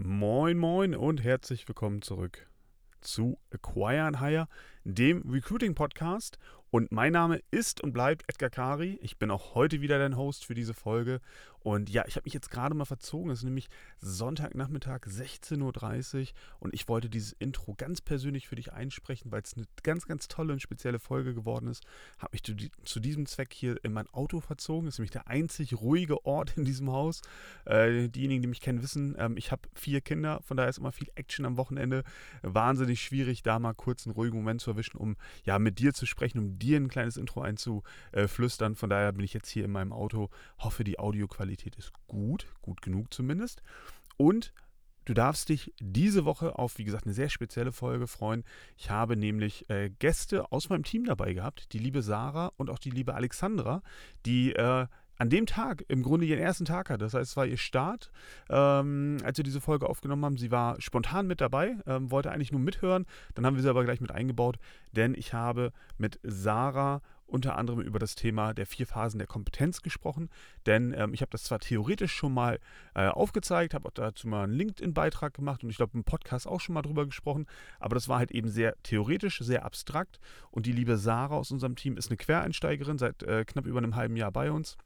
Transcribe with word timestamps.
Moin, 0.00 0.56
moin 0.56 0.94
und 0.94 1.24
herzlich 1.24 1.66
willkommen 1.66 2.02
zurück 2.02 2.48
zu 3.00 3.40
Acquire 3.50 4.04
and 4.04 4.20
Hire, 4.20 4.46
dem 4.94 5.22
Recruiting 5.30 5.74
Podcast. 5.74 6.38
Und 6.70 6.92
mein 6.92 7.12
Name 7.12 7.40
ist 7.50 7.80
und 7.80 7.92
bleibt 7.92 8.24
Edgar 8.28 8.50
Kari. 8.50 8.98
Ich 9.00 9.18
bin 9.18 9.30
auch 9.30 9.54
heute 9.54 9.80
wieder 9.80 9.98
dein 9.98 10.18
Host 10.18 10.44
für 10.44 10.54
diese 10.54 10.74
Folge. 10.74 11.20
Und 11.60 11.90
ja, 11.90 12.04
ich 12.06 12.16
habe 12.16 12.24
mich 12.24 12.34
jetzt 12.34 12.50
gerade 12.50 12.74
mal 12.74 12.84
verzogen. 12.84 13.30
Es 13.30 13.40
ist 13.40 13.44
nämlich 13.44 13.68
Sonntagnachmittag 14.00 15.00
16.30 15.06 16.20
Uhr 16.20 16.28
und 16.60 16.72
ich 16.72 16.88
wollte 16.88 17.10
dieses 17.10 17.32
Intro 17.32 17.74
ganz 17.74 18.00
persönlich 18.00 18.48
für 18.48 18.56
dich 18.56 18.72
einsprechen, 18.72 19.32
weil 19.32 19.42
es 19.42 19.54
eine 19.54 19.66
ganz, 19.82 20.06
ganz 20.06 20.28
tolle 20.28 20.52
und 20.52 20.62
spezielle 20.62 20.98
Folge 20.98 21.34
geworden 21.34 21.68
ist. 21.68 21.84
Habe 22.18 22.30
mich 22.32 22.42
zu, 22.42 23.00
diesem 23.00 23.26
Zweck 23.26 23.52
hier 23.52 23.82
in 23.82 23.92
mein 23.92 24.08
Auto 24.10 24.40
verzogen. 24.40 24.86
Das 24.86 24.94
ist 24.94 24.98
nämlich 24.98 25.10
der 25.10 25.26
einzig 25.26 25.74
ruhige 25.74 26.24
Ort 26.24 26.56
in 26.56 26.64
diesem 26.64 26.90
Haus. 26.90 27.22
Äh, 27.64 28.08
diejenigen, 28.08 28.42
die 28.42 28.48
mich 28.48 28.60
kennen, 28.60 28.82
wissen, 28.82 29.16
ähm, 29.18 29.36
ich 29.36 29.52
habe 29.52 29.62
vier 29.74 30.00
Kinder, 30.00 30.40
von 30.44 30.56
daher 30.56 30.70
ist 30.70 30.78
immer 30.78 30.92
viel 30.92 31.08
Action 31.16 31.44
am 31.44 31.56
Wochenende. 31.56 32.04
Wahnsinnig 32.42 33.02
schwierig, 33.02 33.42
da 33.42 33.58
mal 33.58 33.74
kurz 33.74 34.06
einen 34.06 34.14
ruhigen 34.14 34.36
Moment 34.36 34.60
zu 34.60 34.70
erwischen, 34.70 34.77
um 34.94 35.16
ja 35.44 35.58
mit 35.58 35.78
dir 35.78 35.92
zu 35.94 36.06
sprechen, 36.06 36.38
um 36.38 36.58
dir 36.58 36.76
ein 36.78 36.88
kleines 36.88 37.16
Intro 37.16 37.42
einzuflüstern. 37.42 38.74
Von 38.74 38.90
daher 38.90 39.12
bin 39.12 39.24
ich 39.24 39.34
jetzt 39.34 39.48
hier 39.48 39.64
in 39.64 39.72
meinem 39.72 39.92
Auto. 39.92 40.30
Hoffe, 40.58 40.84
die 40.84 40.98
Audioqualität 40.98 41.76
ist 41.76 41.92
gut, 42.06 42.46
gut 42.62 42.82
genug 42.82 43.12
zumindest. 43.12 43.62
Und 44.16 44.52
Du 45.08 45.14
darfst 45.14 45.48
dich 45.48 45.72
diese 45.80 46.26
Woche 46.26 46.58
auf, 46.58 46.76
wie 46.76 46.84
gesagt, 46.84 47.06
eine 47.06 47.14
sehr 47.14 47.30
spezielle 47.30 47.72
Folge 47.72 48.06
freuen. 48.06 48.44
Ich 48.76 48.90
habe 48.90 49.16
nämlich 49.16 49.64
äh, 49.70 49.88
Gäste 49.88 50.52
aus 50.52 50.68
meinem 50.68 50.82
Team 50.82 51.06
dabei 51.06 51.32
gehabt, 51.32 51.72
die 51.72 51.78
liebe 51.78 52.02
Sarah 52.02 52.52
und 52.58 52.68
auch 52.68 52.78
die 52.78 52.90
liebe 52.90 53.14
Alexandra, 53.14 53.80
die 54.26 54.52
äh, 54.52 54.86
an 55.18 55.30
dem 55.30 55.46
Tag 55.46 55.84
im 55.88 56.02
Grunde 56.02 56.26
ihren 56.26 56.40
ersten 56.40 56.64
Tag 56.64 56.90
hat. 56.90 57.02
Das 57.02 57.14
heißt, 57.14 57.30
es 57.30 57.36
war 57.36 57.46
ihr 57.46 57.58
Start, 57.58 58.10
ähm, 58.48 59.18
als 59.24 59.36
wir 59.36 59.44
diese 59.44 59.60
Folge 59.60 59.88
aufgenommen 59.88 60.24
haben. 60.24 60.38
Sie 60.38 60.50
war 60.50 60.80
spontan 60.80 61.26
mit 61.26 61.40
dabei, 61.40 61.76
ähm, 61.86 62.10
wollte 62.10 62.30
eigentlich 62.30 62.52
nur 62.52 62.60
mithören. 62.60 63.04
Dann 63.34 63.44
haben 63.44 63.56
wir 63.56 63.62
sie 63.62 63.68
aber 63.68 63.84
gleich 63.84 64.00
mit 64.00 64.12
eingebaut, 64.12 64.58
denn 64.92 65.14
ich 65.14 65.34
habe 65.34 65.72
mit 65.98 66.20
Sarah 66.22 67.02
unter 67.28 67.56
anderem 67.56 67.80
über 67.80 67.98
das 67.98 68.14
Thema 68.14 68.54
der 68.54 68.66
vier 68.66 68.86
Phasen 68.86 69.18
der 69.18 69.26
Kompetenz 69.26 69.82
gesprochen. 69.82 70.30
Denn 70.66 70.94
ähm, 70.96 71.12
ich 71.12 71.20
habe 71.20 71.30
das 71.30 71.44
zwar 71.44 71.58
theoretisch 71.58 72.12
schon 72.12 72.32
mal 72.32 72.58
äh, 72.94 73.08
aufgezeigt, 73.08 73.74
habe 73.74 73.86
auch 73.86 73.92
dazu 73.92 74.26
mal 74.28 74.44
einen 74.44 74.54
LinkedIn-Beitrag 74.54 75.34
gemacht 75.34 75.62
und 75.62 75.70
ich 75.70 75.76
glaube 75.76 75.96
im 75.96 76.04
Podcast 76.04 76.46
auch 76.46 76.60
schon 76.60 76.74
mal 76.74 76.82
drüber 76.82 77.04
gesprochen, 77.04 77.46
aber 77.80 77.94
das 77.94 78.08
war 78.08 78.18
halt 78.18 78.30
eben 78.30 78.48
sehr 78.48 78.74
theoretisch, 78.82 79.40
sehr 79.40 79.64
abstrakt. 79.64 80.18
Und 80.50 80.64
die 80.64 80.72
liebe 80.72 80.96
Sarah 80.96 81.36
aus 81.36 81.50
unserem 81.50 81.76
Team 81.76 81.96
ist 81.96 82.08
eine 82.08 82.16
Quereinsteigerin, 82.16 82.98
seit 82.98 83.22
äh, 83.22 83.44
knapp 83.44 83.66
über 83.66 83.78
einem 83.78 83.94
halben 83.94 84.16
Jahr 84.16 84.32
bei 84.32 84.50
uns 84.50 84.78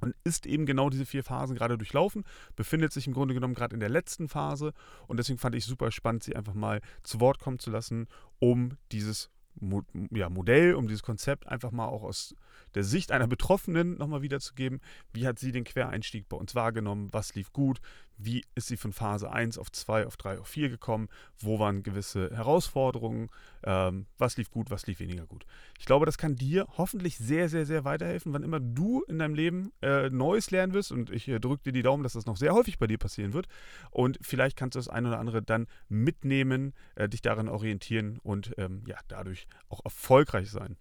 und 0.00 0.14
ist 0.24 0.46
eben 0.46 0.66
genau 0.66 0.90
diese 0.90 1.06
vier 1.06 1.24
Phasen 1.24 1.56
gerade 1.56 1.78
durchlaufen, 1.78 2.24
befindet 2.54 2.92
sich 2.92 3.06
im 3.06 3.14
Grunde 3.14 3.34
genommen 3.34 3.54
gerade 3.54 3.74
in 3.74 3.80
der 3.80 3.88
letzten 3.88 4.28
Phase 4.28 4.72
und 5.06 5.18
deswegen 5.18 5.38
fand 5.38 5.54
ich 5.54 5.64
super 5.64 5.90
spannend, 5.90 6.22
sie 6.22 6.36
einfach 6.36 6.54
mal 6.54 6.80
zu 7.02 7.20
Wort 7.20 7.38
kommen 7.38 7.58
zu 7.58 7.70
lassen, 7.70 8.08
um 8.38 8.76
dieses 8.92 9.30
Mo 9.58 9.82
ja, 10.10 10.28
Modell, 10.28 10.74
um 10.74 10.86
dieses 10.86 11.02
Konzept 11.02 11.46
einfach 11.46 11.70
mal 11.70 11.86
auch 11.86 12.02
aus 12.02 12.34
der 12.74 12.84
Sicht 12.84 13.10
einer 13.10 13.26
Betroffenen 13.26 13.96
nochmal 13.96 14.22
wiederzugeben. 14.22 14.80
Wie 15.12 15.26
hat 15.26 15.38
sie 15.38 15.50
den 15.50 15.64
Quereinstieg 15.64 16.28
bei 16.28 16.36
uns 16.36 16.54
wahrgenommen? 16.54 17.08
Was 17.12 17.34
lief 17.34 17.52
gut? 17.52 17.80
Wie 18.18 18.44
ist 18.54 18.68
sie 18.68 18.76
von 18.76 18.92
Phase 18.92 19.30
1 19.30 19.58
auf 19.58 19.70
2, 19.70 20.06
auf 20.06 20.16
3, 20.16 20.38
auf 20.38 20.48
4 20.48 20.70
gekommen? 20.70 21.08
Wo 21.38 21.58
waren 21.58 21.82
gewisse 21.82 22.30
Herausforderungen? 22.34 23.28
Ähm, 23.62 24.06
was 24.16 24.36
lief 24.36 24.50
gut, 24.50 24.70
was 24.70 24.86
lief 24.86 25.00
weniger 25.00 25.26
gut? 25.26 25.44
Ich 25.78 25.84
glaube, 25.84 26.06
das 26.06 26.16
kann 26.16 26.36
dir 26.36 26.66
hoffentlich 26.78 27.18
sehr, 27.18 27.48
sehr, 27.48 27.66
sehr 27.66 27.84
weiterhelfen, 27.84 28.32
wann 28.32 28.42
immer 28.42 28.60
du 28.60 29.02
in 29.02 29.18
deinem 29.18 29.34
Leben 29.34 29.72
äh, 29.82 30.08
Neues 30.08 30.50
lernen 30.50 30.72
wirst. 30.72 30.92
Und 30.92 31.10
ich 31.10 31.28
äh, 31.28 31.38
drücke 31.38 31.64
dir 31.64 31.72
die 31.72 31.82
Daumen, 31.82 32.02
dass 32.02 32.14
das 32.14 32.26
noch 32.26 32.36
sehr 32.36 32.54
häufig 32.54 32.78
bei 32.78 32.86
dir 32.86 32.98
passieren 32.98 33.32
wird. 33.32 33.48
Und 33.90 34.18
vielleicht 34.22 34.56
kannst 34.56 34.76
du 34.76 34.78
das 34.78 34.88
eine 34.88 35.08
oder 35.08 35.18
andere 35.18 35.42
dann 35.42 35.66
mitnehmen, 35.88 36.72
äh, 36.94 37.08
dich 37.08 37.22
daran 37.22 37.48
orientieren 37.48 38.18
und 38.22 38.52
ähm, 38.56 38.82
ja, 38.86 38.96
dadurch 39.08 39.46
auch 39.68 39.84
erfolgreich 39.84 40.50
sein. 40.50 40.76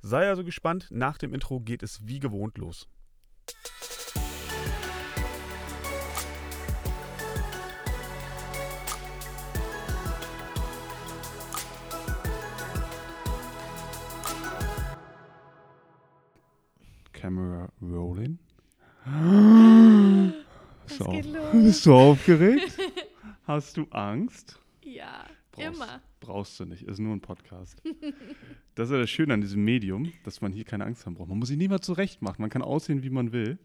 Sei 0.00 0.28
also 0.28 0.44
gespannt, 0.44 0.88
nach 0.90 1.18
dem 1.18 1.34
Intro 1.34 1.60
geht 1.60 1.82
es 1.82 2.06
wie 2.06 2.20
gewohnt 2.20 2.56
los. 2.56 2.88
Camera 17.18 17.68
rolling. 17.82 18.38
So. 20.86 21.04
Bist 21.52 21.84
du 21.84 21.92
aufgeregt? 21.92 22.78
Hast 23.44 23.76
du 23.76 23.88
Angst? 23.90 24.60
Ja, 24.84 25.26
brauchst, 25.50 25.66
immer. 25.66 26.00
Brauchst 26.20 26.60
du 26.60 26.64
nicht, 26.64 26.84
ist 26.84 27.00
nur 27.00 27.12
ein 27.16 27.20
Podcast. 27.20 27.82
das 28.76 28.88
ist 28.88 28.92
ja 28.92 29.00
das 29.00 29.10
Schöne 29.10 29.34
an 29.34 29.40
diesem 29.40 29.64
Medium, 29.64 30.12
dass 30.22 30.40
man 30.40 30.52
hier 30.52 30.62
keine 30.64 30.84
Angst 30.84 31.06
haben 31.06 31.14
braucht. 31.14 31.28
Man 31.28 31.40
muss 31.40 31.48
sich 31.48 31.58
niemals 31.58 31.84
zurecht 31.84 32.22
machen, 32.22 32.40
man 32.40 32.50
kann 32.50 32.62
aussehen, 32.62 33.02
wie 33.02 33.10
man 33.10 33.32
will. 33.32 33.58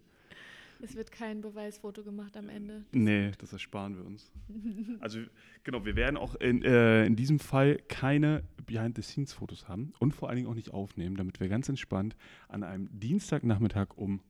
Es 0.84 0.96
wird 0.98 1.14
kein 1.14 1.40
Beweisfoto 1.40 2.04
gemacht 2.04 2.36
am 2.36 2.50
Ende. 2.50 2.84
Nee, 2.92 3.32
das 3.38 3.54
ersparen 3.54 3.96
wir 3.96 4.06
uns. 4.06 4.30
Also 5.00 5.20
genau, 5.64 5.86
wir 5.86 5.96
werden 5.96 6.18
auch 6.18 6.36
in, 6.36 6.62
äh, 6.64 7.06
in 7.06 7.16
diesem 7.16 7.40
Fall 7.40 7.78
keine 7.88 8.44
Behind-the-Scenes-Fotos 8.66 9.68
haben 9.68 9.94
und 10.00 10.14
vor 10.14 10.30
allen 10.30 10.38
Dingen 10.38 10.48
auch 10.50 10.56
nicht 10.56 10.72
aufnehmen, 10.72 11.16
damit 11.16 11.40
wir 11.40 11.48
ganz 11.48 11.68
entspannt 11.70 12.16
an 12.48 12.64
einem 12.64 12.90
Dienstagnachmittag 12.92 13.96
um 13.96 14.22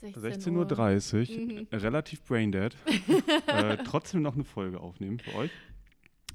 16.30 0.00 1.38
Uhr, 1.38 1.46
mhm. 1.46 1.66
relativ 1.72 2.24
braindead, 2.24 2.76
äh, 3.46 3.78
trotzdem 3.84 4.22
noch 4.22 4.34
eine 4.34 4.44
Folge 4.44 4.80
aufnehmen 4.80 5.20
für 5.20 5.34
euch. 5.36 5.50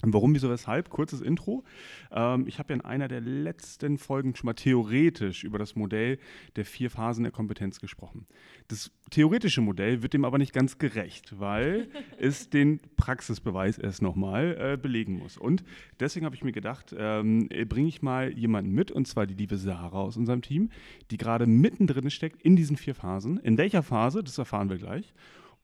Warum, 0.03 0.35
wieso, 0.35 0.49
weshalb? 0.49 0.89
Kurzes 0.89 1.21
Intro. 1.21 1.63
Ähm, 2.11 2.45
ich 2.47 2.59
habe 2.59 2.73
ja 2.73 2.75
in 2.75 2.85
einer 2.85 3.07
der 3.07 3.21
letzten 3.21 3.97
Folgen 3.97 4.35
schon 4.35 4.45
mal 4.45 4.53
theoretisch 4.53 5.43
über 5.43 5.57
das 5.57 5.75
Modell 5.75 6.19
der 6.55 6.65
vier 6.65 6.91
Phasen 6.91 7.23
der 7.23 7.31
Kompetenz 7.31 7.79
gesprochen. 7.79 8.27
Das 8.67 8.91
theoretische 9.09 9.61
Modell 9.61 10.03
wird 10.03 10.13
dem 10.13 10.25
aber 10.25 10.37
nicht 10.37 10.53
ganz 10.53 10.77
gerecht, 10.77 11.39
weil 11.39 11.87
es 12.19 12.49
den 12.49 12.79
Praxisbeweis 12.95 13.79
erst 13.79 14.01
nochmal 14.01 14.57
äh, 14.59 14.77
belegen 14.77 15.17
muss. 15.17 15.37
Und 15.37 15.63
deswegen 15.99 16.25
habe 16.25 16.35
ich 16.35 16.43
mir 16.43 16.51
gedacht, 16.51 16.93
ähm, 16.97 17.49
bringe 17.67 17.87
ich 17.87 18.01
mal 18.01 18.31
jemanden 18.31 18.73
mit, 18.73 18.91
und 18.91 19.07
zwar 19.07 19.25
die 19.25 19.33
liebe 19.33 19.57
Sarah 19.57 20.01
aus 20.01 20.17
unserem 20.17 20.41
Team, 20.43 20.69
die 21.09 21.17
gerade 21.17 21.47
mittendrin 21.47 22.11
steckt 22.11 22.41
in 22.43 22.55
diesen 22.55 22.77
vier 22.77 22.93
Phasen. 22.93 23.37
In 23.37 23.57
welcher 23.57 23.81
Phase, 23.81 24.23
das 24.23 24.37
erfahren 24.37 24.69
wir 24.69 24.77
gleich 24.77 25.13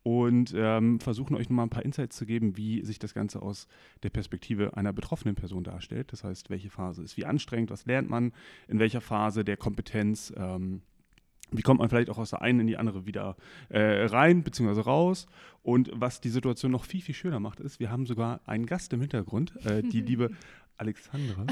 und 0.03 0.53
ähm, 0.55 0.99
versuchen 0.99 1.35
euch 1.35 1.49
nochmal 1.49 1.65
ein 1.65 1.69
paar 1.69 1.85
Insights 1.85 2.17
zu 2.17 2.25
geben, 2.25 2.57
wie 2.57 2.83
sich 2.83 2.99
das 2.99 3.13
Ganze 3.13 3.41
aus 3.41 3.67
der 4.03 4.09
Perspektive 4.09 4.75
einer 4.75 4.91
betroffenen 4.91 5.35
Person 5.35 5.63
darstellt. 5.63 6.11
Das 6.11 6.25
heißt, 6.25 6.49
welche 6.49 6.69
Phase 6.69 7.03
ist 7.03 7.15
wie 7.17 7.25
anstrengend, 7.25 7.71
was 7.71 7.85
lernt 7.85 8.09
man, 8.09 8.33
in 8.67 8.79
welcher 8.79 8.99
Phase 8.99 9.45
der 9.45 9.55
Kompetenz, 9.55 10.33
ähm, 10.35 10.81
wie 11.51 11.61
kommt 11.61 11.79
man 11.79 11.87
vielleicht 11.87 12.09
auch 12.09 12.17
aus 12.17 12.31
der 12.31 12.41
einen 12.41 12.61
in 12.61 12.67
die 12.67 12.77
andere 12.77 13.05
wieder 13.05 13.37
äh, 13.69 14.05
rein 14.05 14.43
bzw. 14.43 14.81
raus. 14.81 15.27
Und 15.61 15.89
was 15.93 16.19
die 16.19 16.29
Situation 16.29 16.71
noch 16.71 16.83
viel, 16.83 17.01
viel 17.01 17.15
schöner 17.15 17.39
macht, 17.39 17.61
ist, 17.61 17.79
wir 17.79 17.89
haben 17.89 18.05
sogar 18.05 18.41
einen 18.45 18.65
Gast 18.65 18.91
im 18.91 18.99
Hintergrund, 18.99 19.55
äh, 19.65 19.83
die 19.83 20.01
liebe 20.01 20.31
Alexandra, 20.75 21.45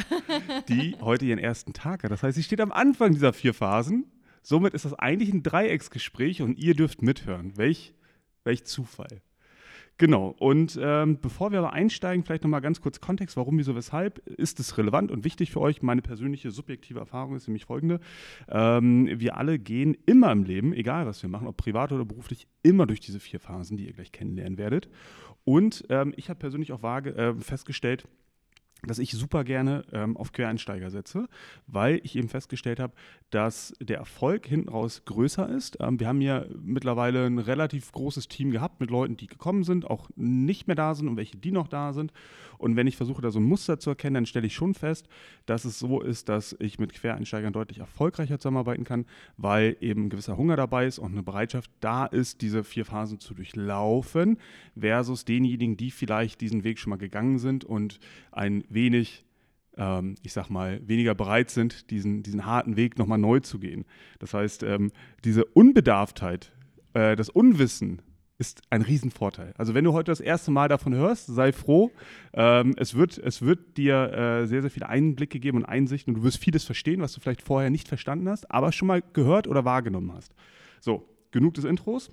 die 0.67 0.97
heute 0.99 1.25
ihren 1.25 1.39
ersten 1.39 1.71
Tag 1.71 2.03
hat. 2.03 2.11
Das 2.11 2.23
heißt, 2.23 2.35
sie 2.35 2.43
steht 2.43 2.59
am 2.59 2.73
Anfang 2.73 3.13
dieser 3.13 3.31
vier 3.31 3.53
Phasen. 3.53 4.07
Somit 4.41 4.73
ist 4.73 4.83
das 4.83 4.95
eigentlich 4.95 5.31
ein 5.31 5.43
Dreiecksgespräch 5.43 6.41
und 6.41 6.57
ihr 6.57 6.73
dürft 6.73 7.01
mithören. 7.01 7.55
Welch 7.55 7.93
Welch 8.43 8.65
Zufall. 8.65 9.21
Genau, 9.97 10.35
und 10.39 10.79
ähm, 10.81 11.19
bevor 11.21 11.51
wir 11.51 11.59
aber 11.59 11.73
einsteigen, 11.73 12.23
vielleicht 12.23 12.41
nochmal 12.41 12.61
ganz 12.61 12.81
kurz 12.81 13.01
Kontext, 13.01 13.37
warum, 13.37 13.59
wieso, 13.59 13.75
weshalb, 13.75 14.17
ist 14.27 14.59
es 14.59 14.79
relevant 14.79 15.11
und 15.11 15.23
wichtig 15.23 15.51
für 15.51 15.61
euch? 15.61 15.83
Meine 15.83 16.01
persönliche 16.01 16.49
subjektive 16.49 16.97
Erfahrung 16.97 17.35
ist 17.35 17.47
nämlich 17.47 17.65
folgende. 17.65 17.99
Ähm, 18.49 19.07
wir 19.19 19.37
alle 19.37 19.59
gehen 19.59 19.95
immer 20.07 20.31
im 20.31 20.43
Leben, 20.43 20.73
egal 20.73 21.05
was 21.05 21.21
wir 21.21 21.29
machen, 21.29 21.47
ob 21.47 21.55
privat 21.55 21.91
oder 21.91 22.03
beruflich, 22.03 22.47
immer 22.63 22.87
durch 22.87 22.99
diese 22.99 23.19
vier 23.19 23.39
Phasen, 23.39 23.77
die 23.77 23.85
ihr 23.85 23.93
gleich 23.93 24.11
kennenlernen 24.11 24.57
werdet. 24.57 24.89
Und 25.43 25.83
ähm, 25.89 26.13
ich 26.15 26.29
habe 26.29 26.39
persönlich 26.39 26.71
auch 26.71 26.81
vage, 26.81 27.15
äh, 27.15 27.35
festgestellt, 27.35 28.07
dass 28.83 28.99
ich 28.99 29.11
super 29.11 29.43
gerne 29.43 29.83
ähm, 29.91 30.17
auf 30.17 30.31
Quereinsteiger 30.31 30.89
setze, 30.89 31.27
weil 31.67 31.99
ich 32.03 32.15
eben 32.15 32.29
festgestellt 32.29 32.79
habe, 32.79 32.93
dass 33.29 33.73
der 33.79 33.97
Erfolg 33.97 34.47
hinten 34.47 34.69
raus 34.69 35.03
größer 35.05 35.47
ist. 35.49 35.77
Ähm, 35.79 35.99
wir 35.99 36.07
haben 36.07 36.21
ja 36.21 36.45
mittlerweile 36.61 37.25
ein 37.25 37.39
relativ 37.39 37.91
großes 37.91 38.27
Team 38.27 38.51
gehabt 38.51 38.79
mit 38.79 38.89
Leuten, 38.89 39.17
die 39.17 39.27
gekommen 39.27 39.63
sind, 39.63 39.85
auch 39.85 40.09
nicht 40.15 40.67
mehr 40.67 40.75
da 40.75 40.95
sind 40.95 41.07
und 41.07 41.17
welche, 41.17 41.37
die 41.37 41.51
noch 41.51 41.67
da 41.67 41.93
sind. 41.93 42.11
Und 42.57 42.75
wenn 42.75 42.85
ich 42.85 42.95
versuche, 42.95 43.23
da 43.23 43.31
so 43.31 43.39
ein 43.39 43.43
Muster 43.43 43.79
zu 43.79 43.89
erkennen, 43.89 44.13
dann 44.13 44.25
stelle 44.27 44.45
ich 44.45 44.53
schon 44.53 44.75
fest, 44.75 45.07
dass 45.47 45.65
es 45.65 45.79
so 45.79 45.99
ist, 45.99 46.29
dass 46.29 46.55
ich 46.59 46.77
mit 46.77 46.93
Quereinsteigern 46.93 47.53
deutlich 47.53 47.79
erfolgreicher 47.79 48.37
zusammenarbeiten 48.37 48.83
kann, 48.83 49.07
weil 49.37 49.77
eben 49.81 50.05
ein 50.05 50.09
gewisser 50.11 50.37
Hunger 50.37 50.57
dabei 50.57 50.85
ist 50.85 50.99
und 50.99 51.11
eine 51.11 51.23
Bereitschaft 51.23 51.71
da 51.79 52.05
ist, 52.05 52.41
diese 52.41 52.63
vier 52.63 52.85
Phasen 52.85 53.19
zu 53.19 53.33
durchlaufen, 53.33 54.37
versus 54.79 55.25
denjenigen, 55.25 55.75
die 55.75 55.89
vielleicht 55.89 56.39
diesen 56.39 56.63
Weg 56.63 56.77
schon 56.77 56.91
mal 56.91 56.97
gegangen 56.97 57.39
sind 57.39 57.65
und 57.65 57.99
ein 58.31 58.63
wenig 58.73 59.25
ähm, 59.77 60.15
ich 60.21 60.33
sag 60.33 60.49
mal, 60.49 60.81
weniger 60.87 61.15
bereit 61.15 61.49
sind, 61.49 61.89
diesen, 61.91 62.23
diesen 62.23 62.45
harten 62.45 62.75
Weg 62.75 62.97
nochmal 62.97 63.17
neu 63.17 63.39
zu 63.39 63.59
gehen. 63.59 63.85
Das 64.19 64.33
heißt, 64.33 64.63
ähm, 64.63 64.91
diese 65.23 65.45
Unbedarftheit, 65.45 66.51
äh, 66.93 67.15
das 67.15 67.29
Unwissen 67.29 68.01
ist 68.37 68.61
ein 68.71 68.81
Riesenvorteil. 68.81 69.53
Also 69.55 69.75
wenn 69.75 69.83
du 69.83 69.93
heute 69.93 70.11
das 70.11 70.19
erste 70.19 70.49
Mal 70.49 70.67
davon 70.67 70.95
hörst, 70.95 71.27
sei 71.27 71.51
froh. 71.51 71.91
Ähm, 72.33 72.73
es, 72.77 72.95
wird, 72.95 73.19
es 73.19 73.43
wird 73.43 73.77
dir 73.77 74.11
äh, 74.11 74.47
sehr, 74.47 74.61
sehr 74.61 74.71
viele 74.71 74.89
Einblicke 74.89 75.39
geben 75.39 75.59
und 75.59 75.65
Einsichten 75.65 76.13
und 76.13 76.21
du 76.21 76.25
wirst 76.25 76.39
vieles 76.39 76.63
verstehen, 76.63 77.01
was 77.01 77.13
du 77.13 77.21
vielleicht 77.21 77.43
vorher 77.43 77.69
nicht 77.69 77.87
verstanden 77.87 78.27
hast, 78.27 78.49
aber 78.49 78.71
schon 78.71 78.87
mal 78.87 79.03
gehört 79.13 79.47
oder 79.47 79.63
wahrgenommen 79.63 80.11
hast. 80.13 80.33
So, 80.79 81.07
genug 81.29 81.53
des 81.53 81.65
Intros. 81.65 82.09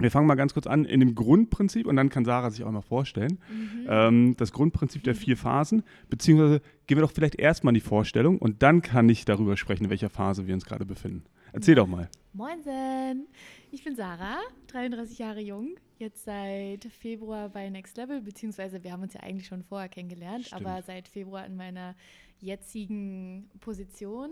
Wir 0.00 0.12
fangen 0.12 0.28
mal 0.28 0.36
ganz 0.36 0.54
kurz 0.54 0.68
an 0.68 0.84
in 0.84 1.00
dem 1.00 1.16
Grundprinzip 1.16 1.84
und 1.84 1.96
dann 1.96 2.08
kann 2.08 2.24
Sarah 2.24 2.50
sich 2.50 2.62
auch 2.62 2.70
mal 2.70 2.82
vorstellen. 2.82 3.40
Mhm. 3.50 3.86
Ähm, 3.88 4.36
das 4.36 4.52
Grundprinzip 4.52 5.02
der 5.02 5.16
vier 5.16 5.36
Phasen, 5.36 5.82
beziehungsweise 6.08 6.60
gehen 6.86 6.98
wir 6.98 7.02
doch 7.02 7.10
vielleicht 7.10 7.34
erstmal 7.34 7.72
in 7.72 7.74
die 7.74 7.80
Vorstellung 7.80 8.38
und 8.38 8.62
dann 8.62 8.80
kann 8.80 9.08
ich 9.08 9.24
darüber 9.24 9.56
sprechen, 9.56 9.84
in 9.84 9.90
welcher 9.90 10.08
Phase 10.08 10.46
wir 10.46 10.54
uns 10.54 10.64
gerade 10.64 10.86
befinden. 10.86 11.24
Erzähl 11.52 11.74
doch 11.74 11.88
mal. 11.88 12.08
Moinsen, 12.32 13.26
ich 13.72 13.82
bin 13.82 13.96
Sarah, 13.96 14.38
33 14.68 15.18
Jahre 15.18 15.40
jung, 15.40 15.74
jetzt 15.98 16.24
seit 16.24 16.84
Februar 16.84 17.48
bei 17.48 17.68
Next 17.68 17.96
Level, 17.96 18.20
beziehungsweise 18.20 18.84
wir 18.84 18.92
haben 18.92 19.02
uns 19.02 19.14
ja 19.14 19.20
eigentlich 19.24 19.48
schon 19.48 19.64
vorher 19.64 19.88
kennengelernt, 19.88 20.46
Stimmt. 20.46 20.64
aber 20.64 20.80
seit 20.82 21.08
Februar 21.08 21.44
in 21.44 21.56
meiner 21.56 21.96
jetzigen 22.38 23.50
Position 23.58 24.30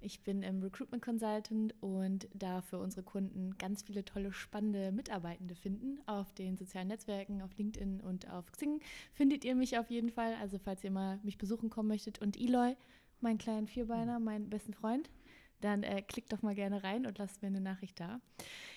ich 0.00 0.22
bin 0.22 0.42
im 0.42 0.62
Recruitment 0.62 1.02
Consultant 1.02 1.74
und 1.80 2.28
darf 2.34 2.66
für 2.66 2.78
unsere 2.78 3.02
Kunden 3.02 3.56
ganz 3.58 3.82
viele 3.82 4.04
tolle, 4.04 4.32
spannende 4.32 4.92
Mitarbeitende 4.92 5.54
finden. 5.54 6.00
Auf 6.06 6.32
den 6.34 6.56
sozialen 6.56 6.88
Netzwerken, 6.88 7.42
auf 7.42 7.56
LinkedIn 7.56 8.00
und 8.00 8.30
auf 8.30 8.50
Xing 8.52 8.80
findet 9.12 9.44
ihr 9.44 9.54
mich 9.54 9.78
auf 9.78 9.90
jeden 9.90 10.10
Fall. 10.10 10.34
Also 10.40 10.58
falls 10.58 10.84
ihr 10.84 10.90
mal 10.90 11.18
mich 11.22 11.38
besuchen 11.38 11.70
kommen 11.70 11.88
möchtet. 11.88 12.20
Und 12.20 12.38
Eloy, 12.40 12.76
mein 13.20 13.38
kleinen 13.38 13.66
Vierbeiner, 13.66 14.20
mein 14.20 14.48
besten 14.48 14.74
Freund, 14.74 15.10
dann 15.60 15.82
äh, 15.82 16.02
klickt 16.02 16.32
doch 16.32 16.42
mal 16.42 16.54
gerne 16.54 16.82
rein 16.84 17.06
und 17.06 17.18
lasst 17.18 17.42
mir 17.42 17.48
eine 17.48 17.60
Nachricht 17.60 17.98
da. 17.98 18.20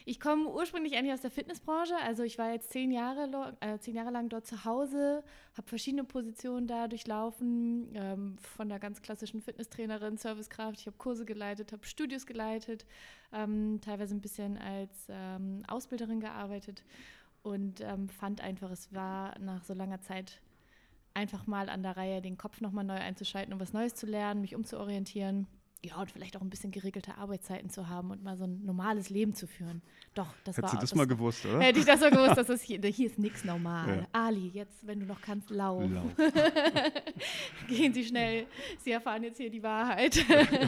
Ich 0.06 0.19
komme 0.19 0.50
ursprünglich 0.50 0.95
eigentlich 0.95 1.13
aus 1.13 1.22
der 1.22 1.31
Fitnessbranche. 1.31 1.95
Also 2.04 2.24
ich 2.24 2.38
war 2.38 2.51
jetzt 2.51 2.72
zehn 2.72 2.92
Jahre, 2.92 3.56
äh, 3.60 3.78
zehn 3.78 3.95
Jahre 3.95 4.10
lang 4.10 4.30
dort 4.30 4.48
zu 4.48 4.66
Hause, 4.66 5.24
habe 5.56 5.68
verschiedene 5.68 6.04
Positionen 6.04 6.68
da 6.68 6.88
durchlaufen, 6.88 7.89
ähm, 7.94 8.38
von 8.39 8.69
der 8.69 8.80
ganz 8.80 9.01
klassischen 9.01 9.42
Fitnesstrainerin, 9.42 10.18
Servicekraft. 10.18 10.80
Ich 10.80 10.88
habe 10.88 10.98
Kurse 10.98 11.25
geleitet, 11.25 11.72
habe 11.72 11.86
Studios 11.86 12.25
geleitet, 12.25 12.86
ähm, 13.31 13.80
teilweise 13.81 14.16
ein 14.16 14.22
bisschen 14.22 14.57
als 14.57 15.07
ähm, 15.10 15.63
Ausbilderin 15.68 16.19
gearbeitet 16.19 16.84
und 17.44 17.81
ähm, 17.81 18.10
fand 18.10 18.42
einfach, 18.42 18.72
es 18.72 18.92
war 18.94 19.38
nach 19.39 19.63
so 19.63 19.74
langer 19.74 20.01
Zeit 20.01 20.42
einfach 21.13 21.45
mal 21.45 21.69
an 21.69 21.84
der 21.84 21.98
Reihe, 21.98 22.22
den 22.22 22.38
Kopf 22.38 22.62
nochmal 22.62 22.86
neu 22.86 22.95
einzuschalten, 22.95 23.54
um 23.54 23.60
was 23.60 23.74
Neues 23.74 23.95
zu 23.95 24.06
lernen, 24.06 24.42
mich 24.42 24.56
umzuorientieren 24.56 25.48
ja, 25.83 25.95
und 26.00 26.12
vielleicht 26.12 26.38
auch 26.38 26.42
ein 26.42 26.50
bisschen 26.50 26.72
geregelte 26.72 27.18
Arbeitszeiten 27.18 27.69
zu 27.69 27.89
haben 27.89 28.12
und 28.12 28.24
mal 28.24 28.38
so 28.38 28.44
ein 28.44 28.63
normales 28.63 29.10
Leben 29.10 29.33
zu 29.33 29.48
führen. 29.48 29.81
Doch, 30.13 30.28
das 30.44 30.57
Hättest 30.57 30.62
war 30.62 30.69
du 30.69 30.81
das, 30.81 30.89
das 30.92 30.95
mal 30.95 31.07
gewusst, 31.07 31.45
oder? 31.45 31.60
Hätte 31.60 31.80
ich 31.80 31.86
das 31.86 32.01
mal 32.01 32.12
gewusst, 32.12 32.38
dass 32.38 32.48
das 32.48 32.62
hier, 32.62 32.80
hier 32.81 33.07
ist 33.07 33.18
nichts 33.18 33.44
normal. 33.44 34.01
Ja. 34.01 34.07
Ali, 34.12 34.50
jetzt, 34.50 34.86
wenn 34.86 35.00
du 35.00 35.07
noch 35.07 35.22
kannst, 35.22 35.50
lauf. 35.50 35.89
lauf. 35.89 36.16
Gehen 37.68 37.94
Sie 37.94 38.04
schnell, 38.04 38.45
Sie 38.78 38.92
erfahren 38.92 39.24
jetzt 39.24 39.38
hier 39.38 39.50
die 39.50 39.63
Wahrheit. 39.63 40.24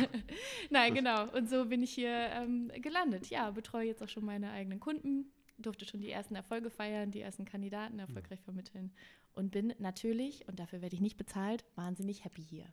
Nein, 0.71 0.95
genau. 0.95 1.29
Und 1.29 1.47
so 1.47 1.65
bin 1.65 1.83
ich 1.83 1.91
hier 1.91 2.09
ähm, 2.09 2.71
gelandet. 2.81 3.27
Ja, 3.27 3.51
betreue 3.51 3.85
jetzt 3.85 4.01
auch 4.01 4.09
schon 4.09 4.25
meine 4.25 4.49
eigenen 4.49 4.79
Kunden, 4.79 5.31
durfte 5.59 5.85
schon 5.85 6.01
die 6.01 6.09
ersten 6.09 6.35
Erfolge 6.35 6.71
feiern, 6.71 7.11
die 7.11 7.21
ersten 7.21 7.45
Kandidaten 7.45 7.99
erfolgreich 7.99 8.41
vermitteln 8.41 8.91
und 9.35 9.51
bin 9.51 9.75
natürlich, 9.77 10.47
und 10.47 10.59
dafür 10.59 10.81
werde 10.81 10.95
ich 10.95 11.01
nicht 11.01 11.17
bezahlt, 11.17 11.65
wahnsinnig 11.75 12.25
happy 12.25 12.41
hier. 12.41 12.65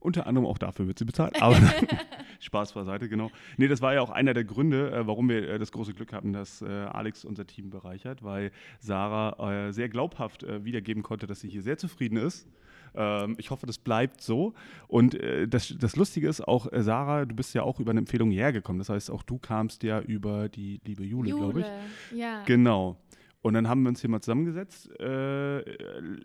Unter 0.00 0.26
anderem 0.26 0.46
auch 0.46 0.58
dafür 0.58 0.86
wird 0.86 0.98
sie 0.98 1.04
bezahlt. 1.04 1.40
Aber 1.42 1.56
Spaß 2.40 2.72
beiseite, 2.72 3.08
genau. 3.08 3.30
Nee, 3.56 3.68
das 3.68 3.82
war 3.82 3.94
ja 3.94 4.00
auch 4.00 4.10
einer 4.10 4.34
der 4.34 4.44
Gründe, 4.44 4.92
äh, 4.92 5.06
warum 5.06 5.28
wir 5.28 5.48
äh, 5.48 5.58
das 5.58 5.72
große 5.72 5.94
Glück 5.94 6.12
hatten, 6.12 6.32
dass 6.32 6.62
äh, 6.62 6.66
Alex 6.66 7.24
unser 7.24 7.46
Team 7.46 7.70
bereichert, 7.70 8.22
weil 8.22 8.50
Sarah 8.80 9.72
sehr 9.72 9.88
glaubhaft 9.88 10.44
wiedergeben 10.64 11.02
konnte, 11.02 11.26
dass 11.26 11.40
sie 11.40 11.48
hier 11.48 11.62
sehr 11.62 11.78
zufrieden 11.78 12.16
ist. 12.16 12.48
Ähm, 12.94 13.36
ich 13.38 13.50
hoffe, 13.50 13.66
das 13.66 13.78
bleibt 13.78 14.20
so. 14.20 14.54
Und 14.86 15.18
das, 15.48 15.74
das 15.78 15.96
Lustige 15.96 16.28
ist 16.28 16.46
auch, 16.46 16.68
Sarah, 16.72 17.24
du 17.24 17.34
bist 17.34 17.54
ja 17.54 17.62
auch 17.62 17.80
über 17.80 17.90
eine 17.90 18.00
Empfehlung 18.00 18.30
hergekommen. 18.30 18.78
Das 18.78 18.88
heißt, 18.88 19.10
auch 19.10 19.22
du 19.22 19.38
kamst 19.38 19.82
ja 19.82 20.00
über 20.00 20.48
die 20.48 20.80
liebe 20.84 21.04
Jule, 21.04 21.30
Jule 21.30 21.42
glaube 21.42 21.60
ich. 21.60 22.18
Ja. 22.18 22.42
Genau. 22.44 22.96
Und 23.40 23.54
dann 23.54 23.68
haben 23.68 23.82
wir 23.82 23.88
uns 23.88 24.00
hier 24.00 24.10
mal 24.10 24.20
zusammengesetzt, 24.20 24.90
äh, 25.00 25.60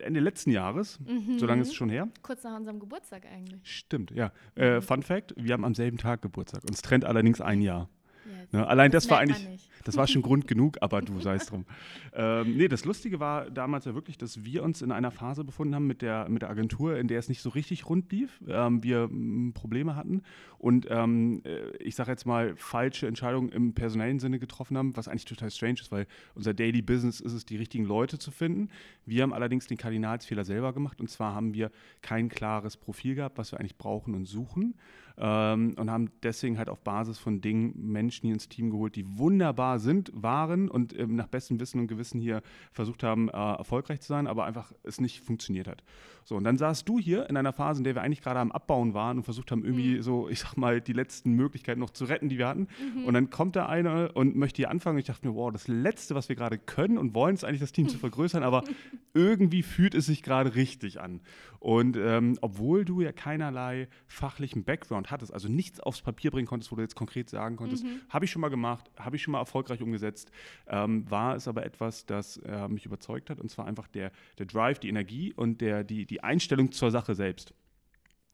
Ende 0.00 0.20
letzten 0.20 0.50
Jahres, 0.50 0.98
mhm. 1.00 1.38
so 1.38 1.46
lange 1.46 1.62
ist 1.62 1.68
es 1.68 1.74
schon 1.74 1.88
her. 1.88 2.08
Kurz 2.22 2.42
nach 2.42 2.56
unserem 2.56 2.80
Geburtstag 2.80 3.24
eigentlich. 3.26 3.60
Stimmt, 3.62 4.10
ja. 4.10 4.32
Äh, 4.56 4.76
mhm. 4.76 4.82
Fun 4.82 5.02
Fact: 5.02 5.34
Wir 5.36 5.52
haben 5.52 5.64
am 5.64 5.74
selben 5.74 5.96
Tag 5.96 6.22
Geburtstag. 6.22 6.62
Uns 6.68 6.82
trennt 6.82 7.04
allerdings 7.04 7.40
ein 7.40 7.60
Jahr. 7.60 7.88
Yes. 8.26 8.52
Ne? 8.52 8.66
Allein 8.66 8.90
das, 8.90 9.04
das 9.04 9.10
war 9.10 9.18
eigentlich, 9.18 9.48
das 9.84 9.96
war 9.96 10.06
schon 10.06 10.22
Grund 10.22 10.46
genug, 10.46 10.78
aber 10.80 11.02
du 11.02 11.20
sei 11.20 11.36
es 11.36 11.46
drum. 11.46 11.64
Ähm, 12.12 12.56
nee, 12.56 12.68
das 12.68 12.84
Lustige 12.84 13.20
war 13.20 13.50
damals 13.50 13.84
ja 13.84 13.94
wirklich, 13.94 14.18
dass 14.18 14.44
wir 14.44 14.62
uns 14.62 14.82
in 14.82 14.92
einer 14.92 15.10
Phase 15.10 15.44
befunden 15.44 15.74
haben 15.74 15.86
mit 15.86 16.02
der, 16.02 16.28
mit 16.28 16.42
der 16.42 16.50
Agentur, 16.50 16.96
in 16.96 17.08
der 17.08 17.18
es 17.18 17.28
nicht 17.28 17.42
so 17.42 17.50
richtig 17.50 17.88
rund 17.88 18.10
lief. 18.12 18.40
Ähm, 18.48 18.82
wir 18.82 19.04
m, 19.04 19.52
Probleme 19.54 19.96
hatten 19.96 20.22
und 20.58 20.86
ähm, 20.90 21.42
äh, 21.44 21.76
ich 21.78 21.94
sage 21.94 22.10
jetzt 22.10 22.26
mal 22.26 22.56
falsche 22.56 23.06
Entscheidungen 23.06 23.50
im 23.50 23.74
personellen 23.74 24.18
Sinne 24.18 24.38
getroffen 24.38 24.76
haben, 24.76 24.96
was 24.96 25.08
eigentlich 25.08 25.26
total 25.26 25.50
strange 25.50 25.80
ist, 25.80 25.92
weil 25.92 26.06
unser 26.34 26.54
Daily 26.54 26.82
Business 26.82 27.20
ist 27.20 27.32
es, 27.32 27.44
die 27.44 27.56
richtigen 27.56 27.84
Leute 27.84 28.18
zu 28.18 28.30
finden. 28.30 28.70
Wir 29.06 29.22
haben 29.22 29.32
allerdings 29.32 29.66
den 29.66 29.76
Kardinalsfehler 29.76 30.44
selber 30.44 30.72
gemacht 30.72 31.00
und 31.00 31.10
zwar 31.10 31.34
haben 31.34 31.54
wir 31.54 31.70
kein 32.02 32.28
klares 32.28 32.76
Profil 32.76 33.14
gehabt, 33.14 33.38
was 33.38 33.52
wir 33.52 33.60
eigentlich 33.60 33.76
brauchen 33.76 34.14
und 34.14 34.26
suchen 34.26 34.74
ähm, 35.16 35.74
und 35.78 35.90
haben 35.90 36.10
deswegen 36.22 36.58
halt 36.58 36.68
auf 36.68 36.80
Basis 36.80 37.18
von 37.18 37.40
Dingen 37.40 37.74
Menschen 37.76 38.26
hier 38.26 38.34
ins 38.34 38.48
Team 38.48 38.70
geholt, 38.70 38.96
die 38.96 39.18
wunderbar 39.18 39.78
sind, 39.78 40.10
waren 40.14 40.68
und 40.68 40.98
ähm, 40.98 41.14
nach 41.14 41.28
bestem 41.28 41.60
Wissen 41.60 41.80
und 41.80 41.86
Gewissen 41.86 42.20
hier 42.20 42.42
versucht 42.72 43.02
haben, 43.02 43.28
äh, 43.28 43.32
erfolgreich 43.32 44.00
zu 44.00 44.08
sein, 44.08 44.26
aber 44.26 44.44
einfach 44.44 44.72
es 44.82 45.00
nicht 45.00 45.20
funktioniert 45.20 45.68
hat. 45.68 45.82
So, 46.26 46.36
und 46.36 46.44
dann 46.44 46.56
saßt 46.56 46.88
du 46.88 46.98
hier 46.98 47.28
in 47.28 47.36
einer 47.36 47.52
Phase, 47.52 47.80
in 47.80 47.84
der 47.84 47.94
wir 47.94 48.02
eigentlich 48.02 48.22
gerade 48.22 48.40
am 48.40 48.50
Abbauen 48.50 48.94
waren 48.94 49.18
und 49.18 49.24
versucht 49.24 49.50
haben, 49.50 49.62
irgendwie 49.62 49.96
mhm. 49.96 50.02
so, 50.02 50.28
ich 50.28 50.40
sag 50.40 50.56
mal, 50.56 50.80
die 50.80 50.94
letzten 50.94 51.32
Möglichkeiten 51.32 51.80
noch 51.80 51.90
zu 51.90 52.06
retten, 52.06 52.30
die 52.30 52.38
wir 52.38 52.48
hatten. 52.48 52.68
Mhm. 52.96 53.04
Und 53.04 53.14
dann 53.14 53.28
kommt 53.28 53.56
da 53.56 53.66
einer 53.66 54.10
und 54.14 54.34
möchte 54.34 54.56
hier 54.56 54.70
anfangen. 54.70 54.98
Ich 54.98 55.04
dachte 55.04 55.28
mir, 55.28 55.34
wow, 55.34 55.52
das 55.52 55.68
Letzte, 55.68 56.14
was 56.14 56.30
wir 56.30 56.36
gerade 56.36 56.58
können 56.58 56.96
und 56.96 57.14
wollen, 57.14 57.34
ist 57.34 57.44
eigentlich 57.44 57.60
das 57.60 57.72
Team 57.72 57.88
zu 57.88 57.98
vergrößern, 58.04 58.42
aber 58.42 58.64
irgendwie 59.12 59.62
fühlt 59.62 59.94
es 59.94 60.06
sich 60.06 60.22
gerade 60.22 60.54
richtig 60.54 61.00
an. 61.00 61.20
Und 61.60 61.96
ähm, 61.96 62.38
obwohl 62.40 62.84
du 62.84 63.02
ja 63.02 63.12
keinerlei 63.12 63.88
fachlichen 64.06 64.64
Background 64.64 65.03
hattest, 65.10 65.32
also 65.32 65.48
nichts 65.48 65.80
aufs 65.80 66.02
Papier 66.02 66.30
bringen 66.30 66.46
konntest, 66.46 66.72
wo 66.72 66.76
du 66.76 66.82
jetzt 66.82 66.94
konkret 66.94 67.30
sagen 67.30 67.56
konntest, 67.56 67.84
mhm. 67.84 68.00
habe 68.08 68.24
ich 68.24 68.30
schon 68.30 68.40
mal 68.40 68.48
gemacht, 68.48 68.90
habe 68.96 69.16
ich 69.16 69.22
schon 69.22 69.32
mal 69.32 69.38
erfolgreich 69.38 69.82
umgesetzt, 69.82 70.30
ähm, 70.66 71.10
war 71.10 71.36
es 71.36 71.48
aber 71.48 71.64
etwas, 71.64 72.06
das 72.06 72.36
äh, 72.38 72.68
mich 72.68 72.86
überzeugt 72.86 73.30
hat. 73.30 73.40
Und 73.40 73.50
zwar 73.50 73.66
einfach 73.66 73.88
der, 73.88 74.12
der 74.38 74.46
Drive, 74.46 74.78
die 74.78 74.88
Energie 74.88 75.32
und 75.32 75.60
der, 75.60 75.84
die, 75.84 76.06
die 76.06 76.22
Einstellung 76.22 76.72
zur 76.72 76.90
Sache 76.90 77.14
selbst. 77.14 77.54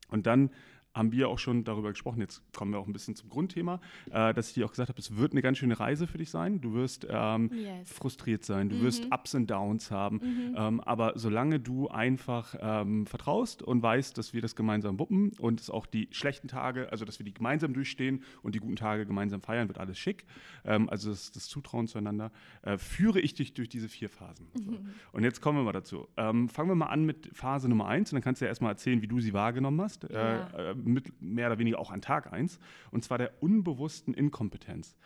Und 0.08 0.26
dann 0.26 0.50
haben 0.94 1.12
wir 1.12 1.28
auch 1.28 1.38
schon 1.38 1.64
darüber 1.64 1.90
gesprochen, 1.90 2.20
jetzt 2.20 2.42
kommen 2.52 2.72
wir 2.72 2.78
auch 2.78 2.86
ein 2.86 2.92
bisschen 2.92 3.14
zum 3.14 3.28
Grundthema, 3.28 3.80
äh, 4.10 4.34
dass 4.34 4.48
ich 4.48 4.54
dir 4.54 4.66
auch 4.66 4.70
gesagt 4.70 4.88
habe, 4.88 4.98
es 4.98 5.16
wird 5.16 5.32
eine 5.32 5.42
ganz 5.42 5.58
schöne 5.58 5.78
Reise 5.78 6.06
für 6.06 6.18
dich 6.18 6.30
sein. 6.30 6.60
Du 6.60 6.74
wirst 6.74 7.06
ähm, 7.08 7.50
yes. 7.52 7.92
frustriert 7.92 8.44
sein, 8.44 8.68
du 8.68 8.76
mhm. 8.76 8.82
wirst 8.82 9.06
Ups 9.12 9.34
und 9.34 9.50
Downs 9.50 9.90
haben, 9.90 10.16
mhm. 10.16 10.54
ähm, 10.56 10.80
aber 10.80 11.12
solange 11.14 11.60
du 11.60 11.88
einfach 11.88 12.54
ähm, 12.60 13.06
vertraust 13.06 13.62
und 13.62 13.82
weißt, 13.82 14.18
dass 14.18 14.32
wir 14.32 14.42
das 14.42 14.56
gemeinsam 14.56 14.98
wuppen 14.98 15.32
und 15.38 15.60
es 15.60 15.70
auch 15.70 15.86
die 15.86 16.08
schlechten 16.10 16.48
Tage, 16.48 16.90
also 16.90 17.04
dass 17.04 17.18
wir 17.18 17.24
die 17.24 17.34
gemeinsam 17.34 17.72
durchstehen 17.72 18.24
und 18.42 18.54
die 18.54 18.58
guten 18.58 18.76
Tage 18.76 19.06
gemeinsam 19.06 19.42
feiern, 19.42 19.68
wird 19.68 19.78
alles 19.78 19.98
schick. 19.98 20.24
Ähm, 20.64 20.88
also 20.90 21.10
das, 21.10 21.30
das, 21.30 21.48
Zutrauen 21.48 21.86
zueinander, 21.86 22.30
äh, 22.62 22.78
führe 22.78 23.20
ich 23.20 23.34
dich 23.34 23.54
durch 23.54 23.68
diese 23.68 23.88
vier 23.88 24.08
Phasen. 24.08 24.46
Mhm. 24.54 24.60
So. 24.70 24.78
Und 25.12 25.24
jetzt 25.24 25.40
kommen 25.40 25.58
wir 25.58 25.64
mal 25.64 25.72
dazu. 25.72 26.06
Ähm, 26.16 26.48
fangen 26.48 26.68
wir 26.68 26.74
mal 26.74 26.86
an 26.86 27.04
mit 27.04 27.30
Phase 27.32 27.68
Nummer 27.68 27.86
eins 27.86 28.12
und 28.12 28.16
dann 28.16 28.22
kannst 28.22 28.40
du 28.40 28.44
ja 28.44 28.50
erstmal 28.50 28.72
erzählen, 28.72 29.02
wie 29.02 29.08
du 29.08 29.18
sie 29.18 29.32
wahrgenommen 29.32 29.80
hast. 29.80 30.04
Ja. 30.04 30.46
Äh, 30.48 30.74
mit 30.80 31.20
mehr 31.20 31.48
oder 31.48 31.58
weniger 31.58 31.78
auch 31.78 31.90
an 31.90 32.02
Tag 32.02 32.32
1, 32.32 32.58
und 32.90 33.04
zwar 33.04 33.18
der 33.18 33.42
unbewussten 33.42 34.14
Inkompetenz. 34.14 34.96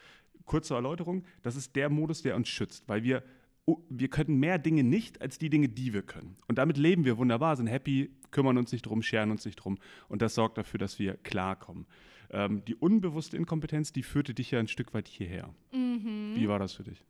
Kurze 0.44 0.74
Erläuterung, 0.74 1.24
das 1.42 1.56
ist 1.56 1.74
der 1.76 1.88
Modus, 1.88 2.22
der 2.22 2.36
uns 2.36 2.48
schützt, 2.48 2.88
weil 2.88 3.02
wir, 3.02 3.22
wir 3.88 4.08
können 4.08 4.38
mehr 4.38 4.58
Dinge 4.58 4.84
nicht 4.84 5.22
als 5.22 5.38
die 5.38 5.50
Dinge, 5.50 5.68
die 5.68 5.92
wir 5.92 6.02
können. 6.02 6.36
Und 6.48 6.58
damit 6.58 6.76
leben 6.76 7.04
wir 7.04 7.16
wunderbar, 7.16 7.56
sind 7.56 7.66
happy, 7.66 8.10
kümmern 8.30 8.58
uns 8.58 8.72
nicht 8.72 8.82
drum, 8.82 9.02
scheren 9.02 9.30
uns 9.30 9.44
nicht 9.44 9.56
drum 9.56 9.78
und 10.08 10.22
das 10.22 10.34
sorgt 10.34 10.58
dafür, 10.58 10.78
dass 10.78 10.98
wir 10.98 11.14
klarkommen. 11.14 11.86
Ähm, 12.30 12.64
die 12.64 12.74
unbewusste 12.74 13.36
Inkompetenz, 13.36 13.92
die 13.92 14.02
führte 14.02 14.34
dich 14.34 14.50
ja 14.50 14.58
ein 14.58 14.68
Stück 14.68 14.92
weit 14.92 15.08
hierher. 15.08 15.54
Mhm. 15.72 16.32
Wie 16.34 16.48
war 16.48 16.58
das 16.58 16.74
für 16.74 16.82
dich? 16.82 17.04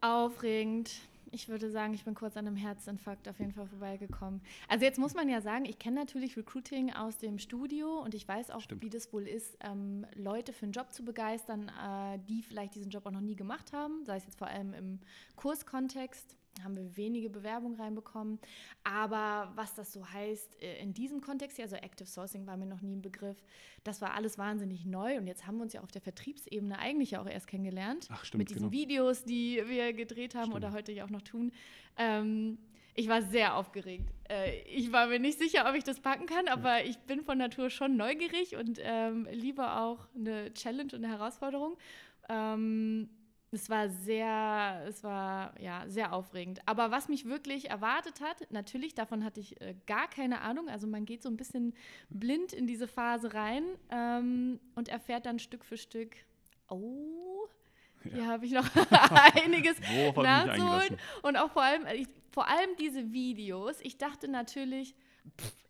Aufregend 0.00 1.00
ich 1.32 1.48
würde 1.48 1.70
sagen, 1.70 1.94
ich 1.94 2.04
bin 2.04 2.14
kurz 2.14 2.36
an 2.36 2.46
einem 2.46 2.56
Herzinfarkt 2.56 3.28
auf 3.28 3.38
jeden 3.38 3.52
Fall 3.52 3.66
vorbeigekommen. 3.66 4.40
Also 4.68 4.84
jetzt 4.84 4.98
muss 4.98 5.14
man 5.14 5.28
ja 5.28 5.40
sagen, 5.40 5.64
ich 5.64 5.78
kenne 5.78 5.96
natürlich 5.96 6.36
Recruiting 6.36 6.92
aus 6.92 7.18
dem 7.18 7.38
Studio 7.38 8.00
und 8.00 8.14
ich 8.14 8.26
weiß 8.26 8.50
auch, 8.50 8.60
Stimmt. 8.60 8.82
wie 8.82 8.90
das 8.90 9.12
wohl 9.12 9.26
ist, 9.26 9.56
ähm, 9.60 10.06
Leute 10.14 10.52
für 10.52 10.64
einen 10.64 10.72
Job 10.72 10.92
zu 10.92 11.04
begeistern, 11.04 11.68
äh, 11.68 12.18
die 12.28 12.42
vielleicht 12.42 12.74
diesen 12.74 12.90
Job 12.90 13.06
auch 13.06 13.10
noch 13.10 13.20
nie 13.20 13.36
gemacht 13.36 13.72
haben, 13.72 14.04
sei 14.04 14.16
es 14.16 14.24
jetzt 14.24 14.38
vor 14.38 14.48
allem 14.48 14.72
im 14.74 15.00
Kurskontext. 15.36 16.36
Haben 16.64 16.76
wir 16.76 16.96
wenige 16.96 17.30
Bewerbungen 17.30 17.80
reinbekommen. 17.80 18.38
Aber 18.84 19.52
was 19.54 19.74
das 19.74 19.92
so 19.92 20.06
heißt 20.06 20.62
äh, 20.62 20.80
in 20.80 20.94
diesem 20.94 21.20
Kontext 21.20 21.56
hier, 21.56 21.64
also 21.64 21.76
Active 21.76 22.08
Sourcing 22.08 22.46
war 22.46 22.56
mir 22.56 22.66
noch 22.66 22.80
nie 22.80 22.96
ein 22.96 23.02
Begriff, 23.02 23.36
das 23.84 24.00
war 24.00 24.14
alles 24.14 24.38
wahnsinnig 24.38 24.84
neu. 24.84 25.16
Und 25.16 25.26
jetzt 25.26 25.46
haben 25.46 25.56
wir 25.56 25.62
uns 25.62 25.72
ja 25.72 25.82
auf 25.82 25.92
der 25.92 26.02
Vertriebsebene 26.02 26.78
eigentlich 26.78 27.12
ja 27.12 27.22
auch 27.22 27.28
erst 27.28 27.46
kennengelernt. 27.46 28.08
Ach, 28.10 28.24
stimmt, 28.24 28.40
mit 28.40 28.50
diesen 28.50 28.70
genau. 28.70 28.72
Videos, 28.72 29.24
die 29.24 29.62
wir 29.66 29.92
gedreht 29.92 30.34
haben 30.34 30.50
Stimmt. 30.50 30.56
oder 30.56 30.72
heute 30.72 30.92
ja 30.92 31.04
auch 31.04 31.10
noch 31.10 31.22
tun. 31.22 31.52
Ähm, 31.96 32.58
ich 32.98 33.08
war 33.08 33.22
sehr 33.22 33.54
aufgeregt. 33.54 34.12
Äh, 34.28 34.60
ich 34.62 34.90
war 34.90 35.06
mir 35.06 35.20
nicht 35.20 35.38
sicher, 35.38 35.66
ob 35.68 35.76
ich 35.76 35.84
das 35.84 36.00
packen 36.00 36.26
kann, 36.26 36.48
aber 36.48 36.84
ich 36.84 36.98
bin 36.98 37.22
von 37.22 37.38
Natur 37.38 37.70
schon 37.70 37.96
neugierig 37.96 38.56
und 38.56 38.80
ähm, 38.82 39.28
liebe 39.30 39.72
auch 39.72 40.08
eine 40.16 40.52
Challenge 40.52 40.90
und 40.92 41.04
eine 41.04 41.08
Herausforderung. 41.08 41.76
Ähm, 42.28 43.08
es 43.50 43.70
war 43.70 43.88
sehr, 43.88 44.84
es 44.86 45.02
war 45.02 45.58
ja 45.60 45.84
sehr 45.88 46.12
aufregend. 46.12 46.60
Aber 46.66 46.90
was 46.90 47.08
mich 47.08 47.24
wirklich 47.24 47.70
erwartet 47.70 48.20
hat, 48.20 48.50
natürlich, 48.50 48.94
davon 48.94 49.24
hatte 49.24 49.40
ich 49.40 49.60
äh, 49.60 49.74
gar 49.86 50.08
keine 50.08 50.42
Ahnung. 50.42 50.68
Also 50.68 50.86
man 50.86 51.06
geht 51.06 51.22
so 51.22 51.30
ein 51.30 51.36
bisschen 51.36 51.74
blind 52.10 52.52
in 52.52 52.66
diese 52.66 52.86
Phase 52.86 53.32
rein 53.32 53.64
ähm, 53.90 54.60
und 54.74 54.88
erfährt 54.88 55.24
dann 55.24 55.38
Stück 55.38 55.64
für 55.64 55.78
Stück, 55.78 56.16
oh, 56.68 57.48
hier 58.02 58.26
habe 58.26 58.44
ich 58.44 58.52
noch 58.52 58.68
einiges 59.34 59.76
nachzuholen. 60.14 60.98
Und 61.22 61.36
auch 61.36 61.50
vor 61.50 61.62
allem, 61.62 61.86
ich, 61.94 62.06
vor 62.30 62.48
allem 62.48 62.70
diese 62.78 63.12
Videos. 63.12 63.80
Ich 63.80 63.96
dachte 63.98 64.28
natürlich, 64.28 64.94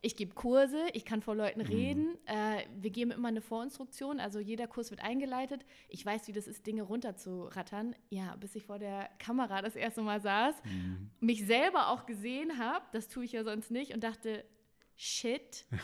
ich 0.01 0.15
gebe 0.15 0.33
Kurse, 0.33 0.87
ich 0.93 1.05
kann 1.05 1.21
vor 1.21 1.35
Leuten 1.35 1.61
reden. 1.61 2.17
Äh, 2.25 2.63
wir 2.75 2.89
geben 2.89 3.11
immer 3.11 3.27
eine 3.27 3.41
Vorinstruktion, 3.41 4.19
also 4.19 4.39
jeder 4.39 4.67
Kurs 4.67 4.91
wird 4.91 5.03
eingeleitet. 5.03 5.65
Ich 5.89 6.05
weiß, 6.05 6.27
wie 6.27 6.31
das 6.31 6.47
ist, 6.47 6.65
Dinge 6.65 6.83
runterzurattern. 6.83 7.95
Ja, 8.09 8.35
bis 8.37 8.55
ich 8.55 8.63
vor 8.63 8.79
der 8.79 9.09
Kamera 9.19 9.61
das 9.61 9.75
erste 9.75 10.01
Mal 10.01 10.21
saß, 10.21 10.55
mich 11.19 11.45
selber 11.45 11.89
auch 11.89 12.05
gesehen 12.05 12.57
habe, 12.57 12.85
das 12.93 13.09
tue 13.09 13.25
ich 13.25 13.33
ja 13.33 13.43
sonst 13.43 13.71
nicht, 13.71 13.93
und 13.93 14.03
dachte, 14.03 14.45
shit. 14.95 15.65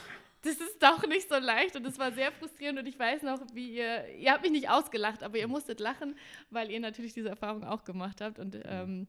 Das 0.41 0.61
ist 0.61 0.79
doch 0.79 1.07
nicht 1.07 1.27
so 1.27 1.39
leicht 1.39 1.75
und 1.75 1.87
es 1.87 1.97
war 1.97 2.11
sehr 2.11 2.31
frustrierend 2.31 2.77
und 2.77 2.85
ich 2.85 2.99
weiß 2.99 3.23
noch, 3.23 3.39
wie 3.53 3.77
ihr, 3.77 4.07
ihr 4.15 4.31
habt 4.31 4.43
mich 4.43 4.51
nicht 4.51 4.69
ausgelacht, 4.69 5.23
aber 5.23 5.39
ihr 5.39 5.47
musstet 5.47 5.79
lachen, 5.79 6.15
weil 6.51 6.69
ihr 6.69 6.79
natürlich 6.79 7.13
diese 7.15 7.29
Erfahrung 7.29 7.63
auch 7.63 7.83
gemacht 7.83 8.21
habt 8.21 8.37
und 8.37 8.55
ähm, 8.63 9.07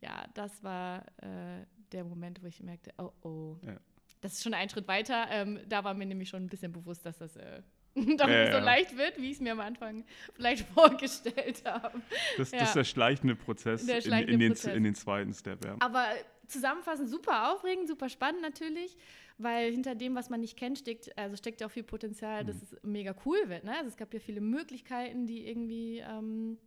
ja, 0.00 0.24
das 0.32 0.62
war 0.64 1.04
äh, 1.18 1.66
der 1.92 2.04
Moment, 2.04 2.42
wo 2.42 2.46
ich 2.46 2.62
merkte, 2.62 2.92
oh 2.96 3.12
oh, 3.22 3.56
Ja. 3.66 3.76
Das 4.20 4.34
ist 4.34 4.42
schon 4.42 4.54
ein 4.54 4.68
Schritt 4.68 4.88
weiter. 4.88 5.26
Ähm, 5.30 5.60
da 5.68 5.84
war 5.84 5.94
mir 5.94 6.06
nämlich 6.06 6.28
schon 6.28 6.42
ein 6.44 6.48
bisschen 6.48 6.72
bewusst, 6.72 7.04
dass 7.06 7.18
das 7.18 7.36
äh, 7.36 7.62
doch 7.94 8.28
Ja, 8.28 8.40
nicht 8.42 8.52
so 8.52 8.58
leicht 8.58 8.96
wird, 8.96 9.20
wie 9.20 9.26
ich 9.26 9.32
es 9.36 9.40
mir 9.40 9.52
am 9.52 9.60
Anfang 9.60 10.04
vielleicht 10.34 10.66
vorgestellt 10.74 11.62
habe. 11.64 12.00
Das, 12.36 12.50
Ja. 12.50 12.58
das 12.60 12.68
ist 12.70 12.76
der 12.76 12.84
schleichende 12.84 13.34
Prozess, 13.36 13.86
Der 13.86 14.00
schleichende 14.00 14.32
in, 14.32 14.34
in, 14.34 14.40
den, 14.40 14.52
Prozess. 14.52 14.74
in 14.76 14.84
den 14.84 14.94
zweiten 14.94 15.32
Step. 15.34 15.64
Ja. 15.64 15.76
Aber 15.80 16.06
zusammenfassend 16.46 17.10
super 17.10 17.52
aufregend, 17.52 17.88
super 17.88 18.08
spannend 18.08 18.40
natürlich, 18.42 18.96
weil 19.36 19.70
hinter 19.70 19.94
dem, 19.94 20.14
was 20.14 20.30
man 20.30 20.40
nicht 20.40 20.56
kennt, 20.56 20.78
steckt, 20.78 21.16
also 21.18 21.36
steckt 21.36 21.60
ja 21.60 21.66
auch 21.66 21.70
viel 21.70 21.82
Potenzial, 21.84 22.44
dass 22.44 22.56
es 22.62 22.76
mega 22.82 23.14
cool 23.26 23.38
wird. 23.48 23.64
Ne? 23.64 23.72
Also 23.76 23.88
es 23.88 23.96
gab 23.96 24.12
ja 24.14 24.20
viele 24.20 24.40
Möglichkeiten, 24.40 25.26
die 25.26 25.46
irgendwie 25.46 25.98
ähm, 25.98 26.58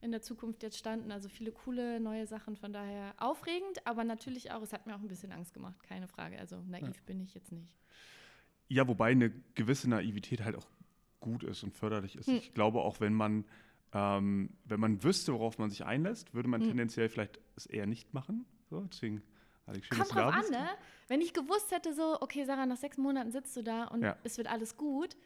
in 0.00 0.10
der 0.10 0.22
Zukunft 0.22 0.62
jetzt 0.62 0.78
standen. 0.78 1.12
Also 1.12 1.28
viele 1.28 1.52
coole 1.52 2.00
neue 2.00 2.26
Sachen. 2.26 2.56
Von 2.56 2.72
daher 2.72 3.14
aufregend, 3.18 3.86
aber 3.86 4.04
natürlich 4.04 4.52
auch, 4.52 4.62
es 4.62 4.72
hat 4.72 4.86
mir 4.86 4.94
auch 4.94 5.00
ein 5.00 5.08
bisschen 5.08 5.32
Angst 5.32 5.54
gemacht, 5.54 5.82
keine 5.82 6.08
Frage. 6.08 6.38
Also 6.38 6.62
naiv 6.66 7.02
bin 7.04 7.20
ich 7.20 7.34
jetzt 7.34 7.52
nicht. 7.52 7.68
Ja, 8.68 8.86
wobei 8.86 9.10
eine 9.10 9.30
gewisse 9.54 9.90
Naivität 9.90 10.44
halt 10.44 10.56
auch 10.56 10.66
gut 11.18 11.42
ist 11.42 11.62
und 11.62 11.74
förderlich 11.74 12.16
ist. 12.16 12.28
Ich 12.28 12.54
glaube 12.54 12.80
auch, 12.80 13.00
wenn 13.00 13.12
man, 13.12 13.44
ähm, 13.92 14.56
wenn 14.64 14.80
man 14.80 15.02
wüsste, 15.02 15.32
worauf 15.32 15.58
man 15.58 15.68
sich 15.70 15.84
einlässt, 15.84 16.34
würde 16.34 16.48
man 16.48 16.62
tendenziell 16.62 17.08
vielleicht 17.08 17.40
es 17.56 17.66
eher 17.66 17.86
nicht 17.86 18.14
machen. 18.14 18.46
So, 18.70 18.80
deswegen, 18.82 19.22
Alex, 19.66 19.86
schön, 19.86 19.98
Kommt 19.98 20.14
drauf 20.14 20.32
an, 20.32 20.50
ne? 20.50 20.68
Wenn 21.08 21.20
ich 21.20 21.34
gewusst 21.34 21.72
hätte, 21.72 21.92
so, 21.92 22.20
okay, 22.20 22.44
Sarah, 22.44 22.66
nach 22.66 22.76
sechs 22.76 22.96
Monaten 22.96 23.32
sitzt 23.32 23.56
du 23.56 23.62
da 23.62 23.84
und 23.84 24.02
Ja. 24.02 24.16
es 24.22 24.38
wird 24.38 24.48
alles 24.48 24.76
gut, 24.76 25.16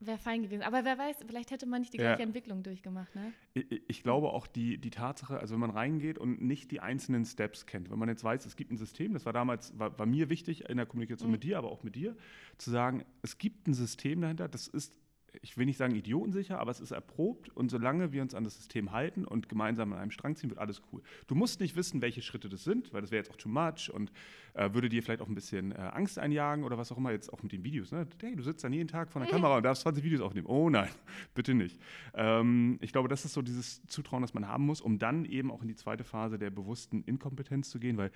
wäre 0.00 0.18
fein 0.18 0.42
gewesen. 0.42 0.62
Aber 0.62 0.84
wer 0.84 0.98
weiß, 0.98 1.18
vielleicht 1.26 1.50
hätte 1.50 1.66
man 1.66 1.80
nicht 1.80 1.92
die 1.92 1.98
Ja. 1.98 2.08
gleiche 2.08 2.22
Entwicklung 2.22 2.62
durchgemacht, 2.62 3.14
ne? 3.14 3.32
Ich, 3.54 3.82
ich 3.88 4.02
glaube 4.02 4.30
auch 4.30 4.46
die, 4.46 4.78
die 4.78 4.90
Tatsache, 4.90 5.38
also 5.38 5.54
wenn 5.54 5.60
man 5.60 5.70
reingeht 5.70 6.18
und 6.18 6.42
nicht 6.42 6.70
die 6.70 6.80
einzelnen 6.80 7.24
Steps 7.24 7.66
kennt, 7.66 7.90
wenn 7.90 7.98
man 7.98 8.08
jetzt 8.08 8.24
weiß, 8.24 8.44
es 8.46 8.56
gibt 8.56 8.70
ein 8.72 8.76
System, 8.76 9.14
das 9.14 9.24
war 9.26 9.32
damals, 9.32 9.78
war, 9.78 9.98
war 9.98 10.06
mir 10.06 10.28
wichtig 10.30 10.68
in 10.68 10.76
der 10.76 10.86
Kommunikation 10.86 11.30
mit 11.30 11.44
dir, 11.44 11.58
aber 11.58 11.70
auch 11.70 11.82
mit 11.82 11.94
dir, 11.94 12.16
zu 12.58 12.70
sagen, 12.70 13.04
es 13.22 13.38
gibt 13.38 13.66
ein 13.68 13.74
System 13.74 14.20
dahinter, 14.20 14.48
das 14.48 14.66
ist, 14.66 14.98
ich 15.42 15.56
will 15.56 15.66
nicht 15.66 15.76
sagen 15.76 15.94
idiotensicher, 15.94 16.58
aber 16.58 16.70
es 16.70 16.80
ist 16.80 16.90
erprobt 16.90 17.48
und 17.50 17.70
solange 17.70 18.12
wir 18.12 18.22
uns 18.22 18.34
an 18.34 18.44
das 18.44 18.56
System 18.56 18.92
halten 18.92 19.24
und 19.24 19.48
gemeinsam 19.48 19.92
an 19.92 19.98
einem 19.98 20.10
Strang 20.10 20.36
ziehen, 20.36 20.50
wird 20.50 20.60
alles 20.60 20.82
cool. 20.92 21.02
Du 21.26 21.34
musst 21.34 21.60
nicht 21.60 21.76
wissen, 21.76 22.02
welche 22.02 22.22
Schritte 22.22 22.48
das 22.48 22.64
sind, 22.64 22.92
weil 22.92 23.00
das 23.00 23.10
wäre 23.10 23.22
jetzt 23.22 23.30
auch 23.30 23.36
too 23.36 23.48
much 23.48 23.90
und 23.92 24.12
äh, 24.54 24.72
würde 24.72 24.88
dir 24.88 25.02
vielleicht 25.02 25.20
auch 25.20 25.28
ein 25.28 25.34
bisschen 25.34 25.72
äh, 25.72 25.76
Angst 25.76 26.18
einjagen 26.18 26.64
oder 26.64 26.78
was 26.78 26.92
auch 26.92 26.96
immer, 26.96 27.10
jetzt 27.10 27.32
auch 27.32 27.42
mit 27.42 27.52
den 27.52 27.64
Videos. 27.64 27.92
Ne? 27.92 28.06
Hey, 28.20 28.36
du 28.36 28.42
sitzt 28.42 28.64
dann 28.64 28.72
jeden 28.72 28.88
Tag 28.88 29.10
vor 29.10 29.20
der 29.20 29.30
Kamera 29.30 29.56
und 29.56 29.62
darfst 29.62 29.82
20 29.82 30.04
Videos 30.04 30.20
aufnehmen. 30.20 30.46
Oh 30.46 30.70
nein, 30.70 30.90
bitte 31.34 31.54
nicht. 31.54 31.80
Ähm, 32.14 32.78
ich 32.80 32.92
glaube, 32.92 33.08
das 33.08 33.24
ist 33.24 33.34
so 33.34 33.42
dieses 33.42 33.84
Zutrauen, 33.86 34.22
das 34.22 34.34
man 34.34 34.48
haben 34.48 34.64
muss, 34.66 34.80
um 34.80 34.98
dann 34.98 35.24
eben 35.24 35.50
auch 35.50 35.62
in 35.62 35.68
die 35.68 35.76
zweite 35.76 36.04
Phase 36.04 36.38
der 36.38 36.50
bewussten 36.50 37.02
Inkompetenz 37.02 37.70
zu 37.70 37.78
gehen, 37.78 37.96
weil 37.96 38.10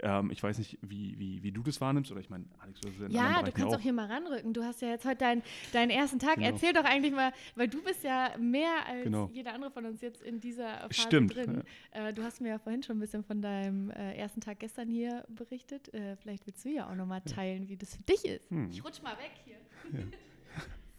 ähm, 0.00 0.30
ich 0.30 0.42
weiß 0.42 0.58
nicht, 0.58 0.78
wie, 0.82 1.18
wie, 1.18 1.42
wie 1.42 1.52
du 1.52 1.62
das 1.62 1.80
wahrnimmst 1.80 2.10
oder 2.10 2.20
ich 2.20 2.30
meine, 2.30 2.44
Alex, 2.58 2.80
du 2.80 2.88
in 2.88 3.10
Ja, 3.10 3.42
du 3.42 3.52
kannst 3.52 3.74
auch 3.74 3.80
hier 3.80 3.92
mal 3.92 4.06
ranrücken. 4.06 4.52
Du 4.52 4.64
hast 4.64 4.82
ja 4.82 4.88
jetzt 4.88 5.04
heute 5.04 5.18
deinen, 5.18 5.42
deinen 5.72 5.90
ersten 5.90 6.18
Tag. 6.18 6.36
Genau. 6.36 6.48
Erzähl 6.48 6.72
doch 6.72 6.84
eigentlich 6.84 7.12
mal, 7.12 7.32
weil 7.54 7.68
du 7.68 7.82
bist 7.82 8.04
ja 8.04 8.34
mehr 8.38 8.86
als 8.86 9.04
Genau. 9.04 9.30
jeder 9.32 9.54
andere 9.54 9.70
von 9.70 9.86
uns 9.86 10.00
jetzt 10.00 10.22
in 10.22 10.40
dieser 10.40 10.78
Phase 10.80 11.00
Stimmt, 11.00 11.34
drin. 11.34 11.62
Äh, 11.92 12.12
du 12.12 12.22
hast 12.22 12.40
mir 12.40 12.48
ja 12.48 12.58
vorhin 12.58 12.82
schon 12.82 12.96
ein 12.96 13.00
bisschen 13.00 13.24
von 13.24 13.40
deinem 13.40 13.90
äh, 13.90 14.14
ersten 14.16 14.40
Tag 14.40 14.58
gestern 14.58 14.88
hier 14.88 15.24
berichtet. 15.28 15.92
Äh, 15.94 16.16
vielleicht 16.16 16.46
willst 16.46 16.64
du 16.64 16.70
ja 16.70 16.90
auch 16.90 16.94
nochmal 16.94 17.20
teilen, 17.22 17.68
wie 17.68 17.76
das 17.76 17.96
für 17.96 18.02
dich 18.02 18.24
ist. 18.24 18.50
Hm. 18.50 18.70
Ich 18.70 18.84
rutsch 18.84 19.02
mal 19.02 19.16
weg 19.18 19.32
hier. 19.44 19.56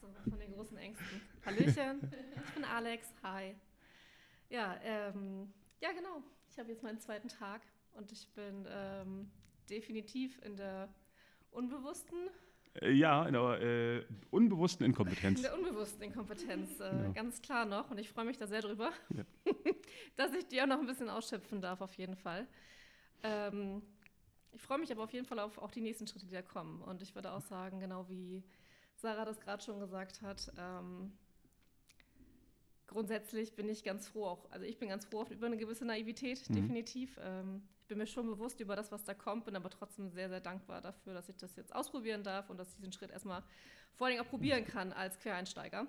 So, 0.02 0.08
von 0.30 0.40
den 0.40 0.52
großen 0.54 0.78
Ängsten. 0.78 1.22
Hallöchen, 1.46 2.12
ich 2.46 2.54
bin 2.54 2.64
Alex. 2.64 3.14
Hi. 3.24 3.56
Ja, 4.50 4.76
ähm, 4.84 5.52
ja 5.82 5.92
genau. 5.92 6.22
Ich 6.52 6.60
habe 6.60 6.70
jetzt 6.72 6.84
meinen 6.84 7.00
zweiten 7.00 7.28
Tag 7.28 7.62
und 7.96 8.12
ich 8.12 8.28
bin 8.34 8.66
ähm, 8.70 9.32
definitiv 9.70 10.40
in 10.44 10.56
der 10.56 10.90
unbewussten, 11.52 12.18
Äh, 12.82 12.92
ja, 12.92 13.26
in 13.26 13.34
der 13.34 13.62
äh, 13.62 14.06
unbewussten 14.32 14.86
in 14.86 14.92
Inkompetenz. 14.92 15.42
der 15.42 15.58
unbewussten 15.58 16.02
Inkompetenz, 16.04 16.80
äh, 16.80 16.90
Genau. 16.90 17.14
ganz 17.14 17.42
klar 17.42 17.66
noch. 17.66 17.90
Und 17.92 17.98
ich 18.00 18.10
freue 18.10 18.26
mich 18.26 18.38
da 18.38 18.48
sehr 18.48 18.62
drüber, 18.62 18.92
Ja. 19.16 19.24
dass 20.18 20.34
ich 20.34 20.46
die 20.48 20.62
auch 20.62 20.68
noch 20.68 20.80
ein 20.80 20.86
bisschen 20.88 21.10
ausschöpfen 21.10 21.62
darf, 21.62 21.82
auf 21.82 21.94
jeden 21.96 22.16
Fall. 22.16 22.48
Ähm, 23.24 23.82
ich 24.52 24.62
freue 24.62 24.78
mich 24.78 24.92
aber 24.92 25.04
auf 25.04 25.14
jeden 25.14 25.26
Fall 25.26 25.40
auf 25.40 25.58
auch 25.58 25.72
die 25.72 25.82
nächsten 25.82 26.08
Schritte, 26.08 26.26
die 26.28 26.34
da 26.34 26.42
kommen. 26.42 26.82
Und 26.82 27.02
ich 27.02 27.16
würde 27.16 27.32
auch 27.32 27.42
sagen, 27.42 27.80
genau 27.80 28.08
wie 28.10 28.44
Sarah 28.98 29.26
das 29.26 29.40
gerade 29.40 29.62
schon 29.64 29.80
gesagt 29.80 30.22
hat, 30.22 30.52
ähm, 30.58 31.12
grundsätzlich 32.88 33.56
bin 33.56 33.68
ich 33.70 33.84
ganz 33.84 34.08
froh 34.08 34.26
auch, 34.26 34.52
also 34.52 34.66
ich 34.66 34.78
bin 34.78 34.90
ganz 34.90 35.06
froh 35.06 35.26
über 35.30 35.48
eine 35.48 35.58
gewisse 35.58 35.86
Naivität, 35.86 36.50
Mhm. 36.50 36.56
definitiv. 36.56 37.20
Ähm, 37.22 37.64
ich 37.82 37.88
bin 37.88 37.98
mir 37.98 38.08
schon 38.08 38.26
bewusst 38.26 38.60
über 38.60 38.76
das, 38.76 38.92
was 38.92 39.04
da 39.04 39.14
kommt, 39.14 39.46
bin 39.46 39.56
aber 39.56 39.70
trotzdem 39.70 40.10
sehr, 40.10 40.30
sehr 40.30 40.42
dankbar 40.42 40.82
dafür, 40.82 41.14
dass 41.14 41.30
ich 41.30 41.38
das 41.38 41.56
jetzt 41.56 41.74
ausprobieren 41.76 42.24
darf 42.24 42.50
und 42.50 42.58
dass 42.58 42.70
ich 42.70 42.78
diesen 42.78 42.92
Schritt 42.94 43.12
erstmal 43.12 43.44
vor 43.94 44.08
allen 44.08 44.16
Dingen 44.16 44.26
auch 44.26 44.30
probieren 44.30 44.66
kann 44.66 44.92
als 44.92 45.20
Quereinsteiger. 45.20 45.88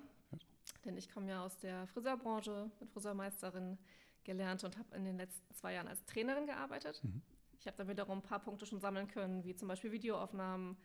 Denn 0.85 0.97
ich 0.97 1.09
komme 1.11 1.29
ja 1.29 1.43
aus 1.43 1.57
der 1.57 1.87
Friseurbranche, 1.87 2.69
bin 2.79 2.87
Friseurmeisterin 2.87 3.77
gelernt 4.23 4.63
und 4.63 4.77
habe 4.77 4.95
in 4.95 5.05
den 5.05 5.17
letzten 5.17 5.53
zwei 5.55 5.73
Jahren 5.73 5.87
als 5.87 6.05
Trainerin 6.05 6.45
gearbeitet. 6.45 7.03
Mhm. 7.03 7.21
Ich 7.59 7.65
habe 7.65 7.77
da 7.77 7.87
wiederum 7.87 8.19
ein 8.19 8.21
paar 8.23 8.39
Punkte 8.39 8.65
schon 8.65 8.79
sammeln 8.79 9.07
können, 9.07 9.43
wie 9.43 9.55
zum 9.55 9.67
Beispiel 9.67 9.91
Videoaufnahmen, 9.91 10.77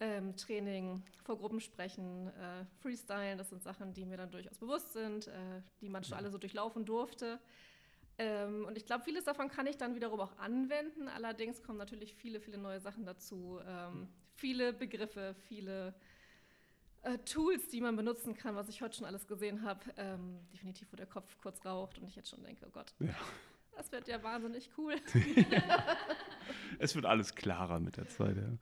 ähm, 0.00 0.34
Training, 0.36 1.02
vor 1.24 1.38
Gruppen 1.38 1.60
sprechen, 1.60 2.28
äh, 2.28 2.64
Freestylen. 2.82 3.38
Das 3.38 3.50
sind 3.50 3.62
Sachen, 3.62 3.92
die 3.92 4.04
mir 4.06 4.16
dann 4.16 4.30
durchaus 4.30 4.58
bewusst 4.58 4.92
sind, 4.92 5.28
äh, 5.28 5.62
die 5.80 5.88
man 5.88 6.02
schon 6.04 6.16
alle 6.16 6.30
so 6.30 6.38
durchlaufen 6.38 6.84
durfte. 6.84 7.38
Ähm, 8.18 8.64
und 8.66 8.76
ich 8.76 8.84
glaube, 8.86 9.04
vieles 9.04 9.24
davon 9.24 9.48
kann 9.48 9.66
ich 9.66 9.76
dann 9.76 9.94
wiederum 9.94 10.20
auch 10.20 10.36
anwenden. 10.38 11.08
Allerdings 11.08 11.62
kommen 11.62 11.78
natürlich 11.78 12.14
viele, 12.14 12.40
viele 12.40 12.58
neue 12.58 12.80
Sachen 12.80 13.04
dazu. 13.06 13.60
Ähm, 13.66 14.08
viele 14.34 14.72
Begriffe, 14.72 15.34
viele 15.48 15.94
äh, 17.02 17.16
Tools, 17.18 17.68
die 17.68 17.80
man 17.80 17.96
benutzen 17.96 18.34
kann, 18.34 18.56
was 18.56 18.68
ich 18.68 18.82
heute 18.82 18.96
schon 18.96 19.06
alles 19.06 19.26
gesehen 19.26 19.62
habe. 19.62 19.80
Ähm, 19.96 20.38
definitiv, 20.52 20.92
wo 20.92 20.96
der 20.96 21.06
Kopf 21.06 21.36
kurz 21.38 21.64
raucht 21.64 21.98
und 21.98 22.06
ich 22.08 22.16
jetzt 22.16 22.28
schon 22.30 22.42
denke, 22.42 22.64
oh 22.66 22.70
Gott, 22.70 22.92
Ja. 23.00 23.14
das 23.76 23.90
wird 23.92 24.08
ja 24.08 24.22
wahnsinnig 24.22 24.70
cool. 24.76 24.96
Es 26.78 26.94
wird 26.94 27.04
alles 27.06 27.34
klarer 27.34 27.78
mit 27.80 27.96
der 27.96 28.08
Zeit, 28.08 28.36
ja. 28.36 28.56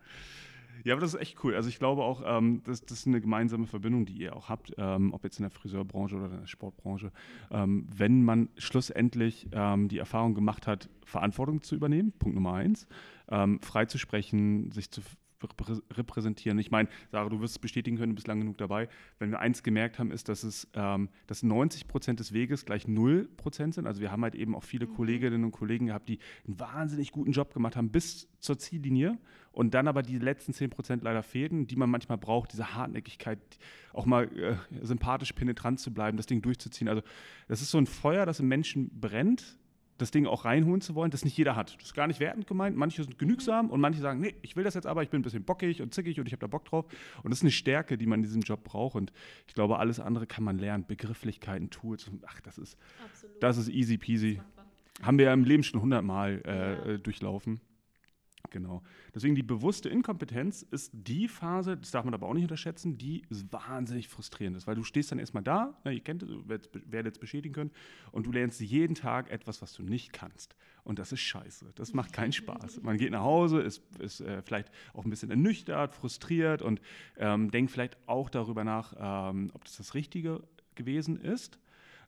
Ja, 0.84 0.94
aber 0.94 1.00
das 1.00 1.14
ist 1.14 1.20
echt 1.20 1.42
cool. 1.44 1.54
Also 1.54 1.68
ich 1.68 1.78
glaube 1.78 2.02
auch, 2.02 2.22
ähm, 2.24 2.62
das, 2.64 2.80
das 2.82 3.00
ist 3.00 3.06
eine 3.06 3.20
gemeinsame 3.20 3.66
Verbindung, 3.66 4.06
die 4.06 4.14
ihr 4.14 4.36
auch 4.36 4.48
habt, 4.48 4.72
ähm, 4.78 5.12
ob 5.12 5.24
jetzt 5.24 5.38
in 5.38 5.42
der 5.42 5.50
Friseurbranche 5.50 6.16
oder 6.16 6.26
in 6.26 6.40
der 6.40 6.46
Sportbranche. 6.46 7.12
Ähm, 7.50 7.86
wenn 7.94 8.22
man 8.22 8.48
schlussendlich 8.56 9.48
ähm, 9.52 9.88
die 9.88 9.98
Erfahrung 9.98 10.34
gemacht 10.34 10.66
hat, 10.66 10.88
Verantwortung 11.04 11.62
zu 11.62 11.74
übernehmen, 11.74 12.12
Punkt 12.12 12.34
Nummer 12.34 12.54
eins, 12.54 12.86
ähm, 13.30 13.60
frei 13.62 13.86
zu 13.86 13.98
sprechen, 13.98 14.70
sich 14.72 14.90
zu 14.90 15.00
repräsentieren. 15.92 16.58
Ich 16.58 16.70
meine, 16.70 16.88
Sarah, 17.10 17.28
du 17.28 17.40
wirst 17.40 17.52
es 17.52 17.58
bestätigen 17.58 17.96
können, 17.96 18.10
du 18.10 18.16
bist 18.16 18.26
lang 18.26 18.40
genug 18.40 18.58
dabei. 18.58 18.88
Wenn 19.18 19.30
wir 19.30 19.40
eins 19.40 19.62
gemerkt 19.62 19.98
haben, 19.98 20.10
ist, 20.10 20.28
dass 20.28 20.42
es 20.42 20.68
ähm, 20.74 21.08
dass 21.26 21.42
90 21.42 21.88
Prozent 21.88 22.20
des 22.20 22.32
Weges 22.32 22.64
gleich 22.64 22.88
0 22.88 23.28
Prozent 23.36 23.74
sind. 23.74 23.86
Also 23.86 24.00
wir 24.00 24.10
haben 24.10 24.22
halt 24.22 24.34
eben 24.34 24.54
auch 24.54 24.64
viele 24.64 24.86
mhm. 24.86 24.94
Kolleginnen 24.94 25.44
und 25.44 25.52
Kollegen 25.52 25.86
gehabt, 25.86 26.08
die 26.08 26.18
einen 26.46 26.58
wahnsinnig 26.58 27.12
guten 27.12 27.32
Job 27.32 27.54
gemacht 27.54 27.76
haben 27.76 27.90
bis 27.90 28.28
zur 28.40 28.58
Ziellinie 28.58 29.18
und 29.52 29.74
dann 29.74 29.88
aber 29.88 30.02
die 30.02 30.18
letzten 30.18 30.52
10 30.52 30.70
Prozent 30.70 31.02
leider 31.02 31.22
fehlten, 31.22 31.66
die 31.66 31.76
man 31.76 31.90
manchmal 31.90 32.18
braucht, 32.18 32.52
diese 32.52 32.74
Hartnäckigkeit, 32.74 33.38
auch 33.92 34.06
mal 34.06 34.24
äh, 34.36 34.56
sympathisch 34.84 35.32
penetrant 35.32 35.80
zu 35.80 35.92
bleiben, 35.92 36.16
das 36.16 36.26
Ding 36.26 36.42
durchzuziehen. 36.42 36.88
Also 36.88 37.02
das 37.48 37.62
ist 37.62 37.70
so 37.70 37.78
ein 37.78 37.86
Feuer, 37.86 38.26
das 38.26 38.40
im 38.40 38.48
Menschen 38.48 39.00
brennt 39.00 39.58
das 39.98 40.10
Ding 40.10 40.26
auch 40.26 40.44
reinholen 40.44 40.80
zu 40.80 40.94
wollen, 40.94 41.10
das 41.10 41.24
nicht 41.24 41.36
jeder 41.36 41.56
hat. 41.56 41.76
Das 41.76 41.86
ist 41.86 41.94
gar 41.94 42.06
nicht 42.06 42.20
wertend 42.20 42.46
gemeint. 42.46 42.76
Manche 42.76 43.02
sind 43.02 43.18
genügsam 43.18 43.70
und 43.70 43.80
manche 43.80 44.00
sagen, 44.00 44.20
nee, 44.20 44.34
ich 44.42 44.56
will 44.56 44.64
das 44.64 44.74
jetzt 44.74 44.86
aber, 44.86 45.02
ich 45.02 45.10
bin 45.10 45.20
ein 45.20 45.24
bisschen 45.24 45.44
bockig 45.44 45.82
und 45.82 45.92
zickig 45.92 46.18
und 46.20 46.26
ich 46.26 46.32
habe 46.32 46.40
da 46.40 46.46
Bock 46.46 46.64
drauf. 46.64 46.86
Und 47.22 47.30
das 47.30 47.40
ist 47.40 47.42
eine 47.42 47.50
Stärke, 47.50 47.98
die 47.98 48.06
man 48.06 48.20
in 48.20 48.22
diesem 48.22 48.42
Job 48.42 48.64
braucht. 48.64 48.94
Und 48.94 49.12
ich 49.46 49.54
glaube, 49.54 49.78
alles 49.78 50.00
andere 50.00 50.26
kann 50.26 50.44
man 50.44 50.58
lernen. 50.58 50.84
Begrifflichkeiten, 50.86 51.70
Tools. 51.70 52.10
Ach, 52.26 52.40
das 52.40 52.58
ist, 52.58 52.78
das 53.40 53.58
ist 53.58 53.68
easy 53.68 53.98
peasy. 53.98 54.40
Haben 55.02 55.18
wir 55.18 55.26
ja 55.26 55.32
im 55.32 55.44
Leben 55.44 55.62
schon 55.62 55.80
hundertmal 55.80 56.42
äh, 56.44 56.92
ja. 56.92 56.98
Durchlaufen. 56.98 57.60
Genau. 58.50 58.82
Deswegen 59.14 59.34
die 59.34 59.42
bewusste 59.42 59.88
Inkompetenz 59.88 60.62
ist 60.62 60.90
die 60.94 61.28
Phase, 61.28 61.76
das 61.76 61.90
darf 61.90 62.04
man 62.04 62.14
aber 62.14 62.26
auch 62.26 62.34
nicht 62.34 62.44
unterschätzen, 62.44 62.96
die 62.96 63.22
wahnsinnig 63.50 64.08
frustrierend 64.08 64.56
ist, 64.56 64.66
weil 64.66 64.74
du 64.74 64.84
stehst 64.84 65.12
dann 65.12 65.18
erstmal 65.18 65.42
da, 65.42 65.78
ne, 65.84 65.92
ihr 65.92 66.00
kennt 66.00 66.22
es, 66.22 66.30
werdet 66.48 67.14
es 67.14 67.18
beschädigen 67.18 67.54
können, 67.54 67.70
und 68.12 68.26
du 68.26 68.32
lernst 68.32 68.60
jeden 68.60 68.94
Tag 68.94 69.30
etwas, 69.30 69.60
was 69.60 69.74
du 69.74 69.82
nicht 69.82 70.12
kannst. 70.12 70.56
Und 70.84 70.98
das 70.98 71.12
ist 71.12 71.20
scheiße. 71.20 71.72
Das 71.74 71.92
macht 71.92 72.12
keinen 72.14 72.32
Spaß. 72.32 72.82
Man 72.82 72.96
geht 72.96 73.10
nach 73.10 73.22
Hause, 73.22 73.60
ist, 73.60 73.82
ist 73.98 74.20
äh, 74.20 74.40
vielleicht 74.40 74.70
auch 74.94 75.04
ein 75.04 75.10
bisschen 75.10 75.30
ernüchtert, 75.30 75.94
frustriert 75.94 76.62
und 76.62 76.80
ähm, 77.18 77.50
denkt 77.50 77.70
vielleicht 77.70 77.98
auch 78.06 78.30
darüber 78.30 78.64
nach, 78.64 78.94
ähm, 78.98 79.50
ob 79.52 79.64
das 79.64 79.76
das 79.76 79.94
Richtige 79.94 80.42
gewesen 80.76 81.20
ist. 81.20 81.58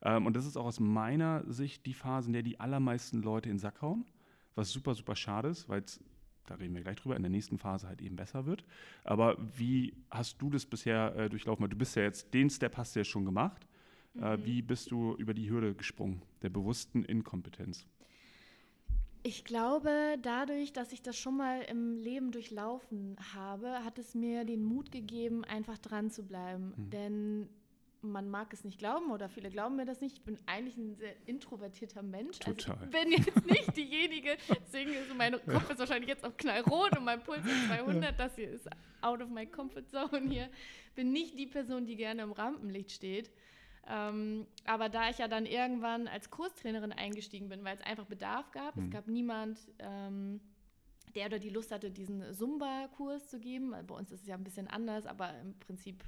Ähm, 0.02 0.24
und 0.24 0.34
das 0.34 0.46
ist 0.46 0.56
auch 0.56 0.64
aus 0.64 0.80
meiner 0.80 1.44
Sicht 1.52 1.84
die 1.84 1.92
Phase, 1.92 2.28
in 2.28 2.32
der 2.32 2.42
die 2.42 2.58
allermeisten 2.58 3.20
Leute 3.20 3.50
in 3.50 3.56
den 3.56 3.60
Sack 3.60 3.82
hauen 3.82 4.06
was 4.54 4.70
super, 4.70 4.94
super 4.94 5.16
schade 5.16 5.48
ist, 5.48 5.68
weil 5.68 5.82
es 5.82 6.00
da 6.50 6.56
reden 6.56 6.74
wir 6.74 6.82
gleich 6.82 6.96
drüber, 6.96 7.16
in 7.16 7.22
der 7.22 7.30
nächsten 7.30 7.58
Phase 7.58 7.86
halt 7.86 8.02
eben 8.02 8.16
besser 8.16 8.44
wird. 8.44 8.64
Aber 9.04 9.36
wie 9.56 9.94
hast 10.10 10.42
du 10.42 10.50
das 10.50 10.66
bisher 10.66 11.14
äh, 11.16 11.28
durchlaufen? 11.28 11.68
Du 11.70 11.76
bist 11.76 11.94
ja 11.96 12.02
jetzt, 12.02 12.34
den 12.34 12.50
Step 12.50 12.76
hast 12.76 12.94
du 12.94 13.00
ja 13.00 13.04
schon 13.04 13.24
gemacht. 13.24 13.66
Äh, 14.16 14.18
mhm. 14.18 14.24
Äh, 14.24 14.46
wie 14.46 14.62
bist 14.62 14.90
du 14.90 15.14
über 15.14 15.32
die 15.32 15.48
Hürde 15.48 15.74
gesprungen, 15.74 16.22
der 16.42 16.50
bewussten 16.50 17.04
Inkompetenz? 17.04 17.86
Ich 19.22 19.44
glaube, 19.44 20.16
dadurch, 20.22 20.72
dass 20.72 20.92
ich 20.92 21.02
das 21.02 21.16
schon 21.16 21.36
mal 21.36 21.60
im 21.62 21.98
Leben 21.98 22.32
durchlaufen 22.32 23.16
habe, 23.34 23.84
hat 23.84 23.98
es 23.98 24.14
mir 24.14 24.44
den 24.44 24.62
Mut 24.62 24.90
gegeben, 24.90 25.44
einfach 25.44 25.76
dran 25.78 26.10
zu 26.10 26.24
bleiben. 26.24 26.72
Mhm. 26.76 26.90
Denn 26.90 27.48
man 28.02 28.28
mag 28.30 28.52
es 28.52 28.64
nicht 28.64 28.78
glauben 28.78 29.10
oder 29.10 29.28
viele 29.28 29.50
glauben 29.50 29.76
mir 29.76 29.84
das 29.84 30.00
nicht. 30.00 30.18
Ich 30.18 30.24
bin 30.24 30.38
eigentlich 30.46 30.76
ein 30.76 30.96
sehr 30.96 31.14
introvertierter 31.26 32.02
Mensch. 32.02 32.38
Total. 32.38 32.76
Also 32.76 32.84
ich 32.84 32.90
bin 32.90 33.12
jetzt 33.12 33.46
nicht 33.46 33.76
diejenige, 33.76 34.36
deswegen 34.48 34.92
ist 34.92 35.14
mein 35.16 35.32
Kopf 35.32 35.70
ist 35.70 35.78
wahrscheinlich 35.78 36.08
jetzt 36.08 36.24
auch 36.24 36.36
knallrot 36.36 36.96
und 36.96 37.04
mein 37.04 37.22
Puls 37.22 37.44
ist 37.44 37.66
200. 37.68 38.18
Das 38.18 38.34
hier 38.36 38.50
ist 38.50 38.68
out 39.00 39.20
of 39.20 39.28
my 39.28 39.46
comfort 39.46 39.88
zone 39.90 40.28
hier. 40.28 40.48
Bin 40.94 41.12
nicht 41.12 41.38
die 41.38 41.46
Person, 41.46 41.86
die 41.86 41.96
gerne 41.96 42.22
im 42.22 42.32
Rampenlicht 42.32 42.92
steht. 42.92 43.30
Ähm, 43.88 44.46
aber 44.64 44.88
da 44.88 45.10
ich 45.10 45.18
ja 45.18 45.28
dann 45.28 45.46
irgendwann 45.46 46.06
als 46.06 46.30
Kurstrainerin 46.30 46.92
eingestiegen 46.92 47.48
bin, 47.48 47.64
weil 47.64 47.76
es 47.76 47.82
einfach 47.82 48.04
Bedarf 48.04 48.50
gab, 48.52 48.76
mhm. 48.76 48.84
es 48.84 48.90
gab 48.90 49.08
niemand, 49.08 49.58
ähm, 49.78 50.40
der 51.14 51.26
oder 51.26 51.38
die 51.38 51.50
Lust 51.50 51.72
hatte, 51.72 51.90
diesen 51.90 52.32
Zumba-Kurs 52.32 53.28
zu 53.28 53.40
geben. 53.40 53.74
Bei 53.86 53.94
uns 53.94 54.12
ist 54.12 54.22
es 54.22 54.26
ja 54.26 54.36
ein 54.36 54.44
bisschen 54.44 54.68
anders, 54.68 55.06
aber 55.06 55.36
im 55.40 55.58
Prinzip 55.58 56.04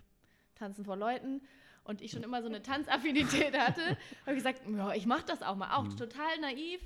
tanzen 0.54 0.84
vor 0.84 0.96
Leuten 0.96 1.42
und 1.84 2.00
ich 2.00 2.10
schon 2.12 2.22
immer 2.22 2.42
so 2.42 2.48
eine 2.48 2.62
Tanzaffinität 2.62 3.56
hatte, 3.58 3.82
habe 4.26 4.32
ich 4.32 4.36
gesagt, 4.36 4.62
ja, 4.68 4.92
ich 4.94 5.06
mache 5.06 5.24
das 5.26 5.42
auch 5.42 5.56
mal. 5.56 5.76
Auch 5.76 5.84
mhm. 5.84 5.96
total 5.96 6.38
naiv, 6.40 6.80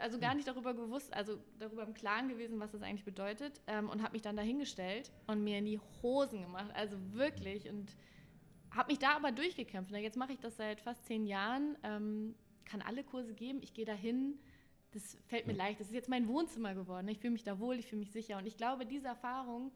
also 0.00 0.18
gar 0.18 0.34
nicht 0.34 0.48
darüber 0.48 0.74
gewusst, 0.74 1.12
also 1.14 1.38
darüber 1.58 1.84
im 1.84 1.94
Klaren 1.94 2.28
gewesen, 2.28 2.58
was 2.58 2.72
das 2.72 2.82
eigentlich 2.82 3.04
bedeutet 3.04 3.60
ähm, 3.66 3.88
und 3.88 4.02
habe 4.02 4.12
mich 4.12 4.22
dann 4.22 4.36
dahingestellt 4.36 5.12
und 5.26 5.44
mir 5.44 5.58
in 5.58 5.64
die 5.64 5.80
Hosen 6.02 6.42
gemacht, 6.42 6.70
also 6.74 6.96
wirklich 7.12 7.68
und 7.68 7.96
habe 8.70 8.90
mich 8.90 8.98
da 8.98 9.16
aber 9.16 9.32
durchgekämpft. 9.32 9.90
Na, 9.92 9.98
jetzt 9.98 10.16
mache 10.16 10.32
ich 10.32 10.40
das 10.40 10.56
seit 10.56 10.80
fast 10.80 11.06
zehn 11.06 11.26
Jahren, 11.26 11.76
ähm, 11.82 12.34
kann 12.64 12.82
alle 12.82 13.04
Kurse 13.04 13.32
geben, 13.32 13.60
ich 13.62 13.74
gehe 13.74 13.84
dahin, 13.84 14.38
das 14.92 15.16
fällt 15.26 15.46
mir 15.46 15.52
ja. 15.52 15.64
leicht, 15.64 15.80
das 15.80 15.88
ist 15.88 15.94
jetzt 15.94 16.08
mein 16.08 16.26
Wohnzimmer 16.26 16.74
geworden, 16.74 17.08
ich 17.08 17.18
fühle 17.18 17.32
mich 17.32 17.44
da 17.44 17.58
wohl, 17.58 17.78
ich 17.78 17.86
fühle 17.86 18.00
mich 18.00 18.10
sicher 18.10 18.38
und 18.38 18.46
ich 18.46 18.56
glaube, 18.56 18.86
diese 18.86 19.06
Erfahrung 19.06 19.70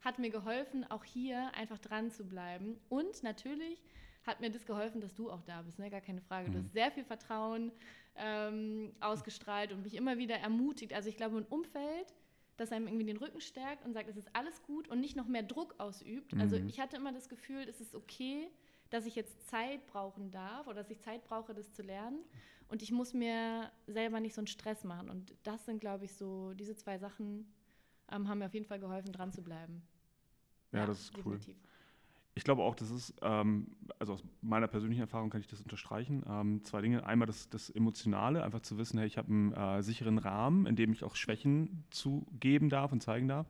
hat 0.00 0.20
mir 0.20 0.30
geholfen, 0.30 0.88
auch 0.88 1.04
hier 1.04 1.52
einfach 1.54 1.78
dran 1.78 2.10
zu 2.10 2.24
bleiben 2.24 2.78
und 2.88 3.22
natürlich 3.24 3.82
hat 4.28 4.40
mir 4.40 4.50
das 4.50 4.64
geholfen, 4.66 5.00
dass 5.00 5.14
du 5.14 5.30
auch 5.30 5.42
da 5.42 5.62
bist, 5.62 5.78
ne? 5.78 5.90
gar 5.90 6.00
keine 6.00 6.20
Frage. 6.20 6.48
Mhm. 6.48 6.52
Du 6.52 6.58
hast 6.58 6.72
sehr 6.72 6.90
viel 6.90 7.04
Vertrauen 7.04 7.72
ähm, 8.16 8.92
ausgestrahlt 9.00 9.72
und 9.72 9.82
mich 9.82 9.94
immer 9.94 10.18
wieder 10.18 10.36
ermutigt. 10.36 10.92
Also 10.92 11.08
ich 11.08 11.16
glaube, 11.16 11.38
ein 11.38 11.46
Umfeld, 11.46 12.14
das 12.56 12.70
einem 12.72 12.88
irgendwie 12.88 13.06
den 13.06 13.16
Rücken 13.16 13.40
stärkt 13.40 13.84
und 13.84 13.94
sagt, 13.94 14.08
es 14.08 14.16
ist 14.16 14.28
alles 14.34 14.62
gut 14.62 14.88
und 14.88 15.00
nicht 15.00 15.16
noch 15.16 15.26
mehr 15.26 15.42
Druck 15.42 15.74
ausübt. 15.78 16.34
Also 16.34 16.56
mhm. 16.56 16.62
Also 16.62 16.68
ich 16.68 16.80
hatte 16.80 16.96
immer 16.96 17.12
das 17.12 17.28
Gefühl, 17.28 17.66
es 17.68 17.80
ist 17.80 17.94
okay, 17.94 18.48
dass 18.90 19.06
ich 19.06 19.14
jetzt 19.14 19.48
Zeit 19.48 19.86
brauchen 19.86 20.30
darf 20.30 20.66
oder 20.66 20.76
dass 20.76 20.90
ich 20.90 21.00
Zeit 21.00 21.24
brauche, 21.24 21.54
das 21.54 21.72
zu 21.72 21.82
lernen. 21.82 22.18
Und 22.68 22.82
ich 22.82 22.92
muss 22.92 23.14
mir 23.14 23.70
selber 23.86 24.20
nicht 24.20 24.34
so 24.34 24.40
einen 24.40 24.46
Stress 24.46 24.84
machen. 24.84 25.08
Und 25.08 25.34
das 25.42 25.64
sind, 25.64 25.80
glaube 25.80 26.04
ich, 26.04 26.14
so, 26.14 26.52
diese 26.54 26.76
zwei 26.76 26.98
Sachen 26.98 27.50
ähm, 28.10 28.28
haben 28.28 28.38
mir 28.38 28.46
auf 28.46 28.54
jeden 28.54 28.66
Fall 28.66 28.78
geholfen, 28.78 29.12
dran 29.12 29.32
zu 29.32 29.42
bleiben. 29.42 29.82
Ja, 30.72 30.80
ja 30.80 30.86
das 30.86 31.00
ist 31.00 31.16
definitiv. 31.16 31.56
cool. 31.56 31.67
Ich 32.38 32.44
glaube 32.44 32.62
auch, 32.62 32.76
das 32.76 32.92
ist, 32.92 33.14
ähm, 33.20 33.66
also 33.98 34.12
aus 34.12 34.22
meiner 34.42 34.68
persönlichen 34.68 35.00
Erfahrung 35.00 35.28
kann 35.28 35.40
ich 35.40 35.48
das 35.48 35.60
unterstreichen. 35.60 36.22
Ähm, 36.30 36.62
zwei 36.62 36.80
Dinge. 36.80 37.04
Einmal 37.04 37.26
das, 37.26 37.48
das 37.48 37.68
Emotionale, 37.68 38.44
einfach 38.44 38.60
zu 38.60 38.78
wissen, 38.78 38.96
hey, 38.96 39.08
ich 39.08 39.18
habe 39.18 39.28
einen 39.28 39.52
äh, 39.52 39.82
sicheren 39.82 40.18
Rahmen, 40.18 40.64
in 40.66 40.76
dem 40.76 40.92
ich 40.92 41.02
auch 41.02 41.16
Schwächen 41.16 41.82
zugeben 41.90 42.68
darf 42.68 42.92
und 42.92 43.02
zeigen 43.02 43.26
darf. 43.26 43.48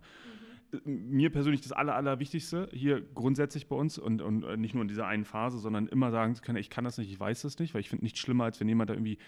Mhm. 0.87 1.11
Mir 1.11 1.31
persönlich 1.31 1.61
das 1.61 1.73
Aller, 1.73 1.95
Allerwichtigste 1.95 2.71
hier 2.73 3.03
grundsätzlich 3.15 3.69
bei 3.69 3.77
uns 3.77 3.99
und, 3.99 4.23
und 4.23 4.43
äh, 4.45 4.57
nicht 4.57 4.73
nur 4.73 4.81
in 4.81 4.89
dieser 4.89 5.07
einen 5.07 5.27
Phase, 5.27 5.59
sondern 5.59 5.87
immer 5.89 6.11
sagen 6.11 6.35
zu 6.35 6.41
können, 6.41 6.57
ich 6.57 6.71
kann 6.71 6.85
das 6.85 6.97
nicht, 6.97 7.11
ich 7.11 7.21
weiß 7.21 7.43
das 7.43 7.59
nicht, 7.59 7.75
weil 7.75 7.83
ich 7.83 7.91
finde 7.91 8.07
nichts 8.07 8.21
schlimmer, 8.21 8.45
als 8.45 8.59
wenn 8.59 8.69
jemand 8.69 8.89
da 8.89 8.95
irgendwie 8.95 9.19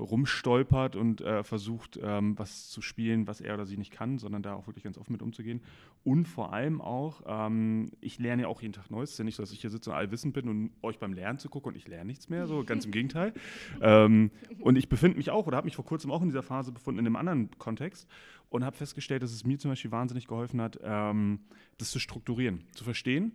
rumstolpert 0.00 0.96
und 0.96 1.20
äh, 1.20 1.44
versucht, 1.44 1.98
ähm, 2.02 2.38
was 2.38 2.68
zu 2.68 2.82
spielen, 2.82 3.26
was 3.26 3.40
er 3.40 3.54
oder 3.54 3.66
sie 3.66 3.76
nicht 3.76 3.92
kann, 3.92 4.18
sondern 4.18 4.42
da 4.42 4.54
auch 4.54 4.66
wirklich 4.66 4.84
ganz 4.84 4.98
offen 4.98 5.12
mit 5.12 5.22
umzugehen. 5.22 5.60
Und 6.02 6.26
vor 6.26 6.52
allem 6.52 6.80
auch, 6.80 7.22
ähm, 7.26 7.90
ich 8.00 8.18
lerne 8.18 8.42
ja 8.42 8.48
auch 8.48 8.62
jeden 8.62 8.72
Tag 8.72 8.90
Neues. 8.90 9.10
Es 9.10 9.14
ist 9.14 9.18
ja 9.18 9.24
nicht 9.24 9.36
so, 9.36 9.42
dass 9.42 9.52
ich 9.52 9.60
hier 9.60 9.70
sitze 9.70 9.90
und 9.90 9.96
allwissend 9.96 10.34
bin 10.34 10.48
und 10.48 10.70
euch 10.82 10.98
beim 10.98 11.12
Lernen 11.12 11.38
zu 11.38 11.48
gucken 11.48 11.72
und 11.72 11.76
ich 11.76 11.86
lerne 11.86 12.06
nichts 12.06 12.28
mehr, 12.28 12.46
so 12.46 12.64
ganz 12.64 12.84
im 12.84 12.92
Gegenteil. 12.92 13.32
Ähm, 13.82 14.30
und 14.60 14.76
ich 14.76 14.88
befinde 14.88 15.16
mich 15.16 15.30
auch 15.30 15.46
oder 15.46 15.56
habe 15.56 15.64
mich 15.64 15.76
vor 15.76 15.84
kurzem 15.84 16.10
auch 16.10 16.22
in 16.22 16.28
dieser 16.28 16.42
Phase 16.42 16.72
befunden, 16.72 17.00
in 17.00 17.06
einem 17.06 17.16
anderen 17.16 17.50
Kontext 17.58 18.06
und 18.48 18.64
habe 18.64 18.76
festgestellt, 18.76 19.22
dass 19.22 19.32
es 19.32 19.44
mir 19.44 19.58
zum 19.58 19.70
Beispiel 19.70 19.90
wahnsinnig 19.90 20.26
geholfen 20.26 20.60
hat, 20.60 20.78
ähm, 20.82 21.40
das 21.78 21.90
zu 21.90 21.98
strukturieren, 21.98 22.64
zu 22.74 22.84
verstehen, 22.84 23.32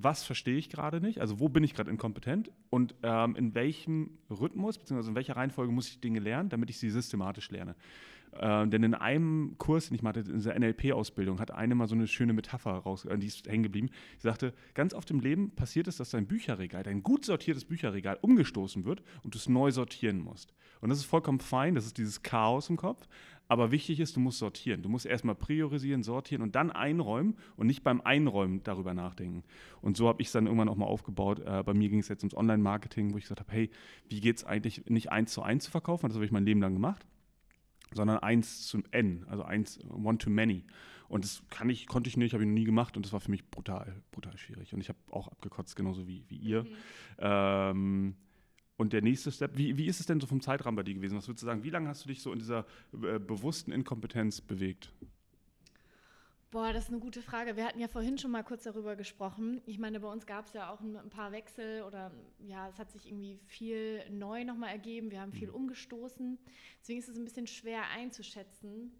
was 0.00 0.22
verstehe 0.22 0.56
ich 0.56 0.70
gerade 0.70 1.00
nicht, 1.00 1.20
also 1.20 1.40
wo 1.40 1.48
bin 1.48 1.64
ich 1.64 1.74
gerade 1.74 1.90
inkompetent 1.90 2.50
und 2.70 2.94
ähm, 3.02 3.34
in 3.36 3.54
welchem 3.54 4.18
Rhythmus 4.30 4.78
bzw. 4.78 5.08
in 5.08 5.14
welcher 5.14 5.36
Reihenfolge 5.36 5.72
muss 5.72 5.88
ich 5.88 6.00
Dinge 6.00 6.20
lernen, 6.20 6.48
damit 6.48 6.70
ich 6.70 6.78
sie 6.78 6.90
systematisch 6.90 7.50
lerne. 7.50 7.74
Äh, 8.32 8.66
denn 8.68 8.82
in 8.82 8.94
einem 8.94 9.56
Kurs, 9.58 9.86
den 9.88 9.94
ich 9.94 10.02
mache, 10.02 10.20
in 10.20 10.34
dieser 10.34 10.58
NLP-Ausbildung, 10.58 11.40
hat 11.40 11.50
eine 11.50 11.74
mal 11.74 11.88
so 11.88 11.94
eine 11.94 12.06
schöne 12.06 12.32
Metapher 12.32 12.72
raus, 12.72 13.04
äh, 13.04 13.18
die 13.18 13.26
ist 13.26 13.48
hängen 13.48 13.62
geblieben. 13.62 13.88
Sie 14.18 14.28
sagte, 14.28 14.52
ganz 14.74 14.94
oft 14.94 15.10
im 15.10 15.20
Leben 15.20 15.50
passiert 15.50 15.88
es, 15.88 15.96
dass 15.96 16.10
dein 16.10 16.26
Bücherregal, 16.26 16.82
dein 16.82 17.02
gut 17.02 17.24
sortiertes 17.24 17.64
Bücherregal 17.64 18.18
umgestoßen 18.20 18.84
wird 18.84 19.02
und 19.22 19.34
du 19.34 19.38
es 19.38 19.48
neu 19.48 19.70
sortieren 19.70 20.20
musst. 20.20 20.54
Und 20.80 20.90
das 20.90 20.98
ist 20.98 21.06
vollkommen 21.06 21.40
fein, 21.40 21.74
das 21.74 21.86
ist 21.86 21.98
dieses 21.98 22.22
Chaos 22.22 22.70
im 22.70 22.76
Kopf. 22.76 23.08
Aber 23.48 23.70
wichtig 23.70 23.98
ist, 23.98 24.14
du 24.14 24.20
musst 24.20 24.38
sortieren. 24.38 24.82
Du 24.82 24.90
musst 24.90 25.06
erstmal 25.06 25.34
priorisieren, 25.34 26.02
sortieren 26.02 26.42
und 26.42 26.54
dann 26.54 26.70
einräumen 26.70 27.36
und 27.56 27.66
nicht 27.66 27.82
beim 27.82 28.02
Einräumen 28.02 28.62
darüber 28.62 28.92
nachdenken. 28.92 29.42
Und 29.80 29.96
so 29.96 30.06
habe 30.06 30.20
ich 30.20 30.28
es 30.28 30.32
dann 30.32 30.46
irgendwann 30.46 30.68
auch 30.68 30.76
mal 30.76 30.86
aufgebaut. 30.86 31.40
Äh, 31.40 31.62
bei 31.62 31.72
mir 31.72 31.88
ging 31.88 31.98
es 31.98 32.08
jetzt 32.08 32.22
ums 32.22 32.36
Online-Marketing, 32.36 33.14
wo 33.14 33.16
ich 33.16 33.24
gesagt 33.24 33.40
habe, 33.40 33.50
hey, 33.50 33.70
wie 34.10 34.20
geht 34.20 34.36
es 34.36 34.44
eigentlich, 34.44 34.84
nicht 34.86 35.10
eins 35.10 35.32
zu 35.32 35.42
eins 35.42 35.64
zu 35.64 35.70
verkaufen, 35.70 36.08
das 36.08 36.16
habe 36.16 36.26
ich 36.26 36.30
mein 36.30 36.44
Leben 36.44 36.60
lang 36.60 36.74
gemacht, 36.74 37.06
sondern 37.94 38.18
eins 38.18 38.66
zu 38.66 38.82
N, 38.90 39.24
also 39.28 39.44
eins, 39.44 39.80
one 39.88 40.18
to 40.18 40.28
many. 40.28 40.66
Und 41.08 41.24
das 41.24 41.42
kann 41.48 41.70
ich, 41.70 41.86
konnte 41.86 42.08
ich 42.08 42.18
nicht, 42.18 42.34
habe 42.34 42.44
ich 42.44 42.48
noch 42.48 42.54
nie 42.54 42.64
gemacht 42.64 42.98
und 42.98 43.06
das 43.06 43.14
war 43.14 43.20
für 43.20 43.30
mich 43.30 43.50
brutal, 43.50 44.02
brutal 44.12 44.36
schwierig. 44.36 44.74
Und 44.74 44.80
ich 44.80 44.90
habe 44.90 44.98
auch 45.10 45.28
abgekotzt, 45.28 45.74
genauso 45.74 46.06
wie, 46.06 46.26
wie 46.28 46.36
ihr. 46.36 46.64
Mhm. 46.64 46.68
Ähm, 47.18 48.16
und 48.78 48.92
der 48.92 49.02
nächste 49.02 49.30
Step, 49.32 49.58
wie, 49.58 49.76
wie 49.76 49.86
ist 49.86 49.98
es 49.98 50.06
denn 50.06 50.20
so 50.20 50.26
vom 50.26 50.40
Zeitrahmen 50.40 50.76
bei 50.76 50.84
dir 50.84 50.94
gewesen? 50.94 51.18
Was 51.18 51.26
würdest 51.26 51.42
du 51.42 51.46
sagen, 51.46 51.64
wie 51.64 51.70
lange 51.70 51.88
hast 51.88 52.04
du 52.04 52.08
dich 52.08 52.22
so 52.22 52.32
in 52.32 52.38
dieser 52.38 52.64
äh, 52.92 53.18
bewussten 53.18 53.72
Inkompetenz 53.72 54.40
bewegt? 54.40 54.92
Boah, 56.52 56.72
das 56.72 56.84
ist 56.84 56.90
eine 56.90 57.00
gute 57.00 57.20
Frage. 57.20 57.56
Wir 57.56 57.66
hatten 57.66 57.80
ja 57.80 57.88
vorhin 57.88 58.16
schon 58.16 58.30
mal 58.30 58.44
kurz 58.44 58.62
darüber 58.62 58.94
gesprochen. 58.96 59.60
Ich 59.66 59.78
meine, 59.78 60.00
bei 60.00 60.10
uns 60.10 60.26
gab 60.26 60.46
es 60.46 60.52
ja 60.54 60.72
auch 60.72 60.80
ein, 60.80 60.96
ein, 60.96 61.10
paar 61.10 61.32
Wechsel 61.32 61.82
oder 61.82 62.12
ja, 62.38 62.68
es 62.68 62.78
hat 62.78 62.90
sich 62.90 63.06
irgendwie 63.06 63.38
viel 63.46 64.08
neu 64.10 64.44
nochmal 64.44 64.70
ergeben. 64.70 65.10
Wir 65.10 65.20
haben 65.20 65.32
viel 65.32 65.48
mhm. 65.48 65.56
umgestoßen. 65.56 66.38
Deswegen 66.80 67.00
ist 67.00 67.08
es 67.08 67.18
ein 67.18 67.24
bisschen 67.24 67.48
schwer 67.48 67.82
einzuschätzen. 67.94 68.92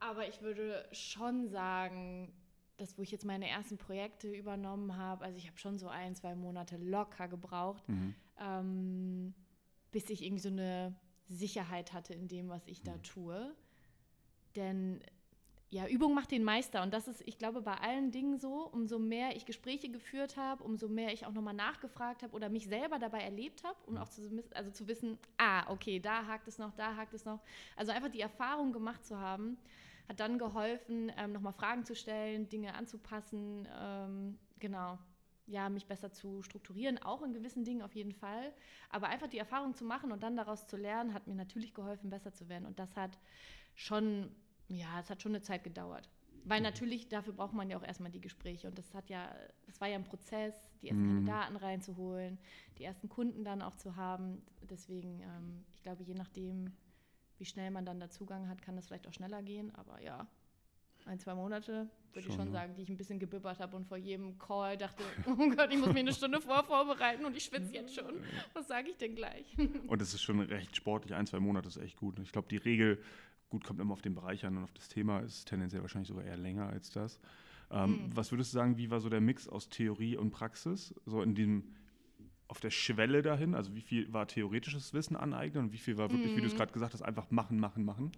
Aber 0.00 0.26
ich 0.26 0.40
würde 0.40 0.88
schon 0.92 1.48
sagen, 1.48 2.32
das, 2.78 2.96
wo 2.96 3.02
ich 3.02 3.10
jetzt 3.10 3.26
meine 3.26 3.48
ersten 3.48 3.76
Projekte 3.76 4.34
übernommen 4.34 4.96
habe, 4.96 5.24
also 5.24 5.36
ich 5.36 5.46
habe 5.46 5.58
schon 5.58 5.78
so 5.78 5.88
ein, 5.88 6.14
zwei 6.14 6.34
Monate 6.34 6.78
locker 6.78 7.28
gebraucht, 7.28 7.86
mhm. 7.88 8.14
Ähm, 8.40 9.34
bis 9.90 10.10
ich 10.10 10.22
irgendwie 10.22 10.42
so 10.42 10.48
eine 10.48 10.94
Sicherheit 11.28 11.92
hatte 11.92 12.14
in 12.14 12.28
dem, 12.28 12.48
was 12.48 12.66
ich 12.66 12.82
mhm. 12.82 12.86
da 12.86 12.98
tue. 12.98 13.54
Denn 14.56 15.00
ja, 15.70 15.86
Übung 15.86 16.14
macht 16.14 16.30
den 16.30 16.44
Meister. 16.44 16.82
Und 16.82 16.94
das 16.94 17.08
ist, 17.08 17.22
ich 17.26 17.36
glaube, 17.36 17.60
bei 17.60 17.74
allen 17.74 18.10
Dingen 18.10 18.38
so. 18.38 18.66
Umso 18.72 18.98
mehr 18.98 19.36
ich 19.36 19.44
Gespräche 19.44 19.90
geführt 19.90 20.36
habe, 20.38 20.64
umso 20.64 20.88
mehr 20.88 21.12
ich 21.12 21.26
auch 21.26 21.32
nochmal 21.32 21.54
nachgefragt 21.54 22.22
habe 22.22 22.34
oder 22.34 22.48
mich 22.48 22.68
selber 22.68 22.98
dabei 22.98 23.20
erlebt 23.20 23.64
habe, 23.64 23.76
um 23.86 23.98
auch 23.98 24.08
zu, 24.08 24.22
also 24.54 24.70
zu 24.70 24.88
wissen, 24.88 25.18
ah, 25.36 25.70
okay, 25.70 26.00
da 26.00 26.26
hakt 26.26 26.48
es 26.48 26.58
noch, 26.58 26.72
da 26.74 26.96
hakt 26.96 27.12
es 27.12 27.26
noch. 27.26 27.40
Also 27.76 27.92
einfach 27.92 28.10
die 28.10 28.20
Erfahrung 28.20 28.72
gemacht 28.72 29.04
zu 29.04 29.18
haben, 29.18 29.58
hat 30.08 30.20
dann 30.20 30.38
geholfen, 30.38 31.12
ähm, 31.18 31.32
nochmal 31.32 31.52
Fragen 31.52 31.84
zu 31.84 31.94
stellen, 31.94 32.48
Dinge 32.48 32.74
anzupassen. 32.74 33.68
Ähm, 33.78 34.38
genau. 34.58 34.98
Ja, 35.48 35.70
mich 35.70 35.86
besser 35.86 36.12
zu 36.12 36.42
strukturieren, 36.42 36.98
auch 36.98 37.22
in 37.22 37.32
gewissen 37.32 37.64
Dingen 37.64 37.82
auf 37.82 37.94
jeden 37.94 38.12
Fall. 38.12 38.52
Aber 38.90 39.08
einfach 39.08 39.28
die 39.28 39.38
Erfahrung 39.38 39.74
zu 39.74 39.84
machen 39.84 40.12
und 40.12 40.22
dann 40.22 40.36
daraus 40.36 40.66
zu 40.66 40.76
lernen, 40.76 41.14
hat 41.14 41.26
mir 41.26 41.34
natürlich 41.34 41.72
geholfen, 41.72 42.10
besser 42.10 42.32
zu 42.32 42.48
werden. 42.48 42.66
Und 42.66 42.78
das 42.78 42.96
hat 42.96 43.18
schon 43.74 44.30
ja, 44.68 45.00
es 45.00 45.10
hat 45.10 45.22
schon 45.22 45.32
eine 45.32 45.42
Zeit 45.42 45.64
gedauert. 45.64 46.08
Weil 46.44 46.60
mhm. 46.60 46.64
natürlich, 46.64 47.08
dafür 47.08 47.32
braucht 47.32 47.54
man 47.54 47.68
ja 47.68 47.78
auch 47.78 47.82
erstmal 47.82 48.10
die 48.10 48.20
Gespräche. 48.20 48.68
Und 48.68 48.78
das 48.78 48.94
hat 48.94 49.10
ja, 49.10 49.34
das 49.66 49.80
war 49.80 49.88
ja 49.88 49.96
ein 49.96 50.04
Prozess, 50.04 50.54
die 50.82 50.88
ersten 50.88 51.04
mhm. 51.04 51.14
Kandidaten 51.14 51.56
reinzuholen, 51.56 52.38
die 52.78 52.84
ersten 52.84 53.08
Kunden 53.08 53.44
dann 53.44 53.62
auch 53.62 53.74
zu 53.74 53.96
haben. 53.96 54.42
Deswegen, 54.62 55.20
ähm, 55.20 55.64
ich 55.72 55.82
glaube, 55.82 56.04
je 56.04 56.14
nachdem, 56.14 56.72
wie 57.38 57.44
schnell 57.44 57.70
man 57.70 57.84
dann 57.84 58.00
da 58.00 58.10
Zugang 58.10 58.48
hat, 58.48 58.62
kann 58.62 58.76
das 58.76 58.86
vielleicht 58.86 59.08
auch 59.08 59.12
schneller 59.12 59.42
gehen. 59.42 59.74
Aber 59.74 60.00
ja, 60.00 60.26
ein, 61.08 61.18
zwei 61.18 61.34
Monate, 61.34 61.88
würde 62.12 62.28
ich 62.28 62.34
schon 62.34 62.50
sagen, 62.52 62.74
die 62.76 62.82
ich 62.82 62.88
ein 62.88 62.96
bisschen 62.96 63.18
gebibbert 63.18 63.58
habe 63.58 63.76
und 63.76 63.86
vor 63.86 63.96
jedem 63.96 64.38
Call 64.38 64.76
dachte, 64.76 65.02
oh 65.26 65.50
Gott, 65.50 65.72
ich 65.72 65.78
muss 65.78 65.88
mich 65.88 65.98
eine 65.98 66.12
Stunde 66.12 66.40
vor 66.40 66.64
vorbereiten 66.64 67.24
und 67.24 67.36
ich 67.36 67.44
schwitze 67.44 67.72
jetzt 67.72 67.94
schon. 67.94 68.20
Was 68.54 68.68
sage 68.68 68.90
ich 68.90 68.96
denn 68.96 69.14
gleich? 69.14 69.56
Und 69.86 70.02
es 70.02 70.14
ist 70.14 70.22
schon 70.22 70.40
recht 70.40 70.76
sportlich, 70.76 71.14
ein, 71.14 71.26
zwei 71.26 71.40
Monate 71.40 71.68
ist 71.68 71.76
echt 71.76 71.96
gut. 71.96 72.18
Ich 72.18 72.32
glaube, 72.32 72.48
die 72.48 72.56
Regel 72.56 73.02
Gut, 73.50 73.64
kommt 73.64 73.80
immer 73.80 73.92
auf 73.92 74.02
den 74.02 74.14
Bereich 74.14 74.44
an 74.44 74.58
und 74.58 74.64
auf 74.64 74.72
das 74.74 74.88
Thema, 74.88 75.20
ist 75.20 75.46
tendenziell 75.46 75.80
wahrscheinlich 75.80 76.08
sogar 76.08 76.24
eher 76.24 76.36
länger 76.36 76.68
als 76.68 76.90
das. 76.90 77.18
Ähm, 77.70 77.90
mhm. 77.90 78.16
Was 78.16 78.30
würdest 78.30 78.52
du 78.52 78.58
sagen, 78.58 78.76
wie 78.76 78.90
war 78.90 79.00
so 79.00 79.08
der 79.08 79.20
Mix 79.20 79.48
aus 79.48 79.68
Theorie 79.70 80.16
und 80.16 80.30
Praxis? 80.30 80.94
So 81.06 81.22
in 81.22 81.34
dem, 81.34 81.64
auf 82.46 82.60
der 82.60 82.70
Schwelle 82.70 83.22
dahin? 83.22 83.54
Also 83.54 83.74
wie 83.74 83.80
viel 83.80 84.12
war 84.12 84.28
theoretisches 84.28 84.92
Wissen 84.92 85.16
aneignen 85.16 85.64
und 85.64 85.72
wie 85.72 85.78
viel 85.78 85.96
war 85.96 86.10
wirklich, 86.10 86.32
mhm. 86.32 86.36
wie 86.36 86.40
du 86.42 86.46
es 86.46 86.52
mhm. 86.52 86.58
gerade 86.58 86.72
gesagt 86.72 86.92
hast, 86.92 87.02
einfach 87.02 87.30
machen, 87.30 87.58
machen, 87.58 87.84
machen? 87.84 88.12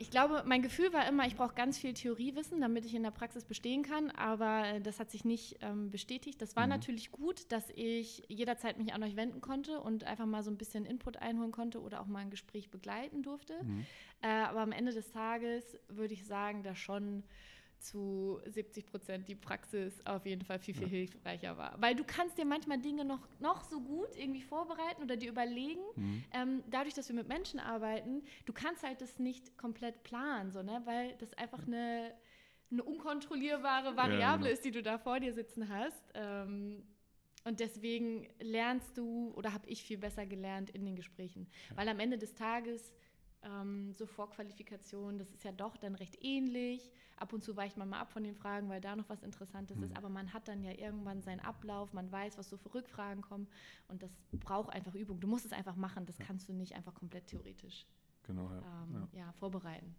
Ich 0.00 0.10
glaube, 0.10 0.44
mein 0.46 0.62
Gefühl 0.62 0.92
war 0.92 1.08
immer, 1.08 1.26
ich 1.26 1.36
brauche 1.36 1.54
ganz 1.54 1.76
viel 1.76 1.92
Theoriewissen, 1.92 2.60
damit 2.60 2.84
ich 2.84 2.94
in 2.94 3.02
der 3.02 3.10
Praxis 3.10 3.44
bestehen 3.44 3.82
kann, 3.82 4.10
aber 4.12 4.78
das 4.80 5.00
hat 5.00 5.10
sich 5.10 5.24
nicht 5.24 5.58
ähm, 5.60 5.90
bestätigt. 5.90 6.40
Das 6.40 6.54
war 6.54 6.64
mhm. 6.64 6.70
natürlich 6.70 7.10
gut, 7.10 7.50
dass 7.50 7.68
ich 7.74 8.22
jederzeit 8.28 8.78
mich 8.78 8.94
an 8.94 9.02
euch 9.02 9.16
wenden 9.16 9.40
konnte 9.40 9.80
und 9.80 10.04
einfach 10.04 10.26
mal 10.26 10.44
so 10.44 10.50
ein 10.50 10.56
bisschen 10.56 10.86
Input 10.86 11.16
einholen 11.16 11.50
konnte 11.50 11.80
oder 11.80 12.00
auch 12.00 12.06
mal 12.06 12.20
ein 12.20 12.30
Gespräch 12.30 12.70
begleiten 12.70 13.22
durfte. 13.22 13.62
Mhm. 13.64 13.86
Äh, 14.22 14.28
aber 14.28 14.60
am 14.60 14.72
Ende 14.72 14.92
des 14.92 15.10
Tages 15.10 15.76
würde 15.88 16.14
ich 16.14 16.24
sagen, 16.24 16.62
dass 16.62 16.78
schon 16.78 17.24
zu 17.78 18.40
70 18.46 18.86
Prozent 18.86 19.28
die 19.28 19.34
Praxis 19.34 20.04
auf 20.04 20.26
jeden 20.26 20.44
Fall 20.44 20.58
viel, 20.58 20.74
viel 20.74 20.84
ja. 20.84 20.88
hilfreicher 20.88 21.56
war. 21.56 21.80
Weil 21.80 21.94
du 21.94 22.04
kannst 22.04 22.38
dir 22.38 22.44
manchmal 22.44 22.78
Dinge 22.78 23.04
noch, 23.04 23.28
noch 23.40 23.62
so 23.64 23.80
gut 23.80 24.08
irgendwie 24.16 24.42
vorbereiten 24.42 25.02
oder 25.02 25.16
dir 25.16 25.30
überlegen. 25.30 25.82
Mhm. 25.96 26.24
Ähm, 26.32 26.64
dadurch, 26.70 26.94
dass 26.94 27.08
wir 27.08 27.16
mit 27.16 27.28
Menschen 27.28 27.60
arbeiten, 27.60 28.22
du 28.46 28.52
kannst 28.52 28.82
halt 28.82 29.00
das 29.00 29.18
nicht 29.18 29.56
komplett 29.56 30.02
planen, 30.02 30.50
so, 30.50 30.62
ne? 30.62 30.82
weil 30.84 31.14
das 31.18 31.32
einfach 31.34 31.66
eine, 31.66 32.14
eine 32.70 32.82
unkontrollierbare 32.82 33.96
Variable 33.96 34.20
ja, 34.20 34.36
genau. 34.36 34.50
ist, 34.50 34.64
die 34.64 34.70
du 34.70 34.82
da 34.82 34.98
vor 34.98 35.20
dir 35.20 35.32
sitzen 35.32 35.68
hast. 35.68 36.02
Ähm, 36.14 36.82
und 37.44 37.60
deswegen 37.60 38.28
lernst 38.40 38.98
du 38.98 39.32
oder 39.34 39.52
habe 39.52 39.68
ich 39.68 39.82
viel 39.82 39.98
besser 39.98 40.26
gelernt 40.26 40.70
in 40.70 40.84
den 40.84 40.96
Gesprächen. 40.96 41.48
Ja. 41.70 41.76
Weil 41.78 41.88
am 41.88 41.98
Ende 41.98 42.18
des 42.18 42.34
Tages 42.34 42.92
ähm, 43.42 43.92
so 43.94 44.06
Vorqualifikation, 44.06 45.18
das 45.18 45.30
ist 45.30 45.44
ja 45.44 45.52
doch 45.52 45.76
dann 45.76 45.94
recht 45.94 46.18
ähnlich. 46.22 46.90
Ab 47.16 47.32
und 47.32 47.42
zu 47.42 47.56
weicht 47.56 47.76
man 47.76 47.88
mal 47.88 48.00
ab 48.00 48.12
von 48.12 48.22
den 48.22 48.34
Fragen, 48.34 48.68
weil 48.68 48.80
da 48.80 48.94
noch 48.94 49.08
was 49.08 49.22
Interessantes 49.22 49.76
mhm. 49.76 49.84
ist. 49.84 49.96
Aber 49.96 50.08
man 50.08 50.32
hat 50.32 50.48
dann 50.48 50.62
ja 50.62 50.72
irgendwann 50.72 51.22
seinen 51.22 51.40
Ablauf, 51.40 51.92
man 51.92 52.10
weiß, 52.10 52.38
was 52.38 52.48
so 52.48 52.56
für 52.56 52.72
Rückfragen 52.74 53.22
kommen. 53.22 53.48
Und 53.88 54.02
das 54.02 54.10
braucht 54.32 54.70
einfach 54.72 54.94
Übung. 54.94 55.20
Du 55.20 55.26
musst 55.26 55.44
es 55.44 55.52
einfach 55.52 55.76
machen. 55.76 56.06
Das 56.06 56.18
ja. 56.18 56.24
kannst 56.24 56.48
du 56.48 56.52
nicht 56.52 56.74
einfach 56.74 56.94
komplett 56.94 57.26
theoretisch 57.26 57.86
genau, 58.28 58.50
ja. 58.52 58.62
Ähm, 58.84 59.08
ja. 59.12 59.32
vorbereiten. 59.32 59.94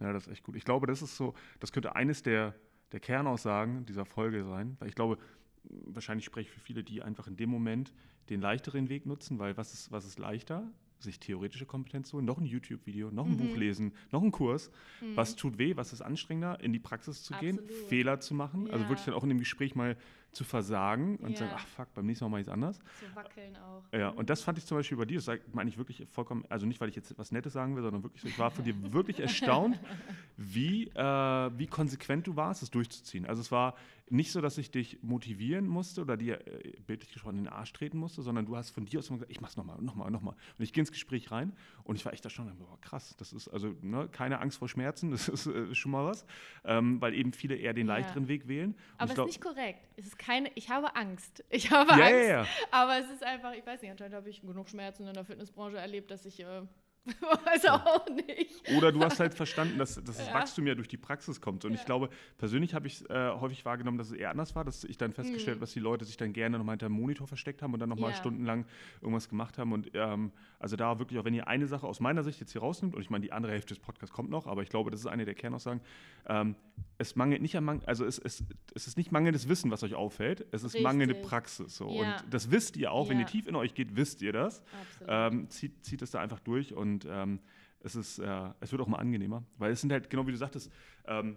Ja, 0.00 0.12
das 0.12 0.26
ist 0.26 0.32
echt 0.32 0.42
gut. 0.42 0.56
Ich 0.56 0.64
glaube, 0.64 0.86
das 0.86 1.00
ist 1.00 1.16
so, 1.16 1.34
das 1.60 1.72
könnte 1.72 1.96
eines 1.96 2.22
der, 2.22 2.54
der 2.92 3.00
Kernaussagen 3.00 3.86
dieser 3.86 4.04
Folge 4.04 4.44
sein. 4.44 4.76
Weil 4.80 4.88
ich 4.88 4.94
glaube, 4.94 5.18
wahrscheinlich 5.64 6.26
spreche 6.26 6.48
ich 6.48 6.54
für 6.54 6.60
viele, 6.60 6.84
die 6.84 7.02
einfach 7.02 7.26
in 7.26 7.36
dem 7.36 7.48
Moment 7.48 7.94
den 8.28 8.40
leichteren 8.40 8.88
Weg 8.88 9.06
nutzen, 9.06 9.38
weil 9.38 9.56
was 9.56 9.72
ist, 9.72 9.92
was 9.92 10.04
ist 10.04 10.18
leichter? 10.18 10.70
Sich 10.98 11.20
theoretische 11.20 11.66
Kompetenz 11.66 12.12
holen, 12.12 12.24
noch 12.24 12.38
ein 12.38 12.46
YouTube-Video, 12.46 13.10
noch 13.10 13.26
ein 13.26 13.32
mhm. 13.32 13.38
Buch 13.38 13.56
lesen, 13.56 13.92
noch 14.10 14.22
ein 14.22 14.32
Kurs. 14.32 14.70
Mhm. 15.00 15.16
Was 15.16 15.36
tut 15.36 15.58
weh, 15.58 15.76
was 15.76 15.92
ist 15.92 16.02
anstrengender, 16.02 16.60
in 16.60 16.72
die 16.72 16.78
Praxis 16.78 17.22
zu 17.22 17.34
Absolut. 17.34 17.66
gehen, 17.66 17.76
Fehler 17.88 18.20
zu 18.20 18.34
machen, 18.34 18.62
also 18.62 18.68
ja. 18.68 18.74
also 18.74 18.88
wirklich 18.88 19.04
dann 19.06 19.14
auch 19.14 19.22
in 19.22 19.28
dem 19.28 19.38
Gespräch 19.38 19.74
mal 19.74 19.96
zu 20.34 20.44
versagen 20.44 21.16
und 21.16 21.32
ja. 21.32 21.36
sagen, 21.38 21.52
ach 21.54 21.66
fuck, 21.66 21.94
beim 21.94 22.06
nächsten 22.06 22.24
Mal 22.24 22.30
mache 22.30 22.40
ich 22.42 22.46
es 22.46 22.52
anders. 22.52 22.78
Zu 22.78 23.14
wackeln 23.14 23.56
auch. 23.56 23.82
Ja, 23.92 24.08
und 24.10 24.30
das 24.30 24.42
fand 24.42 24.58
ich 24.58 24.66
zum 24.66 24.76
Beispiel 24.76 24.98
bei 24.98 25.04
dir, 25.04 25.20
das 25.20 25.30
meine 25.52 25.70
ich 25.70 25.78
wirklich 25.78 26.06
vollkommen, 26.10 26.44
also 26.48 26.66
nicht, 26.66 26.80
weil 26.80 26.88
ich 26.88 26.96
jetzt 26.96 27.16
was 27.18 27.32
Nettes 27.32 27.52
sagen 27.52 27.76
will, 27.76 27.82
sondern 27.82 28.02
wirklich, 28.02 28.24
ich 28.24 28.38
war 28.38 28.50
von 28.50 28.64
dir 28.64 28.74
wirklich 28.92 29.20
erstaunt, 29.20 29.78
wie, 30.36 30.88
äh, 30.88 31.50
wie 31.58 31.66
konsequent 31.66 32.26
du 32.26 32.36
warst, 32.36 32.62
es 32.62 32.70
durchzuziehen. 32.70 33.26
Also 33.26 33.40
es 33.40 33.50
war 33.50 33.74
nicht 34.10 34.32
so, 34.32 34.40
dass 34.40 34.58
ich 34.58 34.70
dich 34.70 34.98
motivieren 35.02 35.66
musste 35.66 36.02
oder 36.02 36.16
dir 36.16 36.46
äh, 36.46 36.72
bildlich 36.86 37.12
gesprochen 37.12 37.38
in 37.38 37.44
den 37.44 37.52
Arsch 37.52 37.72
treten 37.72 37.98
musste, 37.98 38.22
sondern 38.22 38.44
du 38.44 38.56
hast 38.56 38.70
von 38.70 38.84
dir 38.84 38.98
aus 38.98 39.08
gesagt, 39.08 39.30
ich 39.30 39.40
mach's 39.40 39.56
nochmal, 39.56 39.80
nochmal, 39.80 40.10
nochmal. 40.10 40.34
Und 40.58 40.64
ich 40.64 40.72
gehe 40.72 40.82
ins 40.82 40.92
Gespräch 40.92 41.30
rein 41.30 41.52
und 41.84 41.96
ich 41.96 42.04
war 42.04 42.12
echt 42.12 42.24
erstaunt, 42.24 42.56
boah, 42.58 42.78
krass, 42.80 43.16
das 43.16 43.32
ist 43.32 43.48
also 43.48 43.74
ne, 43.80 44.08
keine 44.12 44.40
Angst 44.40 44.58
vor 44.58 44.68
Schmerzen, 44.68 45.10
das 45.10 45.28
ist 45.28 45.46
äh, 45.46 45.74
schon 45.74 45.92
mal 45.92 46.04
was, 46.04 46.26
ähm, 46.64 47.00
weil 47.00 47.14
eben 47.14 47.32
viele 47.32 47.56
eher 47.56 47.72
den 47.72 47.86
ja. 47.86 47.94
leichteren 47.94 48.28
Weg 48.28 48.46
wählen. 48.46 48.70
Und 48.72 48.78
Aber 48.98 49.12
es 49.12 49.18
ist 49.18 49.24
nicht 49.24 49.40
korrekt. 49.40 49.80
Es 49.96 50.06
ist 50.06 50.18
keine, 50.24 50.50
ich 50.54 50.70
habe 50.70 50.94
Angst. 50.96 51.44
Ich 51.50 51.70
habe 51.70 51.90
ja, 51.98 52.06
Angst. 52.06 52.28
Ja. 52.28 52.46
Aber 52.70 52.98
es 52.98 53.10
ist 53.10 53.22
einfach, 53.22 53.52
ich 53.52 53.64
weiß 53.64 53.82
nicht, 53.82 53.90
anscheinend 53.90 54.14
habe 54.14 54.28
ich 54.28 54.40
genug 54.40 54.68
Schmerzen 54.68 55.06
in 55.06 55.14
der 55.14 55.24
Fitnessbranche 55.24 55.78
erlebt, 55.78 56.10
dass 56.10 56.24
ich 56.24 56.40
äh, 56.40 56.62
Weiß 57.44 57.66
auch 57.66 58.06
nicht. 58.08 58.62
Oder 58.76 58.90
du 58.90 59.00
hast 59.00 59.20
halt 59.20 59.34
verstanden, 59.34 59.78
dass, 59.78 59.94
dass 59.96 60.16
das 60.16 60.32
Wachstum 60.32 60.66
ja 60.66 60.74
durch 60.74 60.88
die 60.88 60.96
Praxis 60.96 61.40
kommt. 61.40 61.64
Und 61.64 61.72
ja. 61.72 61.78
ich 61.78 61.84
glaube, 61.84 62.08
persönlich 62.38 62.74
habe 62.74 62.86
ich 62.86 63.08
äh, 63.10 63.30
häufig 63.32 63.64
wahrgenommen, 63.64 63.98
dass 63.98 64.08
es 64.08 64.14
eher 64.14 64.30
anders 64.30 64.54
war, 64.54 64.64
dass 64.64 64.84
ich 64.84 64.96
dann 64.96 65.12
festgestellt 65.12 65.58
mhm. 65.58 65.60
dass 65.60 65.72
die 65.72 65.80
Leute 65.80 66.04
sich 66.06 66.16
dann 66.16 66.32
gerne 66.32 66.56
nochmal 66.56 66.74
hinter 66.74 66.86
dem 66.86 66.94
Monitor 66.94 67.26
versteckt 67.26 67.60
haben 67.60 67.74
und 67.74 67.80
dann 67.80 67.90
nochmal 67.90 68.10
ja. 68.10 68.16
stundenlang 68.16 68.64
irgendwas 69.02 69.28
gemacht 69.28 69.58
haben. 69.58 69.72
Und 69.72 69.90
ähm, 69.94 70.32
also 70.58 70.76
da 70.76 70.98
wirklich, 70.98 71.18
auch 71.18 71.24
wenn 71.24 71.34
ihr 71.34 71.46
eine 71.46 71.66
Sache 71.66 71.86
aus 71.86 72.00
meiner 72.00 72.22
Sicht 72.22 72.40
jetzt 72.40 72.52
hier 72.52 72.62
rausnimmt, 72.62 72.94
und 72.94 73.02
ich 73.02 73.10
meine, 73.10 73.22
die 73.22 73.32
andere 73.32 73.52
Hälfte 73.52 73.74
des 73.74 73.80
Podcasts 73.80 74.14
kommt 74.14 74.30
noch, 74.30 74.46
aber 74.46 74.62
ich 74.62 74.70
glaube, 74.70 74.90
das 74.90 75.00
ist 75.00 75.06
eine 75.06 75.26
der 75.26 75.34
Kernaussagen, 75.34 75.82
ähm, 76.26 76.56
es 76.96 77.16
mangelt 77.16 77.42
nicht 77.42 77.56
an, 77.56 77.82
also 77.86 78.04
es, 78.04 78.18
es, 78.18 78.44
es 78.74 78.86
ist 78.86 78.96
nicht 78.96 79.12
mangelndes 79.12 79.48
Wissen, 79.48 79.70
was 79.70 79.82
euch 79.82 79.94
auffällt, 79.94 80.46
es 80.52 80.62
ist 80.62 80.74
Richtig. 80.74 80.82
mangelnde 80.82 81.14
Praxis. 81.14 81.76
So. 81.76 81.90
Ja. 81.90 82.16
Und 82.16 82.24
das 82.30 82.50
wisst 82.50 82.76
ihr 82.76 82.92
auch, 82.92 83.08
wenn 83.08 83.18
ihr 83.18 83.26
tief 83.26 83.46
in 83.46 83.56
euch 83.56 83.74
geht, 83.74 83.96
wisst 83.96 84.22
ihr 84.22 84.32
das. 84.32 84.62
Ähm, 85.06 85.50
zieht, 85.50 85.84
zieht 85.84 86.02
es 86.02 86.10
da 86.10 86.20
einfach 86.20 86.40
durch 86.40 86.72
und 86.72 86.93
und 86.94 87.06
ähm, 87.10 87.40
es, 87.80 87.96
ist, 87.96 88.18
äh, 88.18 88.50
es 88.60 88.72
wird 88.72 88.80
auch 88.80 88.86
mal 88.86 88.98
angenehmer, 88.98 89.44
weil 89.58 89.72
es 89.72 89.80
sind 89.80 89.92
halt, 89.92 90.08
genau 90.08 90.26
wie 90.26 90.32
du 90.32 90.36
sagtest, 90.36 90.70
ähm, 91.06 91.36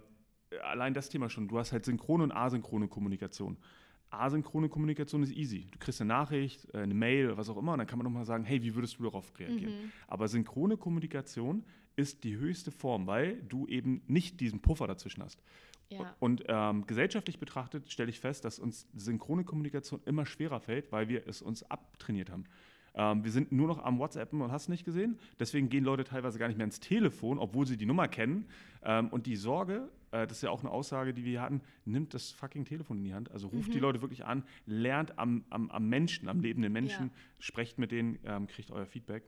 allein 0.62 0.94
das 0.94 1.08
Thema 1.08 1.28
schon, 1.28 1.48
du 1.48 1.58
hast 1.58 1.72
halt 1.72 1.84
synchrone 1.84 2.24
und 2.24 2.32
asynchrone 2.32 2.88
Kommunikation. 2.88 3.56
Asynchrone 4.10 4.70
Kommunikation 4.70 5.22
ist 5.22 5.32
easy. 5.32 5.66
Du 5.70 5.78
kriegst 5.78 6.00
eine 6.00 6.08
Nachricht, 6.08 6.72
äh, 6.72 6.78
eine 6.78 6.94
Mail, 6.94 7.36
was 7.36 7.48
auch 7.48 7.58
immer, 7.58 7.72
und 7.72 7.78
dann 7.78 7.86
kann 7.86 7.98
man 7.98 8.04
nochmal 8.04 8.24
sagen, 8.24 8.44
hey, 8.44 8.62
wie 8.62 8.74
würdest 8.74 8.98
du 8.98 9.02
darauf 9.02 9.38
reagieren? 9.38 9.72
Mhm. 9.72 9.92
Aber 10.06 10.28
synchrone 10.28 10.76
Kommunikation 10.76 11.64
ist 11.96 12.22
die 12.24 12.36
höchste 12.36 12.70
Form, 12.70 13.06
weil 13.06 13.42
du 13.42 13.66
eben 13.66 14.02
nicht 14.06 14.40
diesen 14.40 14.60
Puffer 14.60 14.86
dazwischen 14.86 15.22
hast. 15.22 15.42
Ja. 15.90 16.14
Und 16.20 16.44
ähm, 16.46 16.86
gesellschaftlich 16.86 17.38
betrachtet 17.38 17.90
stelle 17.90 18.10
ich 18.10 18.20
fest, 18.20 18.44
dass 18.44 18.58
uns 18.58 18.86
synchrone 18.94 19.44
Kommunikation 19.44 20.00
immer 20.04 20.24
schwerer 20.24 20.60
fällt, 20.60 20.92
weil 20.92 21.08
wir 21.08 21.26
es 21.26 21.42
uns 21.42 21.62
abtrainiert 21.64 22.30
haben. 22.30 22.44
Ähm, 22.94 23.24
wir 23.24 23.30
sind 23.30 23.52
nur 23.52 23.68
noch 23.68 23.82
am 23.84 23.98
WhatsAppen 23.98 24.40
und 24.40 24.52
hast 24.52 24.68
nicht 24.68 24.84
gesehen. 24.84 25.18
Deswegen 25.38 25.68
gehen 25.68 25.84
Leute 25.84 26.04
teilweise 26.04 26.38
gar 26.38 26.48
nicht 26.48 26.56
mehr 26.56 26.66
ins 26.66 26.80
Telefon, 26.80 27.38
obwohl 27.38 27.66
sie 27.66 27.76
die 27.76 27.86
Nummer 27.86 28.08
kennen. 28.08 28.46
Ähm, 28.82 29.08
und 29.08 29.26
die 29.26 29.36
Sorge, 29.36 29.88
äh, 30.10 30.26
das 30.26 30.38
ist 30.38 30.42
ja 30.42 30.50
auch 30.50 30.60
eine 30.60 30.70
Aussage, 30.70 31.14
die 31.14 31.24
wir 31.24 31.40
hatten, 31.40 31.60
nimmt 31.84 32.14
das 32.14 32.30
fucking 32.30 32.64
Telefon 32.64 32.98
in 32.98 33.04
die 33.04 33.14
Hand. 33.14 33.30
Also 33.30 33.48
ruft 33.48 33.68
mhm. 33.68 33.72
die 33.72 33.78
Leute 33.78 34.02
wirklich 34.02 34.24
an, 34.24 34.44
lernt 34.66 35.18
am, 35.18 35.44
am, 35.50 35.70
am 35.70 35.88
Menschen, 35.88 36.28
am 36.28 36.40
lebenden 36.40 36.72
Menschen, 36.72 37.06
ja. 37.06 37.12
sprecht 37.38 37.78
mit 37.78 37.92
denen, 37.92 38.18
ähm, 38.24 38.46
kriegt 38.46 38.70
euer 38.70 38.86
Feedback. 38.86 39.24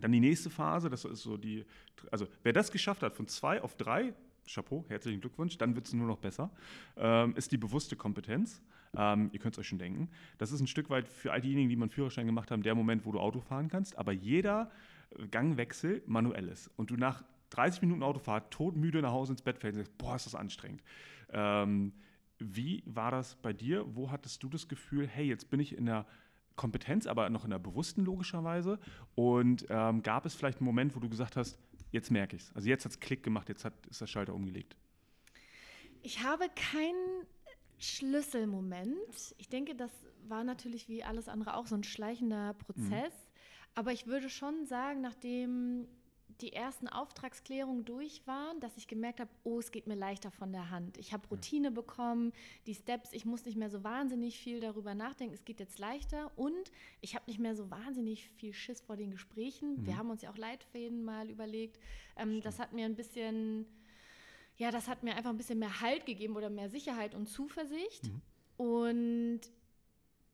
Dann 0.00 0.12
die 0.12 0.20
nächste 0.20 0.50
Phase, 0.50 0.90
das 0.90 1.04
ist 1.04 1.22
so 1.22 1.36
die, 1.36 1.64
also 2.10 2.26
wer 2.42 2.52
das 2.52 2.70
geschafft 2.70 3.02
hat, 3.02 3.14
von 3.14 3.26
zwei 3.28 3.62
auf 3.62 3.76
drei, 3.76 4.12
Chapeau, 4.46 4.84
herzlichen 4.88 5.20
Glückwunsch, 5.20 5.58
dann 5.58 5.74
wird 5.74 5.86
es 5.86 5.92
nur 5.92 6.06
noch 6.06 6.18
besser, 6.18 6.50
ähm, 6.96 7.34
ist 7.36 7.52
die 7.52 7.56
bewusste 7.56 7.96
Kompetenz. 7.96 8.62
Ähm, 8.96 9.30
ihr 9.32 9.38
könnt 9.38 9.54
es 9.54 9.58
euch 9.58 9.68
schon 9.68 9.78
denken. 9.78 10.10
Das 10.38 10.52
ist 10.52 10.60
ein 10.60 10.66
Stück 10.66 10.90
weit 10.90 11.08
für 11.08 11.32
all 11.32 11.40
diejenigen, 11.40 11.68
die 11.68 11.76
mal 11.76 11.84
einen 11.84 11.90
Führerschein 11.90 12.26
gemacht 12.26 12.50
haben, 12.50 12.62
der 12.62 12.74
Moment, 12.74 13.06
wo 13.06 13.12
du 13.12 13.20
Auto 13.20 13.40
fahren 13.40 13.68
kannst. 13.68 13.96
Aber 13.98 14.12
jeder 14.12 14.70
Gangwechsel 15.30 16.02
manuell 16.06 16.48
ist. 16.48 16.70
Und 16.76 16.90
du 16.90 16.96
nach 16.96 17.24
30 17.50 17.82
Minuten 17.82 18.02
Autofahrt 18.02 18.50
todmüde 18.50 19.02
nach 19.02 19.12
Hause 19.12 19.32
ins 19.32 19.42
Bett 19.42 19.58
fällst 19.58 19.78
und 19.78 19.84
sagst, 19.84 19.98
boah, 19.98 20.16
ist 20.16 20.26
das 20.26 20.34
anstrengend. 20.34 20.82
Ähm, 21.30 21.92
wie 22.38 22.82
war 22.86 23.10
das 23.10 23.36
bei 23.36 23.52
dir? 23.52 23.84
Wo 23.94 24.10
hattest 24.10 24.42
du 24.42 24.48
das 24.48 24.68
Gefühl, 24.68 25.06
hey, 25.06 25.26
jetzt 25.26 25.48
bin 25.48 25.60
ich 25.60 25.76
in 25.76 25.86
der 25.86 26.06
Kompetenz, 26.54 27.06
aber 27.06 27.28
noch 27.30 27.44
in 27.44 27.50
der 27.50 27.58
bewussten 27.58 28.04
logischerweise? 28.04 28.78
Und 29.14 29.66
ähm, 29.70 30.02
gab 30.02 30.26
es 30.26 30.34
vielleicht 30.34 30.58
einen 30.58 30.66
Moment, 30.66 30.94
wo 30.96 31.00
du 31.00 31.08
gesagt 31.08 31.36
hast, 31.36 31.58
jetzt 31.92 32.10
merke 32.10 32.36
ich 32.36 32.42
es. 32.42 32.52
Also 32.54 32.68
jetzt 32.68 32.84
hat 32.84 32.92
es 32.92 33.00
Klick 33.00 33.22
gemacht, 33.22 33.48
jetzt 33.48 33.64
hat, 33.64 33.86
ist 33.86 34.00
der 34.00 34.06
Schalter 34.06 34.34
umgelegt. 34.34 34.76
Ich 36.02 36.22
habe 36.22 36.44
keinen 36.54 37.26
Schlüsselmoment. 37.78 39.34
Ich 39.38 39.48
denke, 39.48 39.74
das 39.74 39.90
war 40.28 40.44
natürlich 40.44 40.88
wie 40.88 41.04
alles 41.04 41.28
andere 41.28 41.56
auch 41.56 41.66
so 41.66 41.74
ein 41.74 41.84
schleichender 41.84 42.54
Prozess. 42.54 43.12
Mhm. 43.12 43.30
Aber 43.74 43.92
ich 43.92 44.06
würde 44.06 44.30
schon 44.30 44.64
sagen, 44.64 45.02
nachdem 45.02 45.86
die 46.40 46.52
ersten 46.52 46.88
Auftragsklärungen 46.88 47.84
durch 47.84 48.26
waren, 48.26 48.60
dass 48.60 48.76
ich 48.76 48.88
gemerkt 48.88 49.20
habe, 49.20 49.30
oh, 49.44 49.58
es 49.58 49.70
geht 49.70 49.86
mir 49.86 49.94
leichter 49.94 50.30
von 50.30 50.52
der 50.52 50.70
Hand. 50.70 50.98
Ich 50.98 51.12
habe 51.12 51.26
Routine 51.28 51.70
bekommen, 51.70 52.32
die 52.66 52.74
Steps, 52.74 53.12
ich 53.12 53.24
muss 53.24 53.44
nicht 53.44 53.56
mehr 53.56 53.70
so 53.70 53.84
wahnsinnig 53.84 54.38
viel 54.38 54.60
darüber 54.60 54.94
nachdenken, 54.94 55.34
es 55.34 55.44
geht 55.44 55.60
jetzt 55.60 55.78
leichter 55.78 56.30
und 56.36 56.72
ich 57.00 57.14
habe 57.14 57.24
nicht 57.26 57.38
mehr 57.38 57.54
so 57.54 57.70
wahnsinnig 57.70 58.28
viel 58.30 58.52
Schiss 58.52 58.80
vor 58.80 58.96
den 58.96 59.10
Gesprächen. 59.10 59.80
Mhm. 59.80 59.86
Wir 59.86 59.96
haben 59.96 60.10
uns 60.10 60.22
ja 60.22 60.30
auch 60.30 60.36
Leitfäden 60.36 61.04
mal 61.04 61.30
überlegt. 61.30 61.78
Ähm, 62.16 62.40
das 62.42 62.58
hat 62.58 62.72
mir 62.72 62.84
ein 62.84 62.96
bisschen, 62.96 63.66
ja, 64.56 64.70
das 64.70 64.88
hat 64.88 65.02
mir 65.02 65.14
einfach 65.16 65.30
ein 65.30 65.36
bisschen 65.36 65.58
mehr 65.58 65.80
Halt 65.80 66.06
gegeben 66.06 66.36
oder 66.36 66.50
mehr 66.50 66.70
Sicherheit 66.70 67.14
und 67.14 67.26
Zuversicht. 67.26 68.04
Mhm. 68.04 68.22
Und 68.56 69.40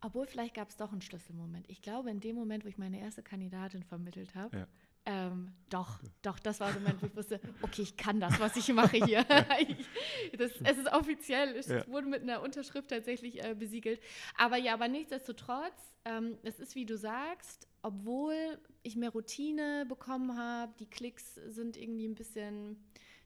obwohl 0.00 0.26
vielleicht 0.26 0.54
gab 0.54 0.68
es 0.68 0.76
doch 0.76 0.92
einen 0.92 1.02
Schlüsselmoment. 1.02 1.68
Ich 1.68 1.82
glaube, 1.82 2.10
in 2.10 2.20
dem 2.20 2.36
Moment, 2.36 2.64
wo 2.64 2.68
ich 2.68 2.78
meine 2.78 3.00
erste 3.00 3.22
Kandidatin 3.22 3.82
vermittelt 3.82 4.34
habe, 4.34 4.56
ja 4.56 4.68
ähm, 5.04 5.52
doch, 5.68 5.98
doch, 6.22 6.38
das 6.38 6.60
war 6.60 6.70
der 6.70 6.80
Moment, 6.80 7.02
wo 7.02 7.06
ich 7.06 7.16
wusste, 7.16 7.40
okay, 7.62 7.82
ich 7.82 7.96
kann 7.96 8.20
das, 8.20 8.38
was 8.38 8.56
ich 8.56 8.72
mache 8.72 9.04
hier. 9.04 9.26
ich, 9.58 9.76
das, 10.38 10.52
es 10.62 10.78
ist 10.78 10.92
offiziell, 10.92 11.56
es 11.56 11.66
ja. 11.66 11.86
wurde 11.88 12.06
mit 12.06 12.22
einer 12.22 12.40
Unterschrift 12.40 12.88
tatsächlich 12.88 13.42
äh, 13.42 13.56
besiegelt. 13.58 14.00
Aber 14.36 14.56
ja, 14.56 14.74
aber 14.74 14.86
nichtsdestotrotz, 14.86 15.96
ähm, 16.04 16.38
es 16.44 16.60
ist 16.60 16.76
wie 16.76 16.86
du 16.86 16.96
sagst, 16.96 17.66
obwohl 17.82 18.60
ich 18.84 18.94
mehr 18.94 19.10
Routine 19.10 19.86
bekommen 19.88 20.38
habe, 20.38 20.72
die 20.78 20.86
Klicks 20.86 21.34
sind 21.34 21.76
irgendwie 21.76 22.06
ein 22.06 22.14
bisschen, 22.14 22.76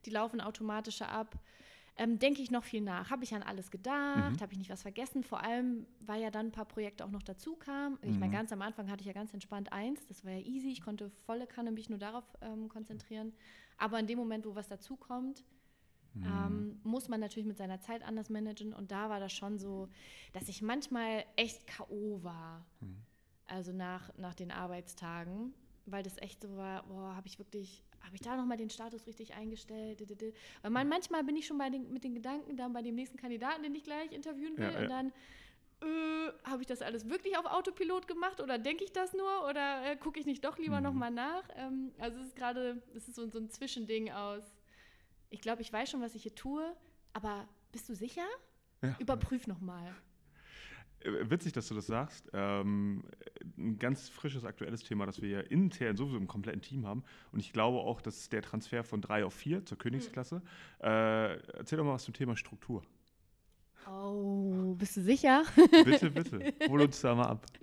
die 0.07 0.11
laufen 0.11 0.41
automatischer 0.41 1.09
ab 1.09 1.39
ähm, 1.99 2.19
denke 2.19 2.43
ich 2.43 2.51
noch 2.51 2.65
viel 2.65 2.83
nach. 2.83 3.11
Habe 3.11 3.25
ich 3.25 3.35
an 3.35 3.43
alles 3.43 3.71
gedacht? 3.71 4.33
Mhm. 4.33 4.41
Habe 4.41 4.53
ich 4.53 4.59
nicht 4.59 4.71
was 4.71 4.83
vergessen? 4.83 5.23
Vor 5.23 5.43
allem, 5.43 5.87
weil 6.01 6.21
ja 6.21 6.31
dann 6.31 6.47
ein 6.47 6.53
paar 6.53 6.67
Projekte 6.67 7.05
auch 7.05 7.11
noch 7.11 7.23
dazu 7.23 7.57
kamen. 7.57 7.99
Ich 8.03 8.19
meine, 8.19 8.29
mhm. 8.29 8.33
ganz 8.33 8.53
am 8.53 8.61
Anfang 8.61 8.91
hatte 8.91 9.01
ich 9.01 9.07
ja 9.07 9.15
ganz 9.15 9.33
entspannt 9.33 9.73
eins. 9.73 10.07
Das 10.07 10.25
war 10.25 10.33
ja 10.33 10.41
easy. 10.41 10.69
Ich 10.69 10.83
konnte 10.83 11.11
volle 11.25 11.47
Kanne 11.47 11.73
mich 11.73 11.89
nur 11.89 11.99
darauf 11.99 12.25
ähm, 12.43 12.69
konzentrieren. 12.69 13.33
Aber 13.79 13.99
in 13.99 14.07
dem 14.07 14.19
Moment, 14.19 14.45
wo 14.45 14.55
was 14.55 14.69
dazu 14.69 14.97
kommt, 14.97 15.43
mhm. 16.13 16.25
ähm, 16.25 16.81
muss 16.85 17.09
man 17.09 17.19
natürlich 17.19 17.49
mit 17.49 17.57
seiner 17.57 17.81
Zeit 17.81 18.03
anders 18.03 18.29
managen. 18.29 18.75
Und 18.75 18.91
da 18.91 19.09
war 19.09 19.19
das 19.19 19.33
schon 19.33 19.59
so, 19.59 19.89
dass 20.35 20.49
ich 20.49 20.61
manchmal 20.61 21.25
echt 21.37 21.67
K.O. 21.67 22.23
war. 22.23 22.67
Mhm. 22.81 22.99
Also 23.47 23.73
nach, 23.73 24.11
nach 24.19 24.35
den 24.35 24.51
Arbeitstagen 24.51 25.55
weil 25.87 26.03
das 26.03 26.19
echt 26.19 26.43
so 26.43 26.57
war, 26.57 26.83
boah, 26.83 27.15
habe 27.15 27.29
ich 27.29 27.39
wirklich 27.39 27.85
habe 28.07 28.15
ich 28.15 28.23
da 28.23 28.37
nochmal 28.37 28.57
den 28.57 28.71
Status 28.71 29.07
richtig 29.07 29.35
eingestellt? 29.35 30.03
Weil 30.63 30.71
man, 30.71 30.89
manchmal 30.89 31.25
bin 31.25 31.37
ich 31.37 31.47
schon 31.47 31.59
bei 31.59 31.69
den, 31.69 31.93
mit 31.93 32.05
den 32.05 32.15
Gedanken 32.15 32.57
dann 32.57 32.73
bei 32.73 32.83
dem 32.83 32.95
nächsten 32.95 33.19
Kandidaten, 33.19 33.63
den 33.63 33.75
ich 33.75 33.85
gleich 33.85 34.13
interviewen 34.13 34.57
will, 34.57 34.65
ja, 34.65 34.73
ja. 34.73 34.79
und 34.81 34.89
dann 34.89 35.13
äh, 35.83 36.33
habe 36.45 36.63
ich 36.63 36.67
das 36.67 36.81
alles 36.81 37.09
wirklich 37.09 37.37
auf 37.37 37.45
Autopilot 37.45 38.09
gemacht 38.09 38.41
oder 38.41 38.59
denke 38.59 38.85
ich 38.85 38.93
das 38.93 39.13
nur 39.13 39.47
oder 39.49 39.91
äh, 39.91 39.97
gucke 39.97 40.19
ich 40.19 40.25
nicht 40.25 40.45
doch 40.45 40.57
lieber 40.57 40.79
mhm. 40.79 40.85
nochmal 40.85 41.11
nach? 41.11 41.43
Ähm, 41.57 41.93
also 41.99 42.19
es 42.19 42.29
ist 42.29 42.37
gerade, 42.37 42.83
es 42.95 43.09
ist 43.09 43.17
so, 43.17 43.29
so 43.29 43.39
ein 43.39 43.51
Zwischending 43.51 44.11
aus, 44.11 44.43
ich 45.29 45.41
glaube, 45.41 45.63
ich 45.63 45.73
weiß 45.73 45.91
schon, 45.91 46.01
was 46.01 46.15
ich 46.15 46.23
hier 46.23 46.35
tue, 46.35 46.75
aber 47.13 47.47
bist 47.73 47.89
du 47.89 47.95
sicher? 47.95 48.27
Ja. 48.83 48.97
Überprüf 48.99 49.47
nochmal. 49.47 49.95
Äh, 51.07 51.31
witzig, 51.31 51.53
dass 51.53 51.69
du 51.69 51.75
das 51.75 51.87
sagst. 51.87 52.29
Ähm, 52.33 53.05
ein 53.57 53.79
ganz 53.79 54.09
frisches, 54.09 54.45
aktuelles 54.45 54.83
Thema, 54.83 55.07
das 55.07 55.23
wir 55.23 55.29
ja 55.29 55.41
intern 55.41 55.97
sowieso 55.97 56.17
im 56.17 56.27
kompletten 56.27 56.63
Team 56.63 56.87
haben. 56.87 57.05
Und 57.33 57.41
ich 57.41 57.53
glaube 57.53 57.79
auch, 57.79 58.01
dass 58.01 58.29
der 58.29 58.43
Transfer 58.43 58.85
von 58.85 59.01
drei 59.01 59.25
auf 59.25 59.35
vier 59.35 59.65
zur 59.65 59.79
Königsklasse. 59.79 60.43
Äh, 60.83 61.37
erzähl 61.53 61.79
doch 61.79 61.85
mal 61.85 61.95
was 61.95 62.05
zum 62.05 62.15
Thema 62.15 62.37
Struktur. 62.37 62.83
Oh, 63.89 64.75
bist 64.77 64.97
du 64.97 65.03
sicher? 65.03 65.45
Bitte, 65.85 66.11
bitte. 66.11 66.55
Hol 66.69 66.81
uns 66.81 67.01
da 67.01 67.15
mal 67.15 67.27
ab. 67.27 67.47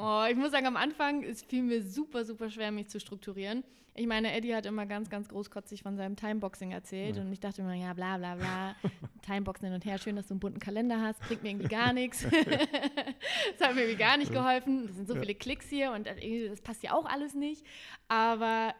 Oh, 0.00 0.22
ich 0.30 0.36
muss 0.36 0.52
sagen, 0.52 0.66
am 0.66 0.76
Anfang 0.76 1.24
es 1.24 1.42
fiel 1.42 1.64
mir 1.64 1.82
super, 1.82 2.24
super 2.24 2.48
schwer, 2.50 2.70
mich 2.70 2.86
zu 2.86 3.00
strukturieren. 3.00 3.64
Ich 3.98 4.06
meine, 4.06 4.32
Eddie 4.32 4.54
hat 4.54 4.64
immer 4.64 4.86
ganz, 4.86 5.10
ganz 5.10 5.28
großkotzig 5.28 5.82
von 5.82 5.96
seinem 5.96 6.14
Timeboxing 6.14 6.70
erzählt 6.70 7.16
ja. 7.16 7.22
und 7.22 7.32
ich 7.32 7.40
dachte 7.40 7.62
immer, 7.62 7.74
ja, 7.74 7.92
bla, 7.94 8.16
bla, 8.16 8.36
bla. 8.36 8.76
Timeboxen 9.26 9.66
hin 9.66 9.74
und 9.74 9.84
her, 9.84 9.98
schön, 9.98 10.14
dass 10.14 10.28
du 10.28 10.34
einen 10.34 10.40
bunten 10.40 10.60
Kalender 10.60 11.00
hast, 11.00 11.20
bringt 11.22 11.42
mir 11.42 11.50
irgendwie 11.50 11.68
gar 11.68 11.92
nichts. 11.92 12.22
das 13.58 13.68
hat 13.68 13.74
mir 13.74 13.82
irgendwie 13.82 13.98
gar 13.98 14.16
nicht 14.16 14.32
geholfen. 14.32 14.86
Das 14.86 14.94
sind 14.94 15.08
so 15.08 15.16
viele 15.16 15.34
Klicks 15.34 15.68
hier 15.68 15.90
und 15.90 16.06
das 16.06 16.60
passt 16.60 16.84
ja 16.84 16.92
auch 16.92 17.06
alles 17.06 17.34
nicht. 17.34 17.66
Aber 18.06 18.72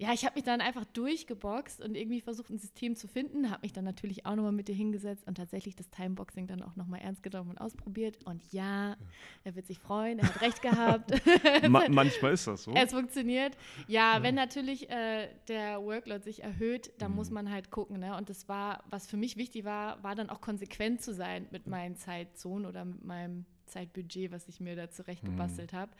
ja, 0.00 0.14
ich 0.14 0.24
habe 0.24 0.36
mich 0.36 0.44
dann 0.44 0.62
einfach 0.62 0.86
durchgeboxt 0.86 1.82
und 1.82 1.94
irgendwie 1.94 2.22
versucht, 2.22 2.48
ein 2.48 2.58
System 2.58 2.96
zu 2.96 3.06
finden. 3.06 3.50
Habe 3.50 3.60
mich 3.60 3.74
dann 3.74 3.84
natürlich 3.84 4.24
auch 4.24 4.34
nochmal 4.34 4.50
mit 4.50 4.66
dir 4.66 4.74
hingesetzt 4.74 5.26
und 5.26 5.34
tatsächlich 5.34 5.76
das 5.76 5.90
Timeboxing 5.90 6.46
dann 6.46 6.62
auch 6.62 6.74
nochmal 6.74 7.00
ernst 7.00 7.22
genommen 7.22 7.50
und 7.50 7.58
ausprobiert. 7.58 8.16
Und 8.24 8.42
ja, 8.50 8.96
er 9.44 9.54
wird 9.56 9.66
sich 9.66 9.78
freuen, 9.78 10.18
er 10.18 10.28
hat 10.28 10.40
recht 10.40 10.62
gehabt. 10.62 11.12
Ma 11.68 11.86
manchmal 11.90 12.32
ist 12.32 12.46
das 12.46 12.62
so. 12.62 12.72
Es 12.72 12.92
funktioniert. 12.92 13.58
Ja, 13.88 14.16
ja. 14.16 14.22
wenn 14.22 14.34
natürlich 14.34 14.88
äh, 14.88 15.28
der 15.48 15.82
Workload 15.82 16.24
sich 16.24 16.42
erhöht, 16.42 16.92
dann 16.96 17.10
mhm. 17.10 17.16
muss 17.18 17.30
man 17.30 17.50
halt 17.50 17.70
gucken. 17.70 18.00
Ne? 18.00 18.16
Und 18.16 18.30
das 18.30 18.48
war, 18.48 18.82
was 18.88 19.06
für 19.06 19.18
mich 19.18 19.36
wichtig 19.36 19.66
war, 19.66 20.02
war 20.02 20.14
dann 20.14 20.30
auch 20.30 20.40
konsequent 20.40 21.02
zu 21.02 21.12
sein 21.12 21.46
mit 21.50 21.66
meinen 21.66 21.96
Zeitzonen 21.96 22.64
oder 22.64 22.86
mit 22.86 23.04
meinem 23.04 23.44
Zeitbudget, 23.70 24.30
was 24.32 24.48
ich 24.48 24.60
mir 24.60 24.76
da 24.76 24.90
zurechtgebastelt 24.90 25.72
mhm. 25.72 25.76
habe. 25.76 25.92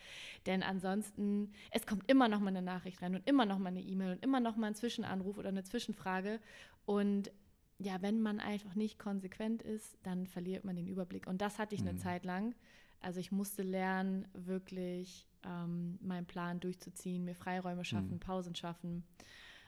Denn 0.46 0.62
ansonsten, 0.62 1.52
es 1.70 1.86
kommt 1.86 2.10
immer 2.10 2.28
noch 2.28 2.40
mal 2.40 2.48
eine 2.48 2.62
Nachricht 2.62 3.00
rein 3.02 3.14
und 3.14 3.26
immer 3.26 3.46
noch 3.46 3.58
mal 3.58 3.68
eine 3.68 3.80
E-Mail 3.80 4.12
und 4.12 4.22
immer 4.22 4.40
noch 4.40 4.56
mal 4.56 4.68
ein 4.68 4.74
Zwischenanruf 4.74 5.38
oder 5.38 5.48
eine 5.48 5.64
Zwischenfrage. 5.64 6.40
Und 6.84 7.30
ja, 7.78 8.02
wenn 8.02 8.20
man 8.20 8.40
einfach 8.40 8.74
nicht 8.74 8.98
konsequent 8.98 9.62
ist, 9.62 9.96
dann 10.02 10.26
verliert 10.26 10.64
man 10.64 10.76
den 10.76 10.86
Überblick. 10.86 11.26
Und 11.26 11.40
das 11.40 11.58
hatte 11.58 11.74
ich 11.74 11.82
mhm. 11.82 11.88
eine 11.88 11.98
Zeit 11.98 12.24
lang. 12.24 12.54
Also 13.00 13.20
ich 13.20 13.32
musste 13.32 13.62
lernen, 13.62 14.28
wirklich 14.34 15.26
ähm, 15.44 15.98
meinen 16.02 16.26
Plan 16.26 16.60
durchzuziehen, 16.60 17.24
mir 17.24 17.34
Freiräume 17.34 17.84
schaffen, 17.84 18.12
mhm. 18.12 18.20
Pausen 18.20 18.54
schaffen. 18.54 19.04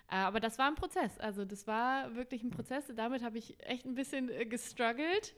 Äh, 0.09 0.17
aber 0.17 0.41
das 0.41 0.59
war 0.59 0.69
ein 0.69 0.75
Prozess. 0.75 1.19
Also 1.19 1.45
das 1.45 1.67
war 1.67 2.15
wirklich 2.15 2.43
ein 2.43 2.51
Prozess. 2.51 2.93
Damit 2.95 3.23
habe 3.23 3.39
ich 3.39 3.59
echt 3.67 3.87
ein 3.87 3.95
bisschen 3.95 4.29
äh, 4.29 4.45
gestruggelt 4.45 5.35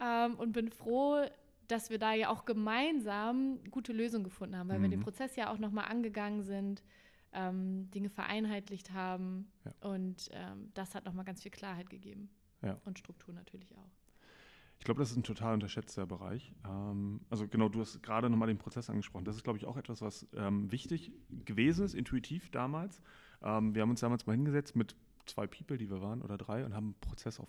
ähm, 0.00 0.36
und 0.36 0.52
bin 0.52 0.70
froh, 0.70 1.24
dass 1.68 1.90
wir 1.90 1.98
da 1.98 2.12
ja 2.14 2.30
auch 2.30 2.44
gemeinsam 2.44 3.58
gute 3.70 3.92
Lösungen 3.92 4.24
gefunden 4.24 4.56
haben, 4.56 4.68
weil 4.68 4.78
mhm. 4.78 4.82
wir 4.82 4.90
den 4.90 4.98
mhm. 5.00 5.04
Prozess 5.04 5.36
ja 5.36 5.52
auch 5.52 5.58
nochmal 5.58 5.86
angegangen 5.86 6.42
sind, 6.42 6.82
ähm, 7.32 7.90
Dinge 7.90 8.10
vereinheitlicht 8.10 8.92
haben 8.92 9.50
ja. 9.64 9.90
und 9.90 10.28
ähm, 10.32 10.70
das 10.74 10.94
hat 10.94 11.04
nochmal 11.04 11.24
ganz 11.24 11.42
viel 11.42 11.50
Klarheit 11.50 11.90
gegeben. 11.90 12.30
Ja. 12.62 12.80
Und 12.84 12.98
Struktur 12.98 13.34
natürlich 13.34 13.76
auch. 13.76 13.90
Ich 14.78 14.84
glaube, 14.84 15.00
das 15.00 15.10
ist 15.10 15.16
ein 15.16 15.22
total 15.22 15.54
unterschätzter 15.54 16.06
Bereich. 16.06 16.52
Ähm, 16.66 17.20
also 17.30 17.48
genau, 17.48 17.68
du 17.68 17.80
hast 17.80 18.02
gerade 18.02 18.28
nochmal 18.28 18.48
den 18.48 18.58
Prozess 18.58 18.90
angesprochen. 18.90 19.24
Das 19.24 19.36
ist, 19.36 19.44
glaube 19.44 19.58
ich, 19.58 19.64
auch 19.64 19.76
etwas, 19.76 20.02
was 20.02 20.26
ähm, 20.34 20.70
wichtig 20.70 21.12
gewesen 21.44 21.84
ist, 21.84 21.94
intuitiv 21.94 22.50
damals. 22.50 23.00
Ähm, 23.42 23.74
wir 23.74 23.82
haben 23.82 23.90
uns 23.90 24.00
damals 24.00 24.26
mal 24.26 24.34
hingesetzt 24.34 24.76
mit 24.76 24.96
zwei 25.26 25.46
People, 25.46 25.78
die 25.78 25.90
wir 25.90 26.00
waren, 26.00 26.22
oder 26.22 26.36
drei, 26.36 26.64
und 26.64 26.74
haben 26.74 26.86
einen 26.86 27.00
Prozess 27.00 27.40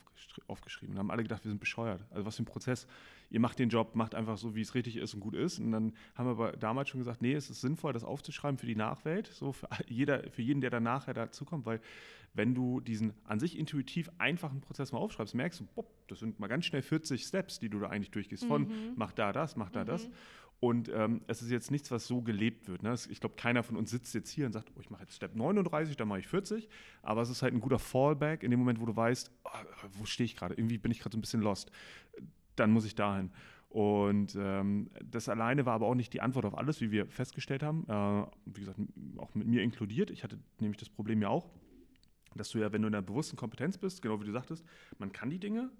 aufgeschrieben. 0.48 0.96
Und 0.96 1.00
haben 1.00 1.12
alle 1.12 1.24
gedacht, 1.24 1.44
wir 1.44 1.50
sind 1.50 1.60
bescheuert. 1.60 2.06
Also 2.12 2.26
was 2.26 2.36
für 2.36 2.44
ein 2.44 2.46
Prozess. 2.46 2.88
Ihr 3.30 3.40
macht 3.40 3.60
den 3.60 3.70
Job, 3.70 3.96
macht 3.96 4.16
einfach 4.16 4.38
so, 4.38 4.56
wie 4.56 4.62
es 4.62 4.76
richtig 4.76 4.98
ist 4.98 5.14
und 5.14 5.20
gut 5.20 5.36
ist. 5.36 5.60
Und 5.60 5.72
dann 5.72 5.94
haben 6.16 6.28
wir 6.28 6.32
aber 6.32 6.52
damals 6.54 6.90
schon 6.90 7.00
gesagt, 7.00 7.22
nee, 7.22 7.34
es 7.34 7.50
ist 7.50 7.62
sinnvoll, 7.62 7.94
das 7.94 8.04
aufzuschreiben 8.04 8.58
für 8.58 8.68
die 8.68 8.76
Nachwelt, 8.76 9.28
so 9.28 9.52
für, 9.52 9.68
jeder, 9.88 10.30
für 10.30 10.42
jeden, 10.42 10.62
der 10.62 10.70
dann 10.70 10.84
nachher 10.84 11.14
dazukommt, 11.14 11.66
weil 11.66 11.82
wenn 12.36 12.54
du 12.54 12.82
diesen 12.82 13.14
an 13.24 13.40
sich 13.40 13.58
intuitiv 13.58 14.12
einfachen 14.18 14.60
Prozess 14.60 14.92
mal 14.92 15.00
aufschreibst, 15.00 15.36
merkst 15.36 15.62
du, 15.62 15.66
bopp, 15.74 15.88
das 16.08 16.20
sind 16.20 16.40
mal 16.40 16.48
ganz 16.48 16.66
schnell 16.66 16.82
40 16.82 17.24
Steps, 17.24 17.60
die 17.60 17.70
du 17.70 17.80
da 17.80 17.90
eigentlich 17.90 18.12
durchgehst. 18.12 18.46
Von 18.46 18.64
mhm. 18.64 18.94
mach 18.96 19.14
da 19.14 19.32
das, 19.32 19.56
mach 19.56 19.70
da 19.70 19.84
mhm. 19.84 19.88
das. 19.88 20.10
Und 20.60 20.90
ähm, 20.94 21.22
es 21.28 21.42
ist 21.42 21.52
jetzt 21.52 21.70
nichts, 21.70 21.92
was 21.92 22.08
so 22.08 22.22
gelebt 22.22 22.68
wird. 22.68 22.82
Ne? 22.82 22.96
Ich 23.10 23.20
glaube, 23.20 23.36
keiner 23.36 23.62
von 23.62 23.76
uns 23.76 23.92
sitzt 23.92 24.14
jetzt 24.16 24.30
hier 24.30 24.46
und 24.46 24.54
sagt, 24.54 24.72
oh, 24.76 24.80
ich 24.80 24.90
mache 24.90 25.04
jetzt 25.04 25.16
Step 25.16 25.36
39, 25.36 25.98
dann 25.98 26.08
mache 26.08 26.20
ich 26.20 26.28
40. 26.28 26.70
Aber 27.02 27.22
es 27.22 27.30
ist 27.30 27.42
halt 27.42 27.54
ein 27.54 27.60
guter 27.60 27.80
Fallback 27.80 28.42
in 28.42 28.52
dem 28.52 28.60
Moment, 28.60 28.80
wo 28.80 28.86
du 28.86 28.96
weißt, 28.96 29.32
oh, 29.44 29.50
wo 29.94 30.06
stehe 30.06 30.26
ich 30.26 30.36
gerade? 30.36 30.56
Irgendwie 30.56 30.78
bin 30.78 30.92
ich 30.92 31.00
gerade 31.00 31.14
so 31.14 31.18
ein 31.18 31.22
bisschen 31.22 31.42
lost. 31.42 31.72
Dann 32.56 32.72
muss 32.72 32.86
ich 32.86 32.96
dahin. 32.96 33.32
Und 33.76 34.38
ähm, 34.40 34.90
das 35.04 35.28
alleine 35.28 35.66
war 35.66 35.74
aber 35.74 35.88
auch 35.88 35.96
nicht 35.96 36.14
die 36.14 36.22
Antwort 36.22 36.46
auf 36.46 36.58
alles, 36.58 36.80
wie 36.80 36.92
wir 36.92 37.08
festgestellt 37.08 37.62
haben. 37.62 37.86
Äh, 37.90 38.26
wie 38.46 38.62
gesagt, 38.62 38.80
auch 39.18 39.36
mit 39.36 39.48
mir 39.48 39.62
inkludiert. 39.62 40.12
Ich 40.12 40.24
hatte 40.24 40.40
nämlich 40.60 40.78
das 40.78 40.90
Problem 40.90 41.22
ja 41.22 41.28
auch, 41.28 41.50
dass 42.36 42.50
du 42.50 42.60
ja, 42.60 42.72
wenn 42.72 42.82
du 42.82 42.88
in 42.88 42.94
der 42.94 43.02
bewussten 43.02 43.36
Kompetenz 43.36 43.78
bist, 43.78 44.02
genau 44.02 44.22
wie 44.22 44.26
du 44.26 44.32
sagtest, 44.32 44.66
man 44.98 45.12
kann 45.12 45.30
die 45.30 45.40
Dinge, 45.40 45.72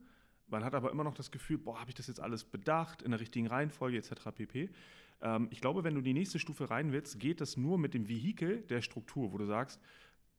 man 0.48 0.64
hat 0.64 0.76
aber 0.76 0.92
immer 0.92 1.04
noch 1.04 1.14
das 1.14 1.32
Gefühl, 1.32 1.58
boah, 1.58 1.80
habe 1.80 1.90
ich 1.90 1.96
das 1.96 2.08
jetzt 2.08 2.20
alles 2.20 2.44
bedacht, 2.44 3.02
in 3.02 3.12
der 3.12 3.20
richtigen 3.20 3.48
Reihenfolge 3.48 3.98
etc. 3.98 4.32
pp. 4.34 4.70
Ähm, 5.22 5.48
ich 5.52 5.62
glaube, 5.62 5.84
wenn 5.84 5.96
du 5.96 6.02
die 6.02 6.14
nächste 6.14 6.40
Stufe 6.40 6.70
rein 6.70 6.92
willst, 6.92 7.20
geht 7.20 7.42
das 7.42 7.58
nur 7.58 7.78
mit 7.78 7.94
dem 7.94 8.08
Vehikel 8.08 8.62
der 8.64 8.82
Struktur, 8.82 9.32
wo 9.32 9.38
du 9.38 9.46
sagst, 9.46 9.82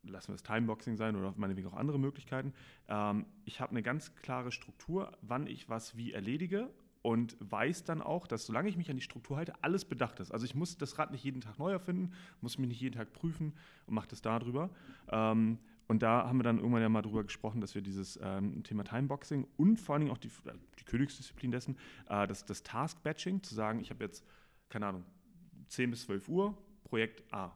lassen 0.03 0.29
wir 0.29 0.35
es 0.35 0.43
Timeboxing 0.43 0.97
sein 0.97 1.17
oder 1.17 1.35
meinetwegen 1.37 1.69
auch 1.69 1.75
andere 1.75 1.99
Möglichkeiten. 1.99 2.53
Ähm, 2.89 3.27
ich 3.45 3.61
habe 3.61 3.73
eine 3.73 3.83
ganz 3.83 4.15
klare 4.15 4.53
Struktur, 4.53 5.13
wann 5.23 5.47
ich 5.47 5.69
was 5.69 5.97
wie 5.97 6.13
erledige 6.13 6.71
und 7.03 7.37
weiß 7.39 7.85
dann 7.85 8.03
auch, 8.03 8.27
dass 8.27 8.47
solange 8.47 8.69
ich 8.69 8.77
mich 8.77 8.91
an 8.91 8.97
die 8.97 9.03
Struktur 9.03 9.37
halte, 9.37 9.55
alles 9.63 9.85
bedacht 9.85 10.21
ist. 10.21 10.33
Also 10.33 10.45
ich 10.45 10.55
muss 10.55 10.77
das 10.77 10.99
Rad 10.99 11.13
nicht 11.13 11.25
jeden 11.25 11.41
Tag 11.41 11.59
neu 11.59 11.71
erfinden, 11.71 12.13
muss 12.41 12.59
mich 12.59 12.69
nicht 12.69 12.81
jeden 12.81 12.97
Tag 12.97 13.13
prüfen 13.13 13.55
und 13.87 13.95
mache 13.95 14.09
das 14.09 14.23
darüber. 14.23 14.71
Ähm, 15.09 15.59
und 15.89 16.03
da 16.03 16.27
haben 16.27 16.39
wir 16.39 16.45
dann 16.45 16.59
irgendwann 16.59 16.83
ja 16.83 16.89
mal 16.89 17.03
drüber 17.03 17.23
gesprochen, 17.23 17.61
dass 17.61 17.75
wir 17.75 17.83
dieses 17.83 18.19
ähm, 18.23 18.63
Thema 18.65 18.85
Timeboxing 18.85 19.47
und 19.57 19.79
vor 19.79 19.95
allen 19.95 20.01
Dingen 20.03 20.13
auch 20.13 20.19
die, 20.19 20.31
die 20.79 20.85
Königsdisziplin 20.85 21.51
dessen, 21.51 21.77
äh, 22.09 22.27
das, 22.27 22.45
das 22.45 22.63
Task-Batching, 22.63 23.43
zu 23.43 23.55
sagen, 23.55 23.81
ich 23.81 23.91
habe 23.91 24.05
jetzt, 24.05 24.25
keine 24.69 24.87
Ahnung, 24.87 25.05
10 25.69 25.91
bis 25.91 26.03
12 26.03 26.29
Uhr, 26.29 26.59
Projekt 26.85 27.23
A. 27.33 27.53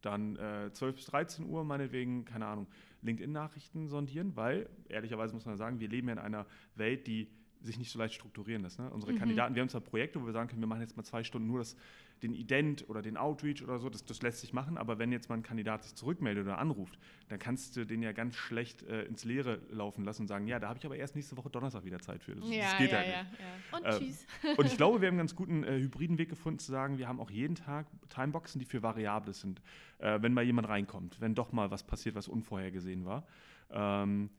Dann 0.00 0.36
äh, 0.36 0.70
12 0.72 0.96
bis 0.96 1.06
13 1.06 1.46
Uhr, 1.46 1.64
meinetwegen, 1.64 2.24
keine 2.24 2.46
Ahnung, 2.46 2.66
LinkedIn-Nachrichten 3.02 3.88
sondieren, 3.88 4.36
weil, 4.36 4.68
ehrlicherweise 4.88 5.34
muss 5.34 5.46
man 5.46 5.56
sagen, 5.56 5.80
wir 5.80 5.88
leben 5.88 6.08
ja 6.08 6.14
in 6.14 6.18
einer 6.18 6.46
Welt, 6.74 7.06
die 7.06 7.28
sich 7.66 7.78
nicht 7.78 7.90
so 7.90 7.98
leicht 7.98 8.14
strukturieren 8.14 8.62
lässt. 8.62 8.78
Ne? 8.78 8.90
Unsere 8.90 9.12
mhm. 9.12 9.18
Kandidaten, 9.18 9.54
wir 9.54 9.62
haben 9.62 9.68
zwar 9.68 9.80
Projekte, 9.80 10.20
wo 10.20 10.26
wir 10.26 10.32
sagen 10.32 10.48
können, 10.48 10.60
wir 10.60 10.68
machen 10.68 10.80
jetzt 10.80 10.96
mal 10.96 11.02
zwei 11.02 11.24
Stunden 11.24 11.46
nur 11.48 11.58
das, 11.58 11.76
den 12.22 12.32
Ident 12.32 12.88
oder 12.88 13.02
den 13.02 13.16
Outreach 13.16 13.62
oder 13.62 13.78
so, 13.78 13.90
das, 13.90 14.04
das 14.04 14.22
lässt 14.22 14.40
sich 14.40 14.52
machen, 14.52 14.78
aber 14.78 14.98
wenn 14.98 15.12
jetzt 15.12 15.28
mal 15.28 15.36
ein 15.36 15.42
Kandidat 15.42 15.84
sich 15.84 15.94
zurückmeldet 15.94 16.44
oder 16.44 16.58
anruft, 16.58 16.98
dann 17.28 17.38
kannst 17.38 17.76
du 17.76 17.84
den 17.84 18.02
ja 18.02 18.12
ganz 18.12 18.36
schlecht 18.36 18.82
äh, 18.84 19.02
ins 19.02 19.24
Leere 19.24 19.60
laufen 19.70 20.04
lassen 20.04 20.22
und 20.22 20.28
sagen, 20.28 20.46
ja, 20.46 20.58
da 20.58 20.68
habe 20.68 20.78
ich 20.78 20.86
aber 20.86 20.96
erst 20.96 21.14
nächste 21.14 21.36
Woche 21.36 21.50
Donnerstag 21.50 21.84
wieder 21.84 21.98
Zeit 21.98 22.22
für. 22.22 22.34
Das, 22.34 22.48
ja, 22.48 22.62
das 22.62 22.78
geht 22.78 22.92
ja, 22.92 22.98
halt 22.98 23.08
ja, 23.08 23.22
nicht. 23.22 23.40
Ja. 23.40 23.78
Und 23.78 23.84
äh, 23.84 23.98
tschüss. 23.98 24.26
Und 24.56 24.66
ich 24.66 24.76
glaube, 24.76 25.00
wir 25.00 25.08
haben 25.08 25.14
einen 25.14 25.18
ganz 25.18 25.34
guten 25.34 25.64
äh, 25.64 25.78
hybriden 25.78 26.16
Weg 26.18 26.30
gefunden 26.30 26.58
zu 26.58 26.70
sagen, 26.70 26.96
wir 26.98 27.08
haben 27.08 27.20
auch 27.20 27.30
jeden 27.30 27.54
Tag 27.54 27.86
Timeboxen, 28.08 28.58
die 28.58 28.64
für 28.64 28.82
Variable 28.82 29.34
sind, 29.34 29.60
äh, 29.98 30.20
wenn 30.22 30.32
mal 30.32 30.44
jemand 30.44 30.68
reinkommt, 30.68 31.20
wenn 31.20 31.34
doch 31.34 31.52
mal 31.52 31.70
was 31.70 31.82
passiert, 31.82 32.14
was 32.14 32.28
unvorhergesehen 32.28 33.04
war. 33.04 33.26
Ähm, 33.70 34.30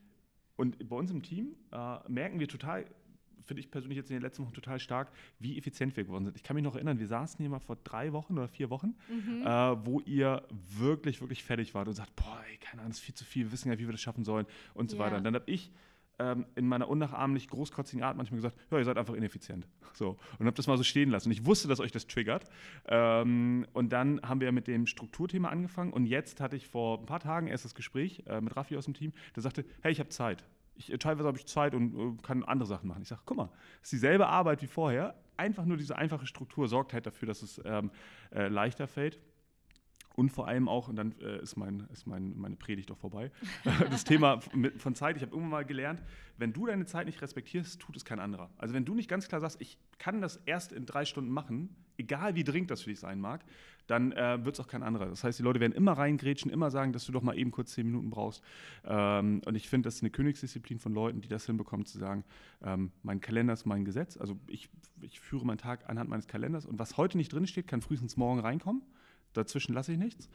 und 0.55 0.89
bei 0.89 0.95
uns 0.95 1.11
im 1.11 1.21
Team 1.21 1.55
äh, 1.71 1.97
merken 2.07 2.39
wir 2.39 2.47
total 2.47 2.85
finde 3.47 3.61
ich 3.61 3.71
persönlich 3.71 3.97
jetzt 3.97 4.09
in 4.09 4.17
den 4.17 4.21
letzten 4.21 4.45
Wochen 4.45 4.53
total 4.53 4.79
stark, 4.79 5.11
wie 5.39 5.57
effizient 5.57 5.95
wir 5.97 6.03
geworden 6.03 6.25
sind. 6.25 6.35
Ich 6.35 6.43
kann 6.43 6.55
mich 6.55 6.63
noch 6.63 6.75
erinnern, 6.75 6.99
wir 6.99 7.07
saßen 7.07 7.37
hier 7.39 7.49
mal 7.49 7.59
vor 7.59 7.77
drei 7.83 8.13
Wochen 8.13 8.37
oder 8.37 8.47
vier 8.47 8.69
Wochen, 8.69 8.95
mhm. 9.09 9.41
äh, 9.41 9.85
wo 9.85 10.01
ihr 10.01 10.43
wirklich, 10.77 11.21
wirklich 11.21 11.43
fertig 11.43 11.73
wart 11.73 11.87
und 11.87 11.93
sagt, 11.93 12.15
boah, 12.15 12.41
ey, 12.49 12.57
keine 12.57 12.81
Ahnung, 12.81 12.91
das 12.91 12.99
ist 12.99 13.05
viel 13.05 13.15
zu 13.15 13.25
viel, 13.25 13.45
wir 13.45 13.51
wissen 13.51 13.71
ja, 13.71 13.79
wie 13.79 13.87
wir 13.87 13.91
das 13.93 14.01
schaffen 14.01 14.23
sollen 14.23 14.45
und 14.73 14.91
so 14.91 14.97
yeah. 14.97 15.05
weiter. 15.05 15.17
Und 15.17 15.23
dann 15.23 15.35
habe 15.35 15.49
ich 15.49 15.71
ähm, 16.19 16.45
in 16.55 16.67
meiner 16.67 16.89
unnachahmlich 16.89 17.47
großkotzigen 17.47 18.03
Art 18.03 18.17
manchmal 18.17 18.37
gesagt, 18.37 18.57
ja, 18.71 18.77
ihr 18.77 18.85
seid 18.85 18.97
einfach 18.97 19.13
ineffizient. 19.13 19.67
So. 19.93 20.17
Und 20.39 20.45
habe 20.45 20.55
das 20.55 20.67
mal 20.67 20.77
so 20.77 20.83
stehen 20.83 21.09
lassen. 21.09 21.29
Und 21.29 21.33
ich 21.33 21.45
wusste, 21.45 21.67
dass 21.67 21.79
euch 21.79 21.91
das 21.91 22.07
triggert. 22.07 22.49
Ähm, 22.87 23.65
und 23.73 23.93
dann 23.93 24.21
haben 24.21 24.41
wir 24.41 24.51
mit 24.51 24.67
dem 24.67 24.87
Strukturthema 24.87 25.49
angefangen. 25.49 25.93
Und 25.93 26.05
jetzt 26.05 26.41
hatte 26.41 26.55
ich 26.55 26.67
vor 26.67 26.99
ein 26.99 27.05
paar 27.05 27.19
Tagen 27.19 27.47
erst 27.47 27.65
das 27.65 27.75
Gespräch 27.75 28.23
äh, 28.27 28.41
mit 28.41 28.55
Raffi 28.55 28.77
aus 28.77 28.85
dem 28.85 28.93
Team, 28.93 29.13
der 29.35 29.43
sagte, 29.43 29.65
hey, 29.81 29.91
ich 29.91 29.99
habe 29.99 30.09
Zeit 30.09 30.43
ich, 30.77 30.91
äh, 30.91 30.97
teilweise 30.97 31.27
habe 31.27 31.37
ich 31.37 31.45
Zeit 31.45 31.73
und 31.73 31.95
äh, 31.95 32.21
kann 32.21 32.43
andere 32.43 32.67
Sachen 32.67 32.87
machen. 32.87 33.01
Ich 33.01 33.07
sage, 33.07 33.21
guck 33.25 33.37
mal, 33.37 33.49
es 33.81 33.87
ist 33.87 33.93
dieselbe 33.93 34.27
Arbeit 34.27 34.61
wie 34.61 34.67
vorher. 34.67 35.15
Einfach 35.35 35.65
nur 35.65 35.77
diese 35.77 35.97
einfache 35.97 36.25
Struktur 36.25 36.67
sorgt 36.67 36.93
halt 36.93 37.05
dafür, 37.05 37.27
dass 37.27 37.41
es 37.41 37.61
ähm, 37.65 37.91
äh, 38.33 38.47
leichter 38.47 38.87
fällt. 38.87 39.19
Und 40.17 40.31
vor 40.31 40.47
allem 40.47 40.67
auch, 40.67 40.87
und 40.87 40.95
dann 40.95 41.13
äh, 41.21 41.43
ist, 41.43 41.57
mein, 41.57 41.87
ist 41.93 42.07
mein, 42.07 42.35
meine 42.39 42.55
Predigt 42.55 42.89
doch 42.89 42.97
vorbei, 42.97 43.29
das 43.91 44.03
Thema 44.03 44.39
von 44.79 44.95
Zeit. 44.95 45.15
Ich 45.15 45.21
habe 45.21 45.31
irgendwann 45.31 45.51
mal 45.51 45.65
gelernt, 45.65 46.01
wenn 46.39 46.53
du 46.53 46.65
deine 46.65 46.87
Zeit 46.87 47.05
nicht 47.05 47.21
respektierst, 47.21 47.79
tut 47.79 47.95
es 47.95 48.03
kein 48.03 48.19
anderer. 48.19 48.49
Also 48.57 48.73
wenn 48.73 48.83
du 48.83 48.95
nicht 48.95 49.09
ganz 49.09 49.27
klar 49.27 49.41
sagst, 49.41 49.61
ich 49.61 49.77
kann 49.99 50.19
das 50.19 50.37
erst 50.47 50.73
in 50.73 50.87
drei 50.87 51.05
Stunden 51.05 51.29
machen, 51.29 51.69
egal 51.99 52.33
wie 52.33 52.43
dringend 52.43 52.71
das 52.71 52.81
für 52.81 52.89
dich 52.89 52.99
sein 52.99 53.19
mag, 53.19 53.45
dann 53.85 54.11
äh, 54.11 54.43
wird 54.43 54.55
es 54.55 54.59
auch 54.59 54.67
kein 54.67 54.81
anderer. 54.81 55.05
Das 55.05 55.23
heißt, 55.23 55.37
die 55.37 55.43
Leute 55.43 55.59
werden 55.59 55.73
immer 55.73 55.93
reingrätschen, 55.93 56.49
immer 56.49 56.71
sagen, 56.71 56.93
dass 56.93 57.05
du 57.05 57.11
doch 57.11 57.21
mal 57.21 57.37
eben 57.37 57.51
kurz 57.51 57.73
zehn 57.73 57.85
Minuten 57.85 58.09
brauchst. 58.09 58.43
Ähm, 58.85 59.41
und 59.45 59.53
ich 59.53 59.69
finde, 59.69 59.85
das 59.85 59.97
ist 59.97 60.01
eine 60.01 60.09
Königsdisziplin 60.09 60.79
von 60.79 60.95
Leuten, 60.95 61.21
die 61.21 61.27
das 61.27 61.45
hinbekommen, 61.45 61.85
zu 61.85 61.99
sagen, 61.99 62.23
ähm, 62.63 62.91
mein 63.03 63.21
Kalender 63.21 63.53
ist 63.53 63.67
mein 63.67 63.85
Gesetz. 63.85 64.17
Also 64.17 64.35
ich, 64.47 64.67
ich 65.01 65.19
führe 65.19 65.45
meinen 65.45 65.59
Tag 65.59 65.87
anhand 65.87 66.09
meines 66.09 66.25
Kalenders 66.25 66.65
und 66.65 66.79
was 66.79 66.97
heute 66.97 67.17
nicht 67.17 67.31
drinsteht, 67.31 67.67
kann 67.67 67.81
frühestens 67.81 68.17
morgen 68.17 68.39
reinkommen. 68.39 68.81
Dazwischen 69.37 69.73
lasse 69.73 69.93
ich 69.93 69.97
nichts. 69.97 70.29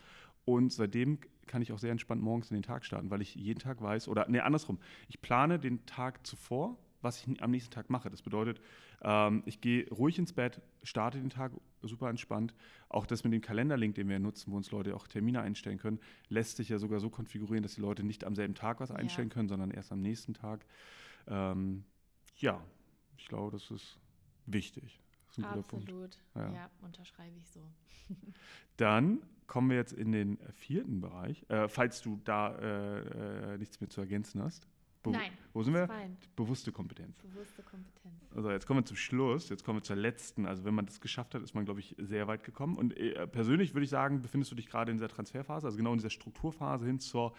Und 0.44 0.72
seitdem 0.72 1.18
kann 1.46 1.62
ich 1.62 1.72
auch 1.72 1.78
sehr 1.78 1.92
entspannt 1.92 2.22
morgens 2.22 2.50
in 2.50 2.54
den 2.54 2.62
Tag 2.62 2.84
starten, 2.84 3.10
weil 3.10 3.22
ich 3.22 3.34
jeden 3.34 3.60
Tag 3.60 3.80
weiß, 3.80 4.08
oder 4.08 4.26
nee, 4.28 4.40
andersrum, 4.40 4.78
ich 5.08 5.20
plane 5.20 5.58
den 5.58 5.84
Tag 5.86 6.26
zuvor, 6.26 6.78
was 7.00 7.18
ich 7.18 7.42
am 7.42 7.50
nächsten 7.50 7.72
Tag 7.72 7.90
mache. 7.90 8.10
Das 8.10 8.22
bedeutet, 8.22 8.60
ähm, 9.02 9.42
ich 9.44 9.60
gehe 9.60 9.88
ruhig 9.90 10.18
ins 10.18 10.32
Bett, 10.32 10.60
starte 10.82 11.18
den 11.18 11.30
Tag 11.30 11.52
super 11.82 12.08
entspannt. 12.08 12.54
Auch 12.88 13.06
das 13.06 13.24
mit 13.24 13.32
dem 13.32 13.40
Kalenderlink, 13.40 13.96
den 13.96 14.08
wir 14.08 14.18
nutzen, 14.20 14.52
wo 14.52 14.56
uns 14.56 14.70
Leute 14.70 14.94
auch 14.94 15.08
Termine 15.08 15.40
einstellen 15.40 15.78
können, 15.78 15.98
lässt 16.28 16.56
sich 16.56 16.68
ja 16.68 16.78
sogar 16.78 17.00
so 17.00 17.10
konfigurieren, 17.10 17.62
dass 17.62 17.74
die 17.74 17.80
Leute 17.80 18.04
nicht 18.04 18.24
am 18.24 18.36
selben 18.36 18.54
Tag 18.54 18.80
was 18.80 18.92
einstellen 18.92 19.28
ja. 19.28 19.34
können, 19.34 19.48
sondern 19.48 19.70
erst 19.72 19.90
am 19.90 20.00
nächsten 20.00 20.34
Tag. 20.34 20.64
Ähm, 21.26 21.84
ja, 22.36 22.64
ich 23.16 23.26
glaube, 23.26 23.50
das 23.50 23.70
ist 23.70 23.98
wichtig. 24.46 25.01
Absolut. 25.40 26.18
Ja. 26.34 26.52
ja, 26.52 26.70
unterschreibe 26.82 27.36
ich 27.38 27.48
so. 27.48 27.60
Dann 28.76 29.22
kommen 29.46 29.70
wir 29.70 29.76
jetzt 29.76 29.92
in 29.92 30.12
den 30.12 30.38
vierten 30.52 31.00
Bereich, 31.00 31.48
äh, 31.48 31.68
falls 31.68 32.02
du 32.02 32.20
da 32.24 32.54
äh, 32.56 33.54
äh 33.54 33.58
nichts 33.58 33.80
mehr 33.80 33.90
zu 33.90 34.00
ergänzen 34.00 34.42
hast. 34.42 34.66
Be 35.02 35.10
Nein. 35.10 35.32
Wo 35.52 35.62
sind 35.62 35.74
wir? 35.74 35.88
Fein. 35.88 36.16
Bewusste 36.36 36.70
Kompetenz. 36.70 37.18
Bewusste 37.18 37.62
Kompetenz. 37.62 38.14
Also 38.34 38.50
jetzt 38.50 38.66
kommen 38.66 38.80
wir 38.80 38.84
zum 38.84 38.96
Schluss, 38.96 39.48
jetzt 39.48 39.64
kommen 39.64 39.78
wir 39.78 39.82
zur 39.82 39.96
letzten. 39.96 40.46
Also 40.46 40.64
wenn 40.64 40.74
man 40.74 40.86
das 40.86 41.00
geschafft 41.00 41.34
hat, 41.34 41.42
ist 41.42 41.54
man, 41.54 41.64
glaube 41.64 41.80
ich, 41.80 41.96
sehr 41.98 42.28
weit 42.28 42.44
gekommen. 42.44 42.76
Und 42.76 42.96
äh, 42.96 43.26
persönlich 43.26 43.74
würde 43.74 43.84
ich 43.84 43.90
sagen, 43.90 44.22
befindest 44.22 44.52
du 44.52 44.56
dich 44.56 44.66
gerade 44.66 44.92
in 44.92 44.98
dieser 44.98 45.08
Transferphase, 45.08 45.66
also 45.66 45.76
genau 45.76 45.92
in 45.92 45.98
dieser 45.98 46.10
Strukturphase 46.10 46.86
hin 46.86 47.00
zur 47.00 47.34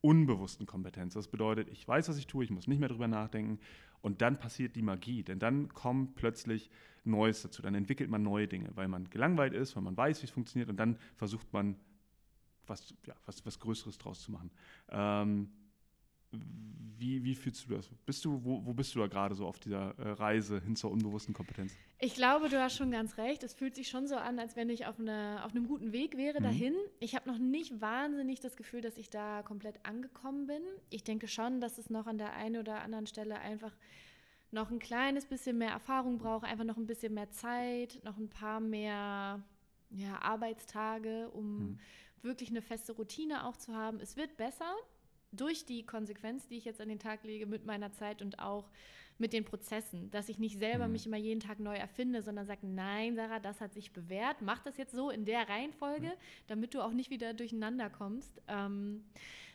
unbewussten 0.00 0.66
Kompetenz. 0.66 1.14
Das 1.14 1.28
bedeutet, 1.28 1.68
ich 1.70 1.86
weiß, 1.86 2.08
was 2.08 2.18
ich 2.18 2.28
tue, 2.28 2.44
ich 2.44 2.50
muss 2.50 2.68
nicht 2.68 2.78
mehr 2.78 2.88
drüber 2.88 3.08
nachdenken. 3.08 3.58
Und 4.00 4.22
dann 4.22 4.38
passiert 4.38 4.76
die 4.76 4.82
Magie, 4.82 5.24
denn 5.24 5.40
dann 5.40 5.68
kommt 5.74 6.14
plötzlich 6.14 6.70
Neues 7.08 7.42
dazu. 7.42 7.62
Dann 7.62 7.74
entwickelt 7.74 8.10
man 8.10 8.22
neue 8.22 8.46
Dinge, 8.46 8.70
weil 8.74 8.88
man 8.88 9.08
gelangweilt 9.10 9.54
ist, 9.54 9.74
weil 9.76 9.82
man 9.82 9.96
weiß, 9.96 10.22
wie 10.22 10.26
es 10.26 10.30
funktioniert. 10.30 10.68
Und 10.70 10.76
dann 10.76 10.98
versucht 11.16 11.52
man, 11.52 11.76
was, 12.66 12.94
ja, 13.06 13.14
was, 13.26 13.44
was 13.44 13.58
Größeres 13.58 13.98
draus 13.98 14.20
zu 14.20 14.32
machen. 14.32 14.50
Ähm, 14.90 15.50
wie, 16.30 17.22
wie 17.24 17.34
fühlst 17.34 17.68
du 17.68 17.74
das? 17.74 17.88
Bist 18.04 18.24
du, 18.24 18.44
wo, 18.44 18.64
wo 18.64 18.74
bist 18.74 18.94
du 18.94 18.98
da 18.98 19.06
gerade 19.06 19.34
so 19.34 19.46
auf 19.46 19.58
dieser 19.58 19.98
äh, 19.98 20.10
Reise 20.10 20.60
hin 20.60 20.76
zur 20.76 20.90
unbewussten 20.90 21.32
Kompetenz? 21.32 21.72
Ich 22.00 22.14
glaube, 22.14 22.48
du 22.48 22.60
hast 22.60 22.76
schon 22.76 22.90
ganz 22.90 23.16
recht. 23.16 23.42
Es 23.44 23.54
fühlt 23.54 23.74
sich 23.74 23.88
schon 23.88 24.06
so 24.06 24.16
an, 24.16 24.38
als 24.38 24.56
wenn 24.56 24.68
ich 24.68 24.86
auf, 24.86 24.98
eine, 24.98 25.44
auf 25.44 25.52
einem 25.52 25.66
guten 25.66 25.92
Weg 25.92 26.16
wäre 26.16 26.40
mhm. 26.40 26.44
dahin. 26.44 26.74
Ich 27.00 27.14
habe 27.14 27.28
noch 27.28 27.38
nicht 27.38 27.80
wahnsinnig 27.80 28.40
das 28.40 28.56
Gefühl, 28.56 28.80
dass 28.80 28.98
ich 28.98 29.10
da 29.10 29.42
komplett 29.42 29.84
angekommen 29.86 30.46
bin. 30.46 30.62
Ich 30.90 31.04
denke 31.04 31.28
schon, 31.28 31.60
dass 31.60 31.78
es 31.78 31.88
noch 31.88 32.06
an 32.06 32.18
der 32.18 32.34
einen 32.34 32.56
oder 32.56 32.82
anderen 32.82 33.06
Stelle 33.06 33.38
einfach 33.38 33.74
noch 34.50 34.70
ein 34.70 34.78
kleines 34.78 35.26
bisschen 35.26 35.58
mehr 35.58 35.70
Erfahrung 35.70 36.18
braucht, 36.18 36.44
einfach 36.44 36.64
noch 36.64 36.76
ein 36.76 36.86
bisschen 36.86 37.14
mehr 37.14 37.30
Zeit, 37.30 38.00
noch 38.04 38.16
ein 38.16 38.28
paar 38.28 38.60
mehr 38.60 39.42
ja, 39.90 40.20
Arbeitstage, 40.20 41.28
um 41.30 41.58
mhm. 41.58 41.78
wirklich 42.22 42.50
eine 42.50 42.62
feste 42.62 42.92
Routine 42.92 43.46
auch 43.46 43.56
zu 43.56 43.74
haben. 43.74 44.00
Es 44.00 44.16
wird 44.16 44.36
besser 44.36 44.74
durch 45.32 45.66
die 45.66 45.84
Konsequenz, 45.84 46.46
die 46.48 46.56
ich 46.56 46.64
jetzt 46.64 46.80
an 46.80 46.88
den 46.88 46.98
Tag 46.98 47.24
lege 47.24 47.46
mit 47.46 47.66
meiner 47.66 47.92
Zeit 47.92 48.22
und 48.22 48.38
auch 48.38 48.70
mit 49.18 49.32
den 49.32 49.44
Prozessen, 49.44 50.10
dass 50.12 50.28
ich 50.28 50.38
nicht 50.38 50.58
selber 50.58 50.86
mhm. 50.86 50.92
mich 50.92 51.06
immer 51.06 51.16
jeden 51.16 51.40
Tag 51.40 51.58
neu 51.58 51.74
erfinde, 51.74 52.22
sondern 52.22 52.46
sage, 52.46 52.66
nein, 52.66 53.16
Sarah, 53.16 53.40
das 53.40 53.60
hat 53.60 53.74
sich 53.74 53.92
bewährt, 53.92 54.42
mach 54.42 54.60
das 54.62 54.76
jetzt 54.76 54.94
so 54.94 55.10
in 55.10 55.24
der 55.24 55.48
Reihenfolge, 55.48 56.06
mhm. 56.06 56.46
damit 56.46 56.74
du 56.74 56.80
auch 56.80 56.92
nicht 56.92 57.10
wieder 57.10 57.34
durcheinander 57.34 57.90
kommst. 57.90 58.40
Ähm, 58.46 59.04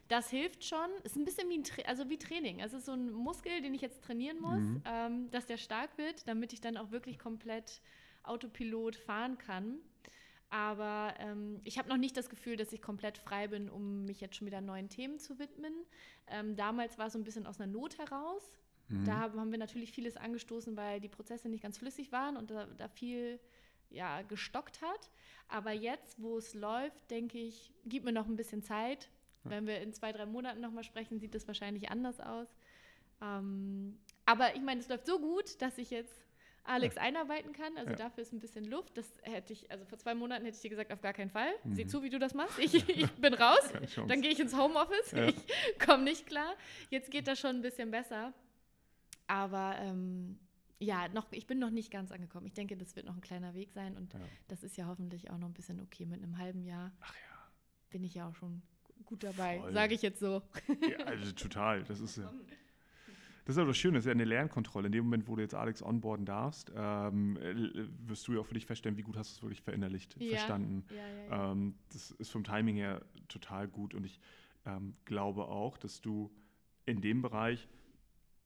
das 0.08 0.30
hilft 0.30 0.64
schon. 0.64 0.90
Es 1.04 1.14
ist 1.14 1.18
ein 1.18 1.26
bisschen 1.26 1.50
wie, 1.50 1.58
ein 1.58 1.64
Tra 1.64 1.82
also 1.84 2.10
wie 2.10 2.18
Training. 2.18 2.60
Es 2.60 2.74
ist 2.74 2.86
so 2.86 2.94
ein 2.94 3.12
Muskel, 3.12 3.62
den 3.62 3.74
ich 3.74 3.82
jetzt 3.82 4.04
trainieren 4.04 4.40
muss, 4.40 4.62
mhm. 4.62 4.84
ähm, 4.86 5.32
dass 5.32 5.46
der 5.46 5.58
stark 5.58 5.98
wird, 5.98 6.28
damit 6.28 6.54
ich 6.54 6.62
dann 6.62 6.78
auch 6.78 6.92
wirklich 6.92 7.20
komplett 7.20 7.82
Autopilot 8.24 8.96
fahren 8.96 9.38
kann. 9.38 9.80
Aber 10.50 11.16
ähm, 11.18 11.62
ich 11.64 11.80
habe 11.80 11.90
noch 11.90 11.98
nicht 11.98 12.16
das 12.16 12.30
Gefühl, 12.30 12.58
dass 12.58 12.72
ich 12.74 12.82
komplett 12.82 13.18
frei 13.18 13.48
bin, 13.48 13.70
um 13.70 14.06
mich 14.06 14.22
jetzt 14.22 14.36
schon 14.36 14.46
wieder 14.46 14.62
neuen 14.62 14.88
Themen 14.88 15.18
zu 15.18 15.40
widmen. 15.40 15.74
Ähm, 16.28 16.56
damals 16.56 17.00
war 17.00 17.08
es 17.08 17.14
so 17.14 17.20
ein 17.20 17.24
bisschen 17.24 17.48
aus 17.48 17.60
einer 17.60 17.72
Not 17.72 17.98
heraus. 17.98 18.60
Mhm. 18.90 19.06
Da 19.06 19.20
haben 19.22 19.52
wir 19.52 19.58
natürlich 19.58 19.92
vieles 19.92 20.16
angestoßen, 20.16 20.78
weil 20.78 21.00
die 21.00 21.10
Prozesse 21.10 21.50
nicht 21.50 21.64
ganz 21.64 21.80
flüssig 21.80 22.12
waren 22.12 22.38
und 22.38 22.52
da, 22.52 22.68
da 22.68 22.88
viel 22.88 23.40
ja, 23.90 24.22
gestockt 24.22 24.82
hat. 24.82 25.10
Aber 25.48 25.72
jetzt, 25.72 26.22
wo 26.22 26.38
es 26.38 26.54
läuft, 26.54 27.10
denke 27.10 27.40
ich, 27.40 27.72
gib 27.86 28.04
mir 28.04 28.12
noch 28.12 28.28
ein 28.28 28.36
bisschen 28.36 28.62
Zeit. 28.62 29.10
Wenn 29.50 29.68
wir 29.68 29.82
in 29.82 29.94
zwei, 29.94 30.12
drei 30.12 30.26
Monaten 30.26 30.62
nochmal 30.62 30.84
sprechen, 30.84 31.20
sieht 31.20 31.36
das 31.36 31.48
wahrscheinlich 31.48 31.90
anders 31.90 32.20
aus. 32.20 32.48
Ähm, 33.22 34.00
aber 34.26 34.56
ich 34.56 34.62
meine, 34.62 34.80
es 34.80 34.90
läuft 34.90 35.06
so 35.06 35.20
gut, 35.20 35.62
dass 35.62 35.78
ich 35.78 35.90
jetzt 35.90 36.24
Alex 36.64 36.96
ja. 36.96 37.02
einarbeiten 37.02 37.54
kann. 37.54 37.78
Also 37.78 37.92
ja. 37.92 37.98
dafür 37.98 38.24
ist 38.24 38.34
ein 38.34 38.40
bisschen 38.40 38.66
Luft. 38.66 38.98
Das 38.98 39.14
hätte 39.24 39.54
ich, 39.54 39.70
also 39.70 39.86
vor 39.86 39.98
zwei 39.98 40.16
Monaten 40.16 40.46
hätte 40.46 40.56
ich 40.56 40.62
dir 40.62 40.70
gesagt, 40.70 40.92
auf 40.92 41.02
gar 41.02 41.14
keinen 41.14 41.30
Fall. 41.30 41.52
Mhm. 41.64 41.76
Sieh 41.76 41.88
zu, 41.88 42.04
wie 42.04 42.10
du 42.10 42.20
das 42.20 42.34
machst. 42.34 42.58
Ich, 42.60 42.74
ich 42.90 43.12
bin 43.14 43.34
raus. 43.34 43.72
Dann 44.08 44.22
gehe 44.22 44.32
ich 44.32 44.40
ins 44.40 44.56
Homeoffice. 44.56 45.12
Ja. 45.12 45.28
Ich 45.28 45.36
komme 45.86 46.04
nicht 46.04 46.26
klar. 46.28 46.54
Jetzt 46.90 47.12
geht 47.12 47.28
das 47.28 47.40
schon 47.40 47.58
ein 47.58 47.62
bisschen 47.62 47.92
besser. 47.92 48.34
Aber 49.28 49.76
ähm, 49.80 50.40
ja, 50.80 51.08
noch, 51.10 51.32
ich 51.32 51.48
bin 51.48 51.60
noch 51.60 51.70
nicht 51.70 51.92
ganz 51.92 52.12
angekommen. 52.12 52.46
Ich 52.46 52.54
denke, 52.54 52.78
das 52.78 52.96
wird 52.96 53.06
noch 53.06 53.16
ein 53.16 53.22
kleiner 53.22 53.54
Weg 53.54 53.72
sein 53.72 53.98
und 53.98 54.14
das 54.48 54.64
ist 54.64 54.78
ja 54.78 54.88
hoffentlich 54.88 55.32
auch 55.32 55.38
noch 55.38 55.48
ein 55.48 55.54
bisschen 55.54 55.80
okay. 55.82 56.06
Mit 56.06 56.22
einem 56.22 56.38
halben 56.38 56.64
Jahr 56.64 56.92
bin 57.90 58.04
ich 58.04 58.16
ja 58.16 58.28
auch 58.28 58.36
schon 58.36 58.62
gut 59.06 59.24
dabei, 59.24 59.62
sage 59.72 59.94
ich 59.96 60.02
jetzt 60.02 60.20
so. 60.20 60.42
Ja, 60.90 61.06
also 61.06 61.32
total. 61.32 61.84
Das 61.84 62.00
ist 62.00 62.18
ja. 62.18 62.32
Das 63.46 63.56
ist 63.56 63.60
aber 63.60 63.68
das 63.68 63.78
Schöne, 63.78 63.98
das 63.98 64.04
ist 64.04 64.08
ja 64.08 64.14
eine 64.14 64.24
Lernkontrolle. 64.24 64.86
In 64.86 64.94
dem 64.94 65.04
Moment, 65.04 65.28
wo 65.28 65.36
du 65.36 65.42
jetzt 65.42 65.54
Alex 65.54 65.84
onboarden 65.84 66.26
darfst, 66.26 66.72
ähm, 66.76 67.38
wirst 68.06 68.28
du 68.28 68.34
ja 68.34 68.40
auch 68.40 68.46
für 68.46 68.54
dich 68.54 68.66
feststellen, 68.66 68.98
wie 68.98 69.02
gut 69.02 69.18
hast 69.18 69.32
du 69.32 69.36
es 69.36 69.44
wirklich 69.44 69.62
verinnerlicht, 69.62 70.16
ja. 70.18 70.38
verstanden. 70.38 70.86
Ja, 70.90 71.36
ja, 71.38 71.52
ähm, 71.52 71.76
das 71.92 72.12
ist 72.12 72.30
vom 72.30 72.46
Timing 72.46 72.78
her 72.78 73.02
total 73.28 73.68
gut 73.68 73.94
und 73.94 74.06
ich 74.06 74.20
ähm, 74.66 74.96
glaube 75.04 75.46
auch, 75.46 75.78
dass 75.78 76.00
du 76.00 76.32
in 76.86 77.02
dem 77.02 77.22
Bereich, 77.22 77.68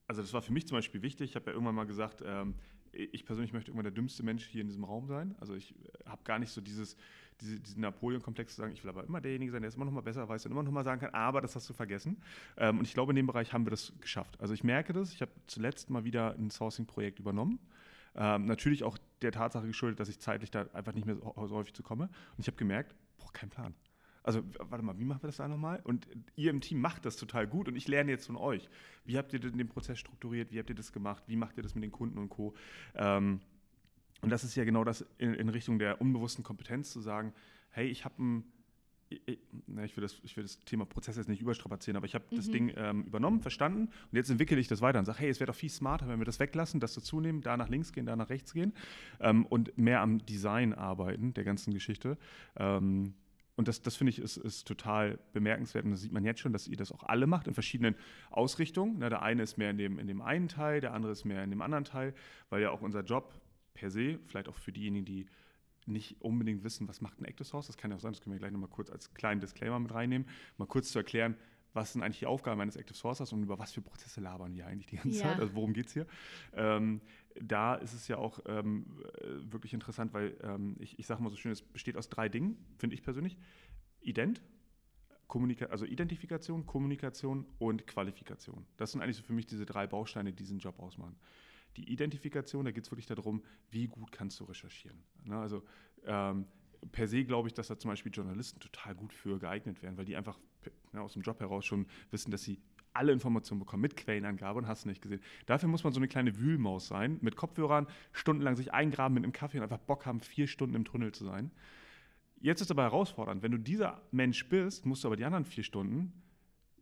also 0.07 0.21
das 0.21 0.33
war 0.33 0.41
für 0.41 0.53
mich 0.53 0.67
zum 0.67 0.77
Beispiel 0.77 1.03
wichtig, 1.03 1.29
ich 1.29 1.35
habe 1.35 1.47
ja 1.47 1.53
irgendwann 1.53 1.75
mal 1.75 1.85
gesagt, 1.85 2.23
ähm, 2.25 2.55
ich 2.91 3.25
persönlich 3.25 3.53
möchte 3.53 3.69
irgendwann 3.69 3.83
der 3.83 3.93
dümmste 3.93 4.23
Mensch 4.23 4.47
hier 4.47 4.61
in 4.61 4.67
diesem 4.67 4.83
Raum 4.83 5.05
sein. 5.05 5.35
Also 5.39 5.53
ich 5.53 5.75
äh, 5.75 6.05
habe 6.05 6.23
gar 6.23 6.39
nicht 6.39 6.49
so 6.49 6.61
dieses, 6.61 6.97
diese, 7.41 7.59
diesen 7.59 7.81
Napoleon-Komplex 7.81 8.55
zu 8.55 8.61
sagen, 8.61 8.73
ich 8.73 8.83
will 8.83 8.89
aber 8.89 9.03
immer 9.03 9.21
derjenige 9.21 9.51
sein, 9.51 9.61
der 9.61 9.69
es 9.69 9.75
immer 9.75 9.85
noch 9.85 9.91
mal 9.91 10.01
besser 10.01 10.27
weiß 10.27 10.45
und 10.45 10.51
immer 10.51 10.63
noch 10.63 10.71
mal 10.71 10.83
sagen 10.83 11.01
kann, 11.01 11.13
aber 11.13 11.41
das 11.41 11.55
hast 11.55 11.69
du 11.69 11.73
vergessen. 11.73 12.21
Ähm, 12.57 12.79
und 12.79 12.85
ich 12.85 12.93
glaube, 12.93 13.11
in 13.11 13.15
dem 13.15 13.27
Bereich 13.27 13.53
haben 13.53 13.65
wir 13.65 13.71
das 13.71 13.93
geschafft. 14.01 14.39
Also 14.39 14.53
ich 14.53 14.63
merke 14.63 14.93
das, 14.93 15.13
ich 15.13 15.21
habe 15.21 15.31
zuletzt 15.47 15.89
mal 15.89 16.03
wieder 16.03 16.35
ein 16.35 16.49
Sourcing-Projekt 16.49 17.19
übernommen. 17.19 17.59
Ähm, 18.15 18.45
natürlich 18.45 18.83
auch 18.83 18.97
der 19.21 19.31
Tatsache 19.31 19.67
geschuldet, 19.67 19.99
dass 19.99 20.09
ich 20.09 20.19
zeitlich 20.19 20.51
da 20.51 20.65
einfach 20.73 20.93
nicht 20.93 21.05
mehr 21.05 21.17
so 21.17 21.55
häufig 21.55 21.73
zu 21.73 21.83
komme. 21.83 22.05
Und 22.05 22.39
ich 22.39 22.47
habe 22.47 22.57
gemerkt, 22.57 22.95
boah, 23.19 23.31
kein 23.31 23.49
Plan. 23.49 23.75
Also, 24.23 24.43
warte 24.59 24.83
mal, 24.83 24.99
wie 24.99 25.05
machen 25.05 25.23
wir 25.23 25.27
das 25.27 25.37
da 25.37 25.47
nochmal? 25.47 25.79
Und 25.85 26.05
ihr 26.35 26.49
im 26.49 26.59
Team 26.59 26.81
macht 26.81 27.05
das 27.05 27.15
total 27.15 27.47
gut 27.47 27.69
und 27.69 27.77
ich 27.77 27.87
lerne 27.87 28.11
jetzt 28.11 28.25
von 28.25 28.35
euch. 28.35 28.67
Wie 29.05 29.17
habt 29.17 29.31
ihr 29.31 29.39
den 29.39 29.69
Prozess 29.69 29.99
strukturiert? 29.99 30.51
Wie 30.51 30.59
habt 30.59 30.69
ihr 30.69 30.75
das 30.75 30.91
gemacht? 30.91 31.23
Wie 31.27 31.37
macht 31.37 31.55
ihr 31.55 31.63
das 31.63 31.75
mit 31.75 31.83
den 31.85 31.93
Kunden 31.93 32.17
und 32.17 32.27
Co.? 32.27 32.53
Ähm, 32.95 33.39
und 34.21 34.29
das 34.29 34.43
ist 34.43 34.55
ja 34.55 34.63
genau 34.63 34.83
das 34.83 35.05
in, 35.17 35.33
in, 35.33 35.49
Richtung 35.49 35.79
der 35.79 36.01
unbewussten 36.01 36.43
Kompetenz 36.43 36.91
zu 36.91 37.01
sagen, 37.01 37.33
hey, 37.71 37.87
ich 37.87 38.05
habe 38.05 38.21
ein 38.21 38.43
ich, 39.09 39.21
ich, 39.25 39.95
will 39.95 40.01
das, 40.01 40.19
ich 40.23 40.35
will 40.35 40.43
das 40.43 40.59
Thema 40.59 40.85
Prozess 40.85 41.15
jetzt 41.15 41.29
nicht 41.29 41.41
überstrapazieren, 41.41 41.95
aber 41.95 42.05
ich 42.05 42.15
habe 42.15 42.25
mhm. 42.29 42.35
das 42.35 42.49
Ding 42.49 42.73
ähm, 42.75 43.03
übernommen, 43.03 43.39
verstanden 43.39 43.83
und 43.83 44.15
jetzt 44.15 44.29
entwickle 44.29 44.59
ich 44.59 44.67
das 44.67 44.81
weiter 44.81 44.99
und 44.99 45.05
sage, 45.05 45.19
hey, 45.19 45.29
es 45.29 45.39
wäre 45.39 45.47
doch 45.47 45.55
viel 45.55 45.69
smarter, 45.69 46.07
wenn 46.09 46.19
wir 46.19 46.25
das 46.25 46.39
weglassen, 46.39 46.79
das 46.79 46.93
dazu 46.93 47.21
nehmen, 47.21 47.41
da 47.41 47.55
nach 47.55 47.69
links 47.69 47.93
gehen, 47.93 48.05
da 48.05 48.15
nach 48.15 48.29
rechts 48.29 48.53
gehen 48.53 48.73
ähm, 49.19 49.45
und 49.45 49.77
mehr 49.77 50.01
am 50.01 50.25
Design 50.25 50.73
arbeiten 50.73 51.33
der 51.33 51.45
ganzen 51.45 51.73
Geschichte. 51.73 52.17
Ähm, 52.57 53.13
und 53.57 53.67
das, 53.67 53.81
das 53.81 53.95
finde 53.95 54.11
ich 54.11 54.19
ist, 54.19 54.37
ist 54.37 54.67
total 54.67 55.17
bemerkenswert. 55.33 55.83
Und 55.83 55.91
das 55.91 56.01
sieht 56.01 56.11
man 56.11 56.23
jetzt 56.23 56.39
schon, 56.39 56.53
dass 56.53 56.67
ihr 56.67 56.77
das 56.77 56.91
auch 56.91 57.01
alle 57.01 57.25
macht 57.25 57.47
in 57.47 57.55
verschiedenen 57.55 57.95
Ausrichtungen. 58.29 58.97
Na, 58.99 59.09
der 59.09 59.23
eine 59.23 59.41
ist 59.41 59.57
mehr 59.57 59.71
in 59.71 59.79
dem, 59.79 59.97
in 59.97 60.05
dem 60.05 60.21
einen 60.21 60.47
Teil, 60.47 60.79
der 60.79 60.93
andere 60.93 61.11
ist 61.11 61.25
mehr 61.25 61.43
in 61.43 61.49
dem 61.49 61.63
anderen 61.63 61.83
Teil, 61.83 62.13
weil 62.51 62.61
ja 62.61 62.69
auch 62.69 62.81
unser 62.81 63.01
Job 63.01 63.33
per 63.77 63.91
se, 63.91 64.19
vielleicht 64.25 64.49
auch 64.49 64.55
für 64.55 64.71
diejenigen, 64.71 65.05
die 65.05 65.27
nicht 65.85 66.19
unbedingt 66.21 66.63
wissen, 66.63 66.87
was 66.87 66.99
macht 66.99 67.21
ein 67.21 67.25
Active 67.25 67.45
Source, 67.45 67.67
das 67.67 67.77
kann 67.77 67.91
ja 67.91 67.97
auch 67.97 68.01
sein, 68.01 68.11
das 68.11 68.21
können 68.21 68.33
wir 68.33 68.39
gleich 68.39 68.51
nochmal 68.51 68.69
kurz 68.69 68.89
als 68.89 69.13
kleinen 69.13 69.39
Disclaimer 69.39 69.79
mit 69.79 69.93
reinnehmen, 69.93 70.27
mal 70.57 70.65
kurz 70.65 70.91
zu 70.91 70.99
erklären, 70.99 71.37
was 71.73 71.93
sind 71.93 72.01
eigentlich 72.01 72.19
die 72.19 72.25
Aufgaben 72.25 72.59
eines 72.59 72.75
Active 72.75 72.97
Sourcers 72.97 73.31
und 73.31 73.43
über 73.43 73.59
was 73.59 73.71
für 73.71 73.81
Prozesse 73.81 74.19
labern 74.19 74.55
wir 74.55 74.65
eigentlich 74.65 74.87
die 74.87 74.95
ganze 74.97 75.19
ja. 75.19 75.23
Zeit, 75.23 75.39
also 75.39 75.53
worum 75.53 75.73
geht 75.73 75.85
es 75.87 75.93
hier. 75.93 76.07
Ähm, 76.53 77.01
da 77.39 77.75
ist 77.75 77.93
es 77.93 78.07
ja 78.07 78.17
auch 78.17 78.39
ähm, 78.47 78.87
wirklich 79.51 79.73
interessant, 79.73 80.13
weil 80.13 80.35
ähm, 80.41 80.75
ich, 80.79 80.97
ich 80.97 81.05
sage 81.05 81.21
mal 81.21 81.29
so 81.29 81.37
schön, 81.37 81.51
es 81.51 81.61
besteht 81.61 81.95
aus 81.95 82.09
drei 82.09 82.29
Dingen, 82.29 82.57
finde 82.77 82.95
ich 82.95 83.03
persönlich. 83.03 83.37
Ident, 84.01 84.41
Kommunika 85.27 85.65
also 85.65 85.85
Identifikation, 85.85 86.65
Kommunikation 86.65 87.45
und 87.59 87.85
Qualifikation. 87.85 88.65
Das 88.77 88.91
sind 88.91 89.01
eigentlich 89.01 89.17
so 89.17 89.23
für 89.23 89.33
mich 89.33 89.45
diese 89.45 89.65
drei 89.65 89.85
Bausteine, 89.85 90.31
die 90.31 90.37
diesen 90.37 90.59
Job 90.59 90.79
ausmachen. 90.79 91.15
Die 91.77 91.91
Identifikation, 91.91 92.65
da 92.65 92.71
geht 92.71 92.83
es 92.83 92.91
wirklich 92.91 93.05
darum, 93.05 93.43
wie 93.69 93.87
gut 93.87 94.11
kannst 94.11 94.39
du 94.39 94.43
recherchieren. 94.43 95.03
Ne? 95.23 95.37
Also 95.37 95.63
ähm, 96.05 96.45
per 96.91 97.07
se 97.07 97.23
glaube 97.23 97.47
ich, 97.47 97.53
dass 97.53 97.67
da 97.67 97.77
zum 97.77 97.89
Beispiel 97.89 98.11
Journalisten 98.11 98.59
total 98.59 98.95
gut 98.95 99.13
für 99.13 99.39
geeignet 99.39 99.81
wären, 99.81 99.97
weil 99.97 100.05
die 100.05 100.15
einfach 100.15 100.39
ne, 100.91 101.01
aus 101.01 101.13
dem 101.13 101.21
Job 101.21 101.39
heraus 101.39 101.65
schon 101.65 101.87
wissen, 102.11 102.31
dass 102.31 102.43
sie 102.43 102.59
alle 102.93 103.11
Informationen 103.11 103.59
bekommen 103.59 103.81
mit 103.81 103.95
Quellenangabe 103.95 104.57
und 104.57 104.67
hast 104.67 104.85
nicht 104.85 105.01
gesehen. 105.01 105.21
Dafür 105.45 105.69
muss 105.69 105.83
man 105.83 105.93
so 105.93 105.99
eine 105.99 106.07
kleine 106.07 106.39
Wühlmaus 106.39 106.87
sein, 106.87 107.19
mit 107.21 107.35
Kopfhörern 107.35 107.85
stundenlang 108.11 108.55
sich 108.55 108.73
eingraben 108.73 109.13
mit 109.13 109.23
einem 109.23 109.33
Kaffee 109.33 109.57
und 109.57 109.63
einfach 109.63 109.77
Bock 109.77 110.05
haben, 110.05 110.19
vier 110.19 110.47
Stunden 110.47 110.75
im 110.75 110.83
Tunnel 110.83 111.11
zu 111.11 111.23
sein. 111.23 111.51
Jetzt 112.39 112.61
ist 112.61 112.71
aber 112.71 112.83
herausfordernd, 112.83 113.43
wenn 113.43 113.51
du 113.51 113.59
dieser 113.59 114.01
Mensch 114.11 114.47
bist, 114.49 114.85
musst 114.85 115.03
du 115.03 115.07
aber 115.07 115.15
die 115.15 115.25
anderen 115.25 115.45
vier 115.45 115.63
Stunden 115.63 116.13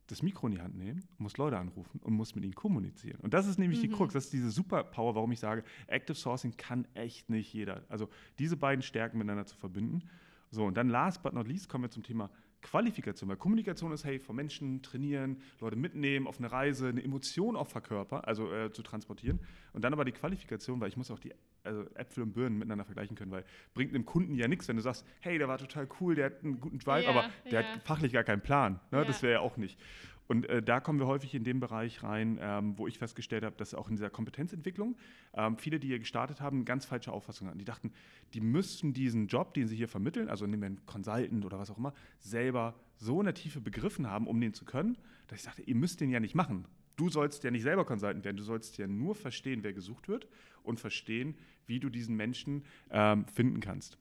das 0.07 0.21
Mikro 0.21 0.47
in 0.47 0.53
die 0.53 0.61
Hand 0.61 0.75
nehmen, 0.77 1.03
musst 1.17 1.37
Leute 1.37 1.57
anrufen 1.57 1.99
und 2.03 2.13
musst 2.13 2.35
mit 2.35 2.43
ihnen 2.43 2.53
kommunizieren. 2.53 3.19
Und 3.21 3.33
das 3.33 3.47
ist 3.47 3.57
nämlich 3.57 3.79
mhm. 3.79 3.83
die 3.83 3.89
Krux, 3.89 4.13
das 4.13 4.25
ist 4.25 4.33
diese 4.33 4.51
Superpower, 4.51 5.15
warum 5.15 5.31
ich 5.31 5.39
sage, 5.39 5.63
Active 5.87 6.15
Sourcing 6.15 6.55
kann 6.57 6.87
echt 6.93 7.29
nicht 7.29 7.51
jeder. 7.53 7.83
Also 7.89 8.09
diese 8.37 8.55
beiden 8.57 8.83
Stärken 8.83 9.17
miteinander 9.17 9.45
zu 9.45 9.55
verbinden. 9.57 10.03
So, 10.51 10.65
und 10.65 10.75
dann 10.77 10.89
last 10.89 11.23
but 11.23 11.33
not 11.33 11.47
least 11.47 11.69
kommen 11.69 11.85
wir 11.85 11.89
zum 11.89 12.03
Thema 12.03 12.29
Qualifikation, 12.65 13.29
weil 13.29 13.37
Kommunikation 13.37 13.91
ist, 13.91 14.05
hey, 14.05 14.19
von 14.19 14.35
Menschen 14.35 14.81
trainieren, 14.81 15.37
Leute 15.59 15.75
mitnehmen, 15.75 16.25
auf 16.25 16.39
eine 16.39 16.51
Reise, 16.51 16.87
eine 16.87 17.03
Emotion 17.03 17.55
auch 17.55 17.67
verkörpern, 17.67 18.21
also 18.23 18.51
äh, 18.51 18.71
zu 18.71 18.81
transportieren. 18.81 19.39
Und 19.73 19.83
dann 19.83 19.93
aber 19.93 20.03
die 20.03 20.11
Qualifikation, 20.11 20.79
weil 20.81 20.89
ich 20.89 20.97
muss 20.97 21.11
auch 21.11 21.19
die 21.19 21.31
also 21.63 21.85
Äpfel 21.95 22.23
und 22.23 22.33
Birnen 22.33 22.57
miteinander 22.57 22.83
vergleichen 22.83 23.15
können, 23.15 23.31
weil 23.31 23.43
bringt 23.73 23.93
einem 23.93 24.05
Kunden 24.05 24.33
ja 24.35 24.47
nichts, 24.47 24.67
wenn 24.67 24.77
du 24.77 24.81
sagst, 24.81 25.05
hey, 25.19 25.37
der 25.37 25.47
war 25.47 25.59
total 25.59 25.87
cool, 25.99 26.15
der 26.15 26.25
hat 26.25 26.43
einen 26.43 26.59
guten 26.59 26.81
Vibe, 26.81 27.03
ja, 27.03 27.09
aber 27.09 27.29
der 27.51 27.61
ja. 27.61 27.67
hat 27.67 27.83
fachlich 27.83 28.13
gar 28.13 28.23
keinen 28.23 28.41
Plan. 28.41 28.79
Ne? 28.91 28.99
Ja. 28.99 29.05
Das 29.05 29.21
wäre 29.21 29.33
ja 29.33 29.39
auch 29.41 29.57
nicht. 29.57 29.79
Und 30.27 30.47
äh, 30.47 30.61
da 30.61 30.79
kommen 30.79 30.99
wir 30.99 31.05
häufig 31.05 31.35
in 31.35 31.43
den 31.43 31.59
Bereich 31.59 32.01
rein, 32.01 32.39
ähm, 32.41 32.77
wo 32.77 32.87
ich 32.87 32.97
festgestellt 32.97 33.43
habe, 33.43 33.55
dass 33.57 33.73
auch 33.73 33.89
in 33.89 33.95
dieser 33.95 34.09
Kompetenzentwicklung 34.09 34.97
ähm, 35.33 35.57
viele, 35.57 35.79
die 35.79 35.87
hier 35.87 35.99
gestartet 35.99 36.41
haben, 36.41 36.57
eine 36.57 36.65
ganz 36.65 36.85
falsche 36.85 37.11
Auffassung 37.11 37.47
hatten. 37.47 37.59
Die 37.59 37.65
dachten, 37.65 37.91
die 38.33 38.41
müssten 38.41 38.93
diesen 38.93 39.27
Job, 39.27 39.53
den 39.53 39.67
sie 39.67 39.75
hier 39.75 39.87
vermitteln, 39.87 40.29
also 40.29 40.45
nehmen 40.47 40.61
wir 40.61 40.67
einen 40.67 40.85
Consultant 40.85 41.45
oder 41.45 41.59
was 41.59 41.69
auch 41.69 41.77
immer, 41.77 41.93
selber 42.19 42.73
so 42.97 43.19
in 43.19 43.25
der 43.25 43.35
Tiefe 43.35 43.61
begriffen 43.61 44.09
haben, 44.09 44.27
um 44.27 44.39
den 44.41 44.53
zu 44.53 44.65
können, 44.65 44.97
dass 45.27 45.39
ich 45.39 45.43
sagte, 45.43 45.61
ihr 45.61 45.75
müsst 45.75 46.01
den 46.01 46.09
ja 46.09 46.19
nicht 46.19 46.35
machen. 46.35 46.65
Du 46.95 47.09
sollst 47.09 47.43
ja 47.43 47.51
nicht 47.51 47.63
selber 47.63 47.85
Consultant 47.85 48.23
werden, 48.23 48.37
du 48.37 48.43
sollst 48.43 48.77
ja 48.77 48.87
nur 48.87 49.15
verstehen, 49.15 49.63
wer 49.63 49.73
gesucht 49.73 50.07
wird 50.07 50.27
und 50.63 50.79
verstehen, 50.79 51.35
wie 51.67 51.79
du 51.79 51.89
diesen 51.89 52.15
Menschen 52.15 52.63
ähm, 52.89 53.25
finden 53.27 53.59
kannst. 53.59 53.97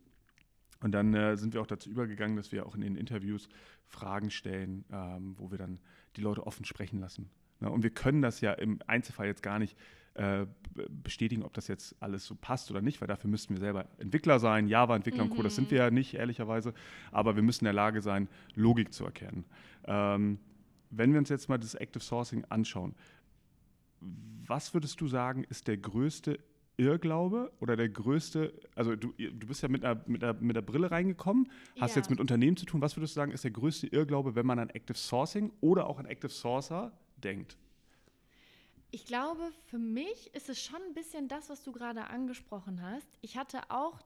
Und 0.80 0.92
dann 0.92 1.14
äh, 1.14 1.36
sind 1.36 1.54
wir 1.54 1.62
auch 1.62 1.66
dazu 1.66 1.90
übergegangen, 1.90 2.36
dass 2.36 2.52
wir 2.52 2.66
auch 2.66 2.74
in 2.74 2.82
den 2.82 2.96
Interviews 2.96 3.48
Fragen 3.86 4.30
stellen, 4.30 4.84
ähm, 4.92 5.34
wo 5.38 5.50
wir 5.50 5.58
dann 5.58 5.80
die 6.16 6.20
Leute 6.20 6.46
offen 6.46 6.64
sprechen 6.64 7.00
lassen. 7.00 7.30
Ne? 7.60 7.70
Und 7.70 7.82
wir 7.82 7.90
können 7.90 8.22
das 8.22 8.40
ja 8.40 8.52
im 8.52 8.78
Einzelfall 8.86 9.26
jetzt 9.26 9.42
gar 9.42 9.58
nicht 9.58 9.76
äh, 10.14 10.46
bestätigen, 10.88 11.42
ob 11.42 11.54
das 11.54 11.68
jetzt 11.68 11.96
alles 12.00 12.24
so 12.24 12.34
passt 12.34 12.70
oder 12.70 12.80
nicht, 12.80 13.00
weil 13.00 13.08
dafür 13.08 13.28
müssten 13.28 13.54
wir 13.54 13.60
selber 13.60 13.86
Entwickler 13.98 14.38
sein, 14.38 14.68
Java-Entwickler 14.68 15.24
mhm. 15.24 15.30
und 15.30 15.36
Co. 15.36 15.42
Das 15.42 15.56
sind 15.56 15.70
wir 15.70 15.78
ja 15.78 15.90
nicht, 15.90 16.14
ehrlicherweise. 16.14 16.72
Aber 17.10 17.36
wir 17.36 17.42
müssen 17.42 17.64
in 17.64 17.66
der 17.66 17.74
Lage 17.74 18.00
sein, 18.00 18.28
Logik 18.54 18.92
zu 18.92 19.04
erkennen. 19.04 19.44
Ähm, 19.86 20.38
wenn 20.90 21.12
wir 21.12 21.18
uns 21.18 21.28
jetzt 21.28 21.48
mal 21.48 21.58
das 21.58 21.74
Active 21.74 22.02
Sourcing 22.02 22.44
anschauen, 22.48 22.94
was 24.46 24.74
würdest 24.74 25.00
du 25.00 25.08
sagen, 25.08 25.44
ist 25.44 25.66
der 25.66 25.78
größte 25.78 26.38
Irrglaube 26.76 27.52
oder 27.60 27.76
der 27.76 27.88
größte, 27.88 28.52
also 28.74 28.96
du, 28.96 29.12
du 29.12 29.46
bist 29.46 29.62
ja 29.62 29.68
mit 29.68 29.84
einer, 29.84 30.02
mit, 30.06 30.24
einer, 30.24 30.34
mit 30.34 30.56
einer 30.56 30.66
Brille 30.66 30.90
reingekommen, 30.90 31.50
hast 31.78 31.92
ja. 31.94 32.02
jetzt 32.02 32.10
mit 32.10 32.20
Unternehmen 32.20 32.56
zu 32.56 32.66
tun. 32.66 32.80
Was 32.80 32.96
würdest 32.96 33.14
du 33.14 33.20
sagen, 33.20 33.32
ist 33.32 33.44
der 33.44 33.52
größte 33.52 33.86
Irrglaube, 33.88 34.34
wenn 34.34 34.46
man 34.46 34.58
an 34.58 34.70
Active 34.70 34.98
Sourcing 34.98 35.52
oder 35.60 35.86
auch 35.86 35.98
an 35.98 36.06
Active 36.06 36.30
Sourcer 36.30 36.92
denkt? 37.16 37.56
Ich 38.90 39.06
glaube, 39.06 39.50
für 39.66 39.78
mich 39.78 40.32
ist 40.34 40.48
es 40.48 40.62
schon 40.62 40.80
ein 40.86 40.94
bisschen 40.94 41.28
das, 41.28 41.50
was 41.50 41.62
du 41.62 41.72
gerade 41.72 42.06
angesprochen 42.08 42.80
hast. 42.82 43.06
Ich 43.22 43.36
hatte 43.36 43.70
auch 43.70 44.00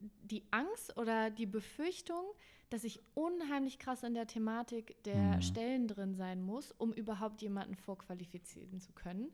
die 0.00 0.42
Angst 0.50 0.96
oder 0.98 1.30
die 1.30 1.46
Befürchtung, 1.46 2.24
dass 2.70 2.84
ich 2.84 3.00
unheimlich 3.14 3.78
krass 3.78 4.02
in 4.02 4.14
der 4.14 4.26
Thematik 4.26 5.02
der 5.04 5.36
mhm. 5.36 5.42
Stellen 5.42 5.88
drin 5.88 6.14
sein 6.14 6.42
muss, 6.42 6.72
um 6.72 6.92
überhaupt 6.92 7.40
jemanden 7.40 7.76
vorqualifizieren 7.76 8.80
zu 8.80 8.92
können. 8.92 9.32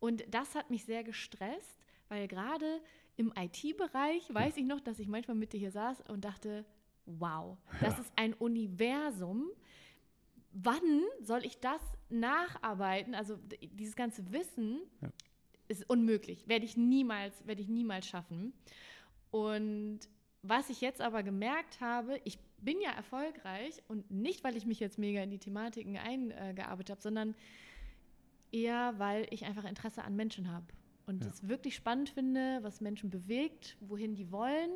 Und 0.00 0.24
das 0.30 0.54
hat 0.54 0.70
mich 0.70 0.84
sehr 0.84 1.04
gestresst, 1.04 1.78
weil 2.12 2.28
gerade 2.28 2.82
im 3.16 3.32
IT-Bereich 3.34 4.22
weiß 4.34 4.58
ich 4.58 4.66
noch, 4.66 4.80
dass 4.80 4.98
ich 4.98 5.08
manchmal 5.08 5.34
mit 5.34 5.54
dir 5.54 5.58
hier 5.58 5.70
saß 5.70 6.02
und 6.10 6.26
dachte, 6.26 6.66
wow, 7.06 7.56
das 7.80 7.94
ja. 7.94 8.00
ist 8.02 8.12
ein 8.16 8.34
Universum. 8.34 9.48
Wann 10.52 11.00
soll 11.22 11.46
ich 11.46 11.58
das 11.60 11.80
nacharbeiten? 12.10 13.14
Also 13.14 13.38
dieses 13.72 13.96
ganze 13.96 14.30
Wissen 14.30 14.80
ja. 15.00 15.08
ist 15.68 15.88
unmöglich. 15.88 16.46
Werde 16.48 16.66
ich 16.66 16.76
niemals, 16.76 17.46
werde 17.46 17.62
ich 17.62 17.68
niemals 17.68 18.06
schaffen. 18.06 18.52
Und 19.30 20.00
was 20.42 20.68
ich 20.68 20.82
jetzt 20.82 21.00
aber 21.00 21.22
gemerkt 21.22 21.80
habe, 21.80 22.20
ich 22.24 22.38
bin 22.58 22.78
ja 22.82 22.90
erfolgreich 22.90 23.82
und 23.88 24.10
nicht, 24.10 24.44
weil 24.44 24.58
ich 24.58 24.66
mich 24.66 24.80
jetzt 24.80 24.98
mega 24.98 25.22
in 25.22 25.30
die 25.30 25.38
Thematiken 25.38 25.96
eingearbeitet 25.96 26.90
habe, 26.90 27.00
sondern 27.00 27.34
eher, 28.50 28.98
weil 28.98 29.26
ich 29.30 29.46
einfach 29.46 29.64
Interesse 29.64 30.04
an 30.04 30.14
Menschen 30.14 30.52
habe 30.52 30.66
und 31.06 31.24
es 31.24 31.48
wirklich 31.48 31.74
spannend 31.74 32.10
finde, 32.10 32.58
was 32.62 32.80
Menschen 32.80 33.10
bewegt, 33.10 33.76
wohin 33.80 34.14
die 34.14 34.30
wollen, 34.30 34.70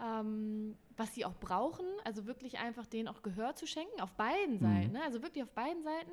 ähm, 0.00 0.76
was 0.96 1.14
sie 1.14 1.24
auch 1.24 1.34
brauchen. 1.34 1.86
Also 2.04 2.26
wirklich 2.26 2.58
einfach 2.58 2.86
denen 2.86 3.08
auch 3.08 3.22
Gehör 3.22 3.54
zu 3.54 3.66
schenken, 3.66 4.00
auf 4.00 4.12
beiden 4.14 4.56
mhm. 4.56 4.60
Seiten. 4.60 4.92
Ne? 4.92 5.02
Also 5.02 5.22
wirklich 5.22 5.42
auf 5.42 5.50
beiden 5.50 5.82
Seiten. 5.82 6.12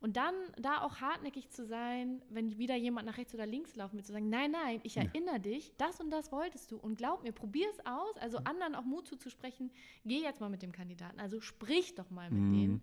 Und 0.00 0.16
dann 0.16 0.34
da 0.58 0.82
auch 0.82 1.00
hartnäckig 1.00 1.50
zu 1.50 1.66
sein, 1.66 2.22
wenn 2.30 2.58
wieder 2.58 2.76
jemand 2.76 3.06
nach 3.06 3.18
rechts 3.18 3.34
oder 3.34 3.46
links 3.46 3.76
laufen 3.76 3.96
will, 3.96 4.04
zu 4.04 4.12
sagen, 4.12 4.28
nein, 4.28 4.50
nein, 4.50 4.80
ich 4.82 4.96
erinnere 4.96 5.34
ja. 5.34 5.40
dich, 5.40 5.72
das 5.78 6.00
und 6.00 6.10
das 6.10 6.32
wolltest 6.32 6.70
du. 6.70 6.76
Und 6.76 6.96
glaub 6.96 7.22
mir, 7.22 7.32
probier 7.32 7.68
es 7.70 7.84
aus. 7.86 8.16
Also 8.18 8.40
mhm. 8.40 8.46
anderen 8.46 8.74
auch 8.74 8.84
Mut 8.84 9.06
zuzusprechen, 9.06 9.70
geh 10.04 10.20
jetzt 10.20 10.40
mal 10.40 10.50
mit 10.50 10.62
dem 10.62 10.72
Kandidaten. 10.72 11.20
Also 11.20 11.40
sprich 11.40 11.94
doch 11.94 12.10
mal 12.10 12.30
mit 12.30 12.42
mhm. 12.42 12.52
denen. 12.52 12.82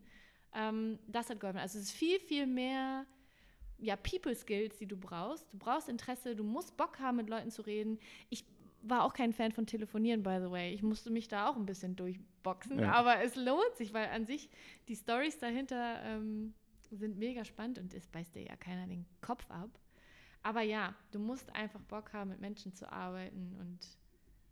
Ähm, 0.56 1.00
das 1.08 1.30
hat 1.30 1.40
geholfen. 1.40 1.60
Also 1.60 1.80
es 1.80 1.86
ist 1.86 1.92
viel, 1.92 2.20
viel 2.20 2.46
mehr 2.46 3.06
ja, 3.78 3.96
People 3.96 4.36
Skills, 4.36 4.78
die 4.78 4.88
du 4.88 4.98
brauchst. 4.98 5.52
Du 5.52 5.58
brauchst 5.58 5.90
Interesse, 5.90 6.36
du 6.36 6.44
musst 6.44 6.78
Bock 6.78 7.00
haben, 7.00 7.18
mit 7.18 7.30
Leuten 7.30 7.52
zu 7.52 7.62
reden. 7.64 8.00
Ich 8.30 8.46
war 8.82 9.04
auch 9.04 9.14
kein 9.14 9.34
Fan 9.34 9.52
von 9.52 9.66
Telefonieren, 9.66 10.24
by 10.24 10.40
the 10.42 10.52
way. 10.52 10.74
Ich 10.74 10.84
musste 10.84 11.10
mich 11.10 11.28
da 11.28 11.50
auch 11.50 11.56
ein 11.56 11.66
bisschen 11.66 11.96
durchboxen, 11.96 12.80
ja. 12.80 12.92
aber 12.92 13.22
es 13.22 13.36
lohnt 13.36 13.76
sich, 13.76 13.94
weil 13.94 14.10
an 14.10 14.26
sich 14.26 14.50
die 14.88 14.96
Stories 14.96 15.38
dahinter 15.40 16.02
ähm, 16.04 16.54
sind 16.92 17.18
mega 17.18 17.46
spannend 17.46 17.80
und 17.80 17.94
es 17.94 18.08
beißt 18.08 18.36
dir 18.36 18.44
ja 18.44 18.56
keiner 18.56 18.88
den 18.88 19.06
Kopf 19.22 19.50
ab. 19.50 19.70
Aber 20.44 20.62
ja, 20.62 20.94
du 21.12 21.20
musst 21.20 21.56
einfach 21.56 21.82
Bock 21.84 22.12
haben, 22.12 22.30
mit 22.32 22.42
Menschen 22.42 22.74
zu 22.74 22.92
arbeiten 22.92 23.56
und 23.60 23.80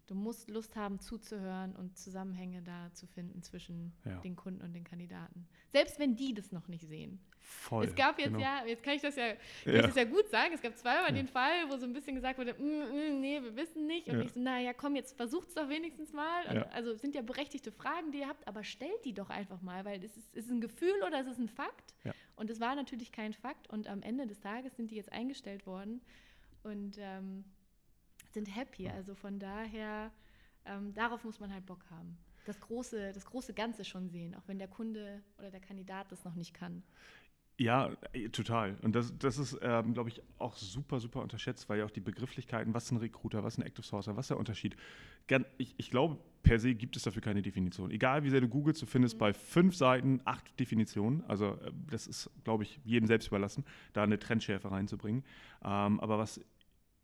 du 0.08 0.16
musst 0.16 0.50
Lust 0.50 0.76
haben, 0.76 1.00
zuzuhören 1.00 1.76
und 1.76 1.98
Zusammenhänge 1.98 2.62
da 2.62 2.94
zu 2.94 3.08
finden 3.08 3.42
zwischen 3.44 3.94
ja. 4.06 4.20
den 4.20 4.36
Kunden 4.36 4.62
und 4.62 4.74
den 4.74 4.84
Kandidaten. 4.84 5.48
Selbst 5.70 6.00
wenn 6.00 6.16
die 6.16 6.34
das 6.34 6.52
noch 6.52 6.68
nicht 6.68 6.88
sehen. 6.88 7.20
Voll. 7.52 7.86
Es 7.86 7.96
gab 7.96 8.20
jetzt 8.20 8.34
genau. 8.34 8.40
ja, 8.40 8.64
jetzt 8.66 8.84
kann 8.84 8.94
ich 8.94 9.02
das 9.02 9.16
ja, 9.16 9.34
kann 9.34 9.38
ja. 9.66 9.80
Ich 9.80 9.86
das 9.88 9.96
ja 9.96 10.04
gut 10.06 10.30
sagen, 10.30 10.54
es 10.54 10.62
gab 10.62 10.78
zweimal 10.78 11.10
ja. 11.10 11.16
den 11.16 11.28
Fall, 11.28 11.70
wo 11.70 11.78
so 11.78 11.86
ein 11.86 11.94
bisschen 11.94 12.16
gesagt 12.16 12.38
wurde, 12.38 12.54
mm, 12.54 12.64
mm, 12.64 13.20
nee, 13.20 13.42
wir 13.42 13.56
wissen 13.56 13.88
nicht. 13.88 14.08
Und 14.08 14.22
ich 14.22 14.32
so, 14.32 14.40
naja, 14.40 14.74
komm, 14.74 14.96
jetzt 14.96 15.18
versucht 15.18 15.50
es 15.50 15.56
doch 15.56 15.68
wenigstens 15.68 16.14
mal. 16.14 16.46
Und, 16.50 16.64
also 16.74 16.92
es 16.92 17.02
sind 17.02 17.16
ja 17.16 17.22
berechtigte 17.22 17.72
Fragen, 17.72 18.12
die 18.12 18.20
ihr 18.20 18.28
habt, 18.28 18.48
aber 18.48 18.64
stellt 18.64 19.04
die 19.06 19.14
doch 19.14 19.30
einfach 19.30 19.62
mal, 19.62 19.86
weil 19.86 20.04
es 20.04 20.16
ist, 20.18 20.36
ist 20.36 20.50
ein 20.50 20.62
Gefühl 20.62 21.04
oder 21.06 21.20
es 21.20 21.28
ist 21.28 21.40
ein 21.40 21.50
Fakt. 21.50 21.94
Und 22.36 22.50
es 22.50 22.60
war 22.60 22.76
natürlich 22.76 23.12
kein 23.12 23.34
Fakt. 23.34 23.70
Und 23.70 23.88
am 23.88 24.02
Ende 24.02 24.28
des 24.28 24.40
Tages 24.40 24.76
sind 24.76 24.92
die 24.92 24.96
jetzt 24.96 25.12
eingestellt 25.12 25.66
worden. 25.66 26.02
Und 26.64 26.98
ähm, 27.00 27.44
sind 28.34 28.56
happy. 28.56 28.90
Also 28.90 29.16
von 29.16 29.40
daher, 29.40 30.12
ähm, 30.66 30.94
darauf 30.94 31.24
muss 31.24 31.40
man 31.40 31.54
halt 31.54 31.66
Bock 31.66 31.86
haben. 31.90 32.18
Das 32.46 32.60
große, 32.60 33.12
das 33.14 33.26
große 33.26 33.54
Ganze 33.54 33.86
schon 33.86 34.10
sehen, 34.10 34.36
auch 34.36 34.48
wenn 34.48 34.58
der 34.58 34.68
Kunde 34.68 35.22
oder 35.38 35.52
der 35.52 35.60
Kandidat 35.60 36.12
das 36.12 36.24
noch 36.26 36.36
nicht 36.36 36.54
kann. 36.54 36.84
Ja, 37.62 37.92
äh, 38.14 38.30
total. 38.30 38.76
Und 38.82 38.96
das, 38.96 39.16
das 39.20 39.38
ist, 39.38 39.60
ähm, 39.62 39.94
glaube 39.94 40.10
ich, 40.10 40.24
auch 40.40 40.56
super, 40.56 41.00
super 41.00 41.22
unterschätzt, 41.22 41.70
weil 41.70 41.78
ja 41.78 41.86
auch 41.86 41.92
die 41.92 42.00
Begrifflichkeiten, 42.00 42.74
was 42.74 42.86
ist 42.86 42.92
ein 42.92 42.98
Recruiter, 42.98 43.44
was 43.44 43.54
ist 43.54 43.60
ein 43.60 43.68
Active 43.68 43.86
Sourcer, 43.86 44.16
was 44.16 44.26
ist 44.26 44.30
der 44.30 44.40
Unterschied? 44.40 44.76
Ich, 45.60 45.76
ich 45.78 45.92
glaube, 45.92 46.18
per 46.42 46.58
se 46.58 46.74
gibt 46.74 46.96
es 46.96 47.04
dafür 47.04 47.22
keine 47.22 47.44
Definition. 47.44 47.92
Egal 47.92 48.24
wie 48.24 48.32
sehr 48.32 48.42
du 48.42 48.48
googelst, 48.48 48.82
du 48.82 48.88
findest 48.88 49.16
mhm. 49.16 49.20
bei 49.20 49.34
fünf 49.34 49.76
Seiten 49.76 50.22
acht 50.26 50.60
Definitionen. 50.60 51.24
Also 51.28 51.54
äh, 51.58 51.72
das 51.92 52.08
ist, 52.08 52.32
glaube 52.44 52.64
ich, 52.64 52.80
jedem 52.84 53.06
selbst 53.06 53.28
überlassen, 53.28 53.64
da 53.94 54.02
eine 54.02 54.18
Trendschärfe 54.18 54.72
reinzubringen. 54.72 55.24
Ähm, 55.64 56.00
aber 56.00 56.18
was 56.18 56.42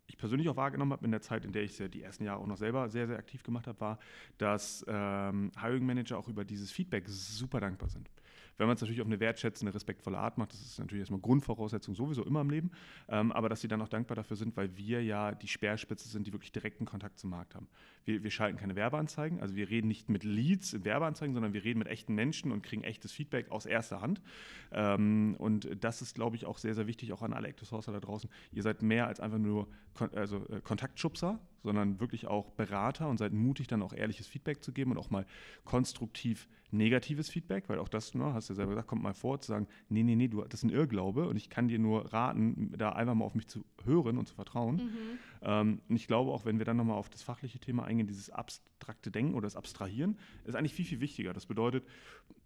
ich 0.07 0.17
persönlich 0.17 0.49
auch 0.49 0.55
wahrgenommen 0.55 0.93
habe 0.93 1.05
in 1.05 1.11
der 1.11 1.21
Zeit, 1.21 1.45
in 1.45 1.51
der 1.51 1.63
ich 1.63 1.77
die 1.77 2.01
ersten 2.01 2.23
Jahre 2.23 2.39
auch 2.41 2.47
noch 2.47 2.57
selber 2.57 2.89
sehr, 2.89 3.07
sehr 3.07 3.17
aktiv 3.17 3.43
gemacht 3.43 3.67
habe, 3.67 3.79
war, 3.79 3.99
dass 4.37 4.85
ähm, 4.87 5.51
Hiring 5.61 5.85
Manager 5.85 6.17
auch 6.17 6.27
über 6.27 6.45
dieses 6.45 6.71
Feedback 6.71 7.07
super 7.07 7.59
dankbar 7.59 7.89
sind. 7.89 8.09
Wenn 8.57 8.67
man 8.67 8.75
es 8.75 8.81
natürlich 8.81 9.01
auf 9.01 9.07
eine 9.07 9.19
wertschätzende, 9.19 9.73
respektvolle 9.73 10.17
Art 10.17 10.37
macht, 10.37 10.53
das 10.53 10.61
ist 10.61 10.79
natürlich 10.79 11.01
erstmal 11.01 11.21
Grundvoraussetzung 11.21 11.95
sowieso 11.95 12.23
immer 12.23 12.41
im 12.41 12.49
Leben, 12.49 12.71
ähm, 13.07 13.31
aber 13.31 13.49
dass 13.49 13.61
sie 13.61 13.67
dann 13.67 13.81
auch 13.81 13.87
dankbar 13.87 14.15
dafür 14.15 14.37
sind, 14.37 14.57
weil 14.57 14.75
wir 14.77 15.03
ja 15.03 15.33
die 15.33 15.47
Speerspitze 15.47 16.07
sind, 16.07 16.27
die 16.27 16.33
wirklich 16.33 16.51
direkten 16.51 16.85
Kontakt 16.85 17.19
zum 17.19 17.29
Markt 17.29 17.55
haben. 17.55 17.67
Wir, 18.05 18.23
wir 18.23 18.31
schalten 18.31 18.57
keine 18.57 18.75
Werbeanzeigen, 18.75 19.39
also 19.41 19.55
wir 19.55 19.69
reden 19.69 19.87
nicht 19.87 20.09
mit 20.09 20.23
Leads 20.23 20.73
in 20.73 20.85
Werbeanzeigen, 20.85 21.33
sondern 21.33 21.53
wir 21.53 21.63
reden 21.63 21.79
mit 21.79 21.87
echten 21.87 22.15
Menschen 22.15 22.51
und 22.51 22.63
kriegen 22.63 22.83
echtes 22.83 23.11
Feedback 23.11 23.51
aus 23.51 23.65
erster 23.65 24.01
Hand. 24.01 24.21
Ähm, 24.71 25.35
und 25.37 25.69
das 25.83 26.01
ist, 26.01 26.15
glaube 26.15 26.35
ich, 26.35 26.45
auch 26.45 26.57
sehr, 26.57 26.73
sehr 26.73 26.87
wichtig, 26.87 27.13
auch 27.13 27.21
an 27.21 27.33
alle 27.33 27.47
Active 27.47 27.65
Sourcer 27.65 27.91
da 27.91 27.99
draußen. 27.99 28.29
Ihr 28.51 28.63
seid 28.63 28.81
mehr 28.81 29.07
als 29.07 29.19
einfach 29.19 29.39
nur 29.39 29.67
Kon 29.93 30.13
also, 30.13 30.45
äh, 30.49 30.61
Kontaktschubser, 30.61 31.39
sondern 31.67 31.99
wirklich 31.99 32.27
auch 32.27 32.51
Berater 32.51 33.09
und 33.09 33.17
seid 33.17 33.33
mutig, 33.33 33.67
dann 33.67 33.81
auch 33.81 33.91
ehrliches 33.91 34.25
Feedback 34.25 34.63
zu 34.63 34.71
geben 34.71 34.91
und 34.91 34.97
auch 34.97 35.09
mal 35.09 35.25
konstruktiv 35.65 36.47
negatives 36.71 37.29
Feedback, 37.29 37.67
weil 37.67 37.79
auch 37.79 37.89
das, 37.89 38.13
ne, 38.13 38.33
hast 38.33 38.47
du 38.47 38.53
ja 38.53 38.55
selber 38.55 38.71
gesagt, 38.71 38.87
kommt 38.87 39.03
mal 39.03 39.13
vor, 39.13 39.39
zu 39.39 39.49
sagen, 39.49 39.67
nee, 39.89 40.03
nee, 40.03 40.15
nee, 40.15 40.29
du, 40.29 40.43
das 40.43 40.61
ist 40.61 40.63
ein 40.63 40.69
Irrglaube 40.69 41.27
und 41.27 41.35
ich 41.35 41.49
kann 41.49 41.67
dir 41.67 41.79
nur 41.79 42.13
raten, 42.13 42.73
da 42.77 42.93
einfach 42.93 43.15
mal 43.15 43.25
auf 43.25 43.35
mich 43.35 43.47
zu 43.47 43.65
hören 43.83 44.17
und 44.17 44.27
zu 44.27 44.35
vertrauen. 44.35 44.75
Mhm. 44.77 45.19
Ähm, 45.41 45.81
und 45.89 45.95
ich 45.95 46.07
glaube 46.07 46.31
auch, 46.31 46.45
wenn 46.45 46.57
wir 46.57 46.65
dann 46.65 46.77
nochmal 46.77 46.97
auf 46.97 47.09
das 47.09 47.21
fachliche 47.21 47.59
Thema 47.59 47.83
eingehen, 47.83 48.07
dieses 48.07 48.29
abstrakte 48.77 49.11
Denken 49.11 49.33
oder 49.33 49.45
das 49.45 49.55
Abstrahieren, 49.55 50.17
ist 50.45 50.55
eigentlich 50.55 50.73
viel, 50.73 50.85
viel 50.85 51.01
wichtiger. 51.01 51.33
Das 51.33 51.45
bedeutet, 51.45 51.83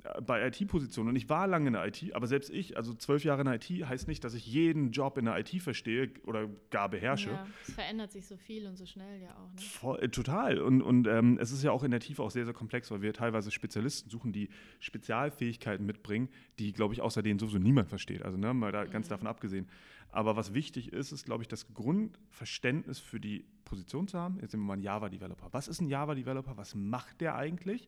äh, 0.04 0.22
bei 0.22 0.48
IT-Positionen, 0.48 1.10
und 1.10 1.16
ich 1.16 1.30
war 1.30 1.48
lange 1.48 1.68
in 1.68 1.74
der 1.74 1.86
IT, 1.86 2.14
aber 2.14 2.28
selbst 2.28 2.50
ich, 2.50 2.78
also 2.78 2.94
zwölf 2.94 3.24
Jahre 3.24 3.42
in 3.42 3.46
der 3.46 3.56
IT, 3.56 3.70
heißt 3.70 4.08
nicht, 4.08 4.24
dass 4.24 4.34
ich 4.34 4.46
jeden 4.46 4.92
Job 4.92 5.18
in 5.18 5.26
der 5.26 5.38
IT 5.38 5.62
verstehe 5.62 6.12
oder 6.26 6.48
gar 6.70 6.90
beherrsche. 6.90 7.32
Ja, 7.32 7.48
es 7.68 7.74
verändert 7.74 8.12
sich 8.12 8.26
so 8.26 8.38
viel 8.38 8.66
und 8.66 8.78
so 8.78 8.86
schnell 8.86 9.22
ja 9.22 9.32
auch. 9.32 9.54
Ne? 9.54 9.62
Voll, 9.62 10.00
äh, 10.00 10.10
total. 10.10 10.60
Und, 10.60 10.82
und 10.82 11.08
ähm, 11.08 11.38
es 11.40 11.52
ist 11.52 11.64
ja 11.64 11.72
auch 11.72 11.84
in 11.84 11.92
der 11.92 12.00
Tiefe 12.00 12.24
auch 12.24 12.32
sehr, 12.32 12.46
sehr 12.46 12.54
komplex, 12.54 12.90
weil 12.92 13.02
wir 13.02 13.14
teilweise 13.14 13.52
Spezialisten 13.52 14.10
suchen, 14.10 14.32
die 14.32 14.50
Spezialfähigkeiten 14.80 15.86
mitbringen, 15.86 16.30
die, 16.60 16.72
glaube 16.72 16.94
ich, 16.94 17.02
außer 17.02 17.22
denen 17.22 17.40
sowieso 17.40 17.60
niemand 17.60 17.90
versteht. 17.90 18.24
Also 18.24 18.38
ne, 18.38 18.54
mal 18.54 18.72
da 18.72 18.86
mhm. 18.86 18.92
ganz 18.92 19.08
davon 19.10 19.28
abgesehen. 19.28 19.68
Aber 20.12 20.36
was 20.36 20.54
wichtig 20.54 20.92
ist, 20.92 21.12
ist, 21.12 21.26
glaube 21.26 21.44
ich, 21.44 21.48
das 21.48 21.74
Grundverständnis 21.74 23.00
für 23.00 23.20
die 23.20 23.46
Position 23.64 24.08
zu 24.08 24.20
haben. 24.20 24.40
Jetzt 24.42 24.54
nehmen 24.54 24.64
wir 24.64 24.68
mal 24.68 24.74
einen 24.74 24.84
Java-Developer. 24.84 25.48
Was 25.52 25.68
ist 25.68 25.82
ein 25.82 25.88
Java-Developer? 25.88 26.58
Was 26.58 26.76
macht 26.76 27.22
der 27.22 27.36
eigentlich? 27.36 27.88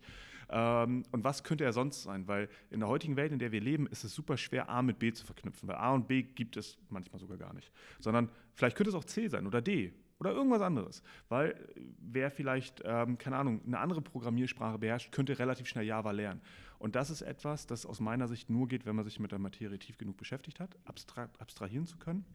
Ähm, 0.49 1.03
und 1.11 1.24
was 1.24 1.43
könnte 1.43 1.65
er 1.65 1.74
sonst 1.74 2.03
sein? 2.03 2.28
Weil 2.28 2.49
in 2.69 2.80
der 2.80 2.89
heutigen 2.89 3.17
Welt, 3.17 3.32
in 3.32 3.39
der 3.39 3.51
wir 3.51 3.61
leben, 3.61 3.88
ist 3.88 4.03
es 4.03 4.13
super 4.13 4.38
schwer, 4.38 4.69
A 4.69 4.82
mit 4.82 4.99
B 4.99 5.11
zu 5.11 5.26
verknüpfen. 5.26 5.67
Weil 5.67 5.76
A 5.76 5.93
und 5.93 6.07
B 6.07 6.24
gibt 6.24 6.55
es 6.57 6.78
manchmal 6.89 7.19
sogar 7.19 7.38
gar 7.38 7.53
nicht. 7.53 7.71
Sondern 7.99 8.30
vielleicht 8.53 8.78
könnte 8.78 8.89
es 8.89 8.95
auch 8.95 9.05
C 9.05 9.28
sein 9.28 9.45
oder 9.45 9.61
D 9.61 9.93
oder 10.19 10.32
irgendwas 10.32 10.61
anderes. 10.61 11.03
Weil 11.28 11.51
äh, 11.51 11.82
wer 11.99 12.32
vielleicht, 12.32 12.82
ähm, 12.86 13.17
keine 13.17 13.36
Ahnung, 13.38 13.61
eine 13.65 13.80
andere 13.80 14.01
Programmiersprache 14.01 14.80
beherrscht, 14.80 15.11
könnte 15.11 15.38
relativ 15.38 15.67
schnell 15.67 15.86
Java 15.86 16.11
lernen. 16.11 16.41
Und 16.84 16.97
das 16.97 17.09
ist 17.09 17.21
etwas, 17.21 17.65
das 17.65 17.86
aus 17.86 18.01
meiner 18.01 18.27
Sicht 18.27 18.49
nur 18.49 18.67
geht, 18.67 18.86
wenn 18.86 18.93
man 18.97 19.05
sich 19.05 19.17
mit 19.17 19.31
der 19.31 19.39
Materie 19.39 19.79
tief 19.79 19.97
genug 19.97 20.17
beschäftigt 20.17 20.59
hat, 20.59 20.75
abstrahieren 20.84 21.88
zu 21.88 21.97
können. 21.97 22.25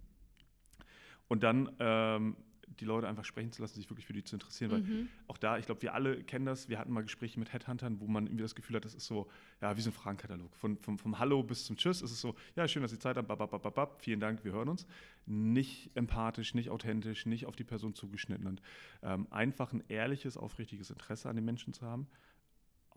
Und 1.29 1.43
dann 1.43 1.71
ähm, 1.81 2.35
die 2.81 2.87
Leute 2.87 3.07
einfach 3.07 3.27
sprechen 3.27 3.53
zu 3.53 3.61
lassen, 3.61 3.75
sich 3.75 3.91
wirklich 3.91 4.07
für 4.07 4.15
die 4.15 4.25
zu 4.25 4.37
interessieren. 4.37 4.71
Weil 4.71 4.81
mhm. 4.81 5.09
auch 5.27 5.37
da, 5.37 5.59
ich 5.59 5.67
glaube, 5.67 5.83
wir 5.83 5.93
alle 5.93 6.25
kennen 6.25 6.47
das. 6.47 6.71
Wir 6.71 6.79
hatten 6.79 6.95
mal 6.95 7.03
Gespräche 7.03 7.39
mit 7.39 7.53
Headhuntern, 7.53 8.01
wo 8.01 8.07
man 8.07 8.25
irgendwie 8.25 8.41
das 8.41 8.55
Gefühl 8.55 8.77
hat, 8.77 8.87
das 8.87 8.95
ist 8.95 9.05
so, 9.05 9.29
ja, 9.61 9.77
wie 9.77 9.83
so 9.83 9.91
ein 9.91 9.93
Fragenkatalog. 9.93 10.57
Von, 10.57 10.79
vom, 10.79 10.97
vom 10.97 11.19
Hallo 11.19 11.43
bis 11.43 11.67
zum 11.67 11.77
Tschüss 11.77 12.01
ist 12.01 12.11
es 12.11 12.23
so, 12.23 12.35
ja, 12.57 12.67
schön, 12.67 12.81
dass 12.81 12.91
Sie 12.91 12.99
Zeit 12.99 13.19
haben, 13.19 13.27
bababababab, 13.27 14.01
vielen 14.01 14.21
Dank, 14.21 14.47
wir 14.47 14.53
hören 14.53 14.71
uns. 14.71 14.87
Nicht 15.27 15.91
empathisch, 15.95 16.55
nicht 16.55 16.71
authentisch, 16.71 17.27
nicht 17.27 17.45
auf 17.45 17.55
die 17.55 17.65
Person 17.65 17.93
zugeschnitten. 17.95 18.47
Und 18.47 18.63
ähm, 19.03 19.27
einfach 19.29 19.75
ein 19.75 19.85
ehrliches, 19.89 20.39
aufrichtiges 20.39 20.89
Interesse 20.89 21.29
an 21.29 21.37
den 21.37 21.45
Menschen 21.45 21.75
zu 21.75 21.85
haben 21.85 22.09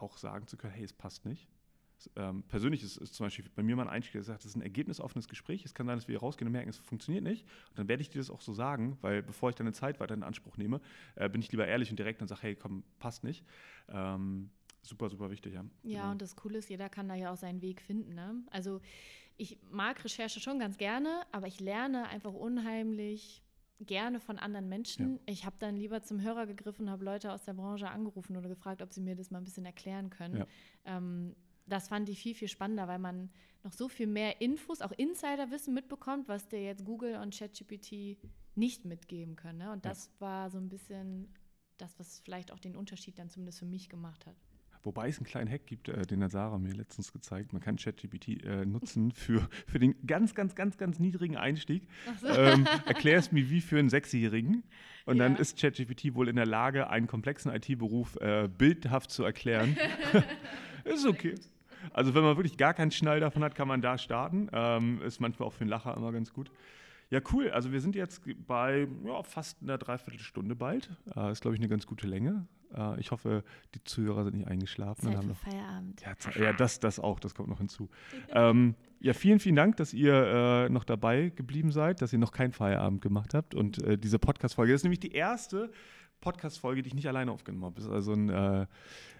auch 0.02 0.18
sagen 0.18 0.48
zu 0.48 0.58
können, 0.58 0.74
hey, 0.74 0.84
es 0.84 0.94
passt 0.94 1.26
nicht. 1.26 1.48
Ähm, 2.16 2.44
persönlich 2.44 2.84
ist, 2.84 2.98
ist, 2.98 3.14
zum 3.14 3.26
Beispiel 3.28 3.46
bei 3.56 3.64
mir 3.64 3.76
mal 3.76 3.84
ein 3.84 3.90
Einstieg, 3.90 4.14
der 4.14 4.24
sagt, 4.24 4.40
das 4.40 4.52
ist 4.52 4.56
ein 4.56 4.62
ergebnisoffenes 4.62 5.28
Gespräch. 5.28 5.66
Es 5.66 5.74
kann 5.74 5.86
sein, 5.86 5.98
dass 5.98 6.08
wir 6.08 6.14
hier 6.14 6.22
rausgehen 6.22 6.48
und 6.48 6.54
merken, 6.54 6.70
es 6.70 6.78
funktioniert 6.78 7.24
nicht. 7.24 7.46
Und 7.70 7.80
dann 7.80 7.88
werde 7.88 8.02
ich 8.02 8.10
dir 8.10 8.18
das 8.18 8.30
auch 8.30 8.42
so 8.42 8.54
sagen, 8.54 8.98
weil 9.02 9.22
bevor 9.22 9.50
ich 9.50 9.56
deine 9.56 9.74
Zeit 9.74 10.00
weiter 10.00 10.14
in 10.14 10.24
Anspruch 10.24 10.58
nehme, 10.58 10.82
äh, 11.16 11.30
bin 11.30 11.42
ich 11.42 11.52
lieber 11.52 11.68
ehrlich 11.68 11.90
und 11.90 12.00
direkt 12.00 12.22
und 12.22 12.28
sage, 12.28 12.42
hey, 12.42 12.56
komm, 12.56 12.84
passt 13.00 13.24
nicht. 13.24 13.46
Ähm, 13.90 14.50
super, 14.82 15.10
super 15.10 15.30
wichtig, 15.30 15.54
ja. 15.54 15.66
Ja, 15.84 16.02
genau. 16.02 16.12
und 16.12 16.22
das 16.22 16.36
Coole 16.36 16.58
ist, 16.58 16.70
jeder 16.70 16.90
kann 16.90 17.08
da 17.08 17.16
ja 17.16 17.32
auch 17.32 17.38
seinen 17.38 17.62
Weg 17.62 17.82
finden. 17.82 18.16
Ne? 18.16 18.44
Also 18.50 18.82
ich 19.38 19.58
mag 19.70 20.04
Recherche 20.04 20.40
schon 20.40 20.60
ganz 20.60 20.78
gerne, 20.78 21.24
aber 21.32 21.48
ich 21.48 21.60
lerne 21.60 22.08
einfach 22.08 22.34
unheimlich 22.34 23.44
gerne 23.86 24.20
von 24.20 24.38
anderen 24.38 24.70
Menschen. 24.70 25.14
Ja. 25.14 25.20
Ich 25.26 25.46
habe 25.46 25.56
dann 25.60 25.76
lieber 25.76 26.02
zum 26.04 26.22
Hörer 26.22 26.46
gegriffen, 26.46 26.90
habe 26.90 27.04
Leute 27.04 27.32
aus 27.32 27.44
der 27.44 27.54
Branche 27.54 27.90
angerufen 27.90 28.38
oder 28.38 28.50
gefragt, 28.50 28.82
ob 28.82 28.94
sie 28.94 29.02
mir 29.02 29.16
das 29.16 29.32
mal 29.32 29.40
ein 29.40 29.44
bisschen 29.44 29.66
erklären 29.66 30.10
können. 30.10 30.38
Ja. 30.38 30.48
Ähm, 30.86 31.36
das 31.68 31.88
fand 31.88 32.10
ich 32.10 32.20
viel, 32.20 32.36
viel 32.36 32.48
spannender, 32.48 32.88
weil 32.88 33.00
man 33.00 33.30
noch 33.64 33.74
so 33.74 33.88
viel 33.88 34.08
mehr 34.08 34.42
Infos, 34.42 34.82
auch 34.82 34.92
Insiderwissen 34.92 35.74
mitbekommt, 35.74 36.28
was 36.28 36.48
dir 36.48 36.62
jetzt 36.62 36.86
Google 36.86 37.16
und 37.18 37.38
ChatGPT 37.38 38.18
nicht 38.56 38.86
mitgeben 38.86 39.36
können. 39.36 39.60
Ne? 39.60 39.72
Und 39.72 39.86
das 39.86 40.08
ja. 40.08 40.12
war 40.20 40.50
so 40.50 40.58
ein 40.58 40.70
bisschen 40.70 41.34
das, 41.78 41.98
was 42.00 42.20
vielleicht 42.20 42.52
auch 42.52 42.60
den 42.60 42.76
Unterschied 42.76 43.18
dann 43.18 43.30
zumindest 43.30 43.60
für 43.60 43.66
mich 43.66 43.90
gemacht 43.90 44.26
hat. 44.26 44.36
Wobei 44.84 45.10
es 45.10 45.18
einen 45.18 45.26
kleinen 45.26 45.50
Hack 45.50 45.66
gibt, 45.66 45.90
äh, 45.90 46.02
den 46.06 46.24
hat 46.24 46.32
Sarah 46.32 46.58
mir 46.58 46.74
letztens 46.74 47.14
gezeigt. 47.14 47.54
Man 47.54 47.62
kann 47.62 47.76
ChatGPT 47.76 48.44
äh, 48.44 48.66
nutzen 48.66 49.12
für, 49.12 49.48
für 49.68 49.80
den 49.80 49.96
ganz, 50.06 50.34
ganz, 50.34 50.56
ganz, 50.56 50.78
ganz 50.78 51.00
niedrigen 51.00 51.38
Einstieg. 51.38 51.88
So. 52.20 52.28
Ähm, 52.28 52.68
Erklär 52.86 53.18
es 53.18 53.32
mir 53.32 53.50
wie 53.50 53.62
für 53.62 53.80
einen 53.80 53.90
Sechsjährigen. 53.90 54.64
Und 55.06 55.18
ja. 55.18 55.24
dann 55.24 55.36
ist 55.36 55.60
ChatGPT 55.60 56.16
wohl 56.16 56.28
in 56.28 56.36
der 56.36 56.46
Lage, 56.46 56.90
einen 56.90 57.08
komplexen 57.08 57.54
IT-Beruf 57.54 58.16
äh, 58.18 58.48
bildhaft 58.48 59.12
zu 59.12 59.24
erklären. 59.24 59.78
ist 60.84 61.06
okay. 61.06 61.36
Also 61.94 62.14
wenn 62.14 62.24
man 62.24 62.38
wirklich 62.38 62.58
gar 62.58 62.74
keinen 62.74 62.92
Schnall 62.92 63.20
davon 63.20 63.44
hat, 63.44 63.56
kann 63.56 63.68
man 63.68 63.82
da 63.82 63.98
starten. 63.98 64.50
Ähm, 64.52 65.02
ist 65.02 65.20
manchmal 65.20 65.48
auch 65.48 65.54
für 65.54 65.62
einen 65.62 65.70
Lacher 65.70 65.96
immer 65.96 66.12
ganz 66.12 66.34
gut. 66.34 66.52
Ja, 67.10 67.20
cool. 67.34 67.52
Also 67.52 67.72
wir 67.72 67.82
sind 67.82 67.96
jetzt 67.96 68.22
bei 68.48 68.88
ja, 69.06 69.22
fast 69.24 69.62
einer 69.62 69.78
Dreiviertelstunde 69.78 70.56
bald. 70.56 70.90
Äh, 71.16 71.32
ist, 71.32 71.42
glaube 71.42 71.56
ich, 71.56 71.62
eine 71.62 71.68
ganz 71.68 71.86
gute 71.86 72.08
Länge. 72.08 72.48
Äh, 72.76 73.00
ich 73.00 73.12
hoffe, 73.12 73.44
die 73.76 73.84
Zuhörer 73.84 74.24
sind 74.24 74.38
nicht 74.38 74.48
eingeschlafen. 74.48 75.08
Zeit 75.08 75.18
haben 75.18 75.28
noch, 75.28 75.38
Feierabend. 75.38 76.02
Ja, 76.02 76.42
ja, 76.42 76.54
das, 76.54 76.80
das 76.80 77.00
auch, 77.00 77.20
das 77.20 77.36
kommt 77.36 77.50
noch 77.50 77.60
hinzu. 77.60 77.90
ähm, 78.30 78.76
ja, 79.00 79.14
vielen, 79.14 79.40
vielen 79.40 79.56
Dank, 79.56 79.78
dass 79.78 79.94
ihr 79.94 80.14
äh, 80.14 80.70
noch 80.70 80.84
dabei 80.84 81.30
geblieben 81.30 81.72
seid, 81.72 82.02
dass 82.02 82.14
ihr 82.14 82.20
noch 82.20 82.32
keinen 82.32 82.52
Feierabend 82.52 83.02
gemacht 83.02 83.34
habt. 83.34 83.56
Und 83.56 83.82
äh, 83.84 83.98
diese 83.98 84.20
Podcast-Folge, 84.20 84.74
das 84.74 84.82
ist 84.82 84.84
nämlich 84.84 85.00
die 85.00 85.12
erste 85.12 85.72
Podcast-Folge, 86.22 86.84
die 86.84 86.90
ich 86.90 86.94
nicht 86.94 87.08
alleine 87.08 87.32
aufgenommen 87.32 87.66
habe. 87.66 87.80
Ist 87.80 87.90
also 87.90 88.14
ein, 88.14 88.30
äh, 88.30 88.68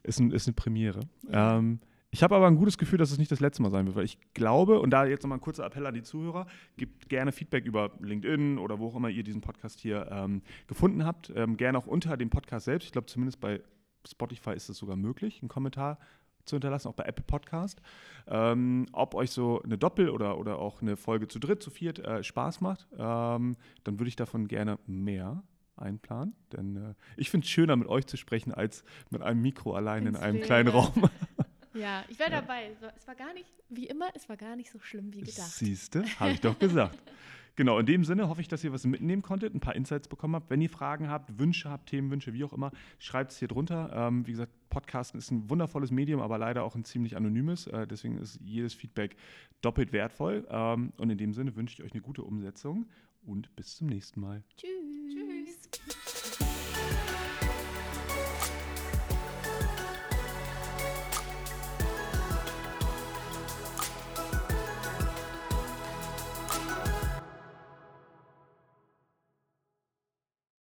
ist, 0.04 0.20
ein, 0.20 0.32
ist 0.32 0.48
eine 0.48 0.54
Premiere. 0.54 1.02
Ja. 1.30 1.58
Ähm, 1.58 1.80
Ich 2.14 2.24
habe 2.24 2.36
aber 2.36 2.48
ein 2.48 2.58
gutes 2.58 2.78
Gefühl, 2.78 3.00
dass 3.00 3.12
es 3.12 3.18
nicht 3.18 3.32
das 3.32 3.40
letzte 3.40 3.62
Mal 3.62 3.72
sein 3.72 3.86
wird, 3.86 3.96
weil 3.96 4.04
ich 4.04 4.18
glaube, 4.34 4.82
und 4.82 4.90
da 4.90 5.06
jetzt 5.06 5.24
nochmal 5.24 5.38
ein 5.38 5.42
kurzer 5.42 5.66
Appell 5.66 5.86
an 5.86 5.94
die 5.94 6.04
Zuhörer, 6.04 6.46
gebt 6.76 7.08
gerne 7.08 7.32
Feedback 7.32 7.66
über 7.66 7.92
LinkedIn 8.02 8.58
oder 8.58 8.80
wo 8.80 8.88
auch 8.88 8.96
immer 8.98 9.10
ihr 9.10 9.24
diesen 9.24 9.40
Podcast 9.40 9.80
hier 9.80 10.10
ähm, 10.12 10.42
gefunden 10.68 11.06
habt. 11.06 11.32
Ähm, 11.34 11.56
gerne 11.56 11.78
auch 11.78 11.88
unter 11.88 12.18
dem 12.18 12.30
Podcast 12.30 12.66
selbst. 12.66 12.86
Ich 12.86 12.92
glaube, 12.92 13.08
zumindest 13.08 13.40
bei 13.40 13.62
Spotify 14.06 14.52
ist 14.52 14.68
es 14.68 14.78
sogar 14.78 14.98
möglich, 14.98 15.42
einen 15.42 15.48
Kommentar 15.48 16.00
zu 16.44 16.56
hinterlassen, 16.56 16.90
auch 16.90 16.96
bei 16.96 17.06
Apple 17.06 17.24
Podcast. 17.26 17.82
Ähm, 18.28 18.88
ob 18.92 19.16
euch 19.16 19.32
so 19.32 19.62
eine 19.62 19.78
Doppel- 19.78 20.10
oder, 20.10 20.38
oder 20.38 20.60
auch 20.60 20.82
eine 20.82 20.98
Folge 20.98 21.30
zu 21.30 21.40
dritt, 21.40 21.64
zu 21.64 21.70
viert 21.70 22.00
äh, 22.00 22.24
Spaß 22.24 22.60
macht, 22.60 22.88
ähm, 22.98 23.56
dann 23.86 24.00
würde 24.00 24.10
ich 24.10 24.18
davon 24.18 24.50
gerne 24.50 24.80
mehr 24.86 25.44
einplanen. 25.78 26.36
Denn 26.52 26.76
äh, 26.76 26.94
ich 27.18 27.30
finde 27.30 27.46
es 27.46 27.52
schöner, 27.52 27.76
mit 27.76 27.88
euch 27.88 28.06
zu 28.06 28.18
sprechen, 28.18 28.54
als 28.54 28.84
mit 29.10 29.22
einem 29.22 29.42
Mikro 29.42 29.74
allein 29.74 30.08
in 30.08 30.16
einem 30.16 30.42
kleinen 30.42 30.70
Raum. 30.70 31.10
Ja, 31.74 32.04
ich 32.10 32.20
wäre 32.20 32.32
ja. 32.32 32.42
dabei. 32.42 32.72
Es 32.98 33.08
war 33.08 33.16
gar 33.16 33.34
nicht, 33.34 33.48
wie 33.70 33.88
immer, 33.88 34.10
es 34.14 34.28
war 34.30 34.38
gar 34.38 34.56
nicht 34.56 34.72
so 34.72 34.80
schlimm 34.80 35.14
wie 35.14 35.22
gedacht. 35.22 35.50
Siehste, 35.50 36.04
habe 36.20 36.32
ich 36.32 36.42
doch 36.42 36.58
gesagt. 36.58 36.98
Genau, 37.58 37.78
in 37.80 37.86
dem 37.86 38.06
Sinne 38.06 38.30
hoffe 38.30 38.40
ich, 38.42 38.48
dass 38.48 38.64
ihr 38.64 38.72
was 38.72 38.86
mitnehmen 38.86 39.22
konntet, 39.22 39.54
ein 39.54 39.60
paar 39.60 39.76
Insights 39.76 40.08
bekommen 40.08 40.36
habt. 40.36 40.50
Wenn 40.50 40.62
ihr 40.62 40.70
Fragen 40.70 41.10
habt, 41.10 41.38
Wünsche 41.38 41.70
habt, 41.70 41.90
Themenwünsche, 41.90 42.34
wie 42.34 42.44
auch 42.44 42.54
immer, 42.54 42.72
schreibt 42.98 43.32
es 43.32 43.40
hier 43.40 43.50
drunter. 43.50 43.92
Ähm, 43.94 44.26
wie 44.26 44.32
gesagt, 44.32 44.52
Podcasten 44.70 45.18
ist 45.18 45.32
ein 45.32 45.50
wundervolles 45.50 45.92
Medium, 45.92 46.22
aber 46.22 46.38
leider 46.38 46.64
auch 46.64 46.76
ein 46.76 46.86
ziemlich 46.86 47.18
anonymes. 47.18 47.68
Äh, 47.68 47.88
deswegen 47.88 48.18
ist 48.18 48.40
jedes 48.42 48.74
Feedback 48.74 49.18
doppelt 49.62 49.92
wertvoll. 49.92 50.48
Ähm, 50.50 50.94
und 50.98 51.10
in 51.10 51.18
dem 51.18 51.34
Sinne 51.34 51.56
wünsche 51.56 51.76
ich 51.76 51.84
euch 51.84 51.92
eine 51.92 52.02
gute 52.02 52.24
Umsetzung 52.24 52.88
und 53.26 53.54
bis 53.56 53.76
zum 53.76 53.88
nächsten 53.88 54.22
Mal. 54.22 54.44
Tschüss. 54.56 55.70
Tschüss. 55.72 56.21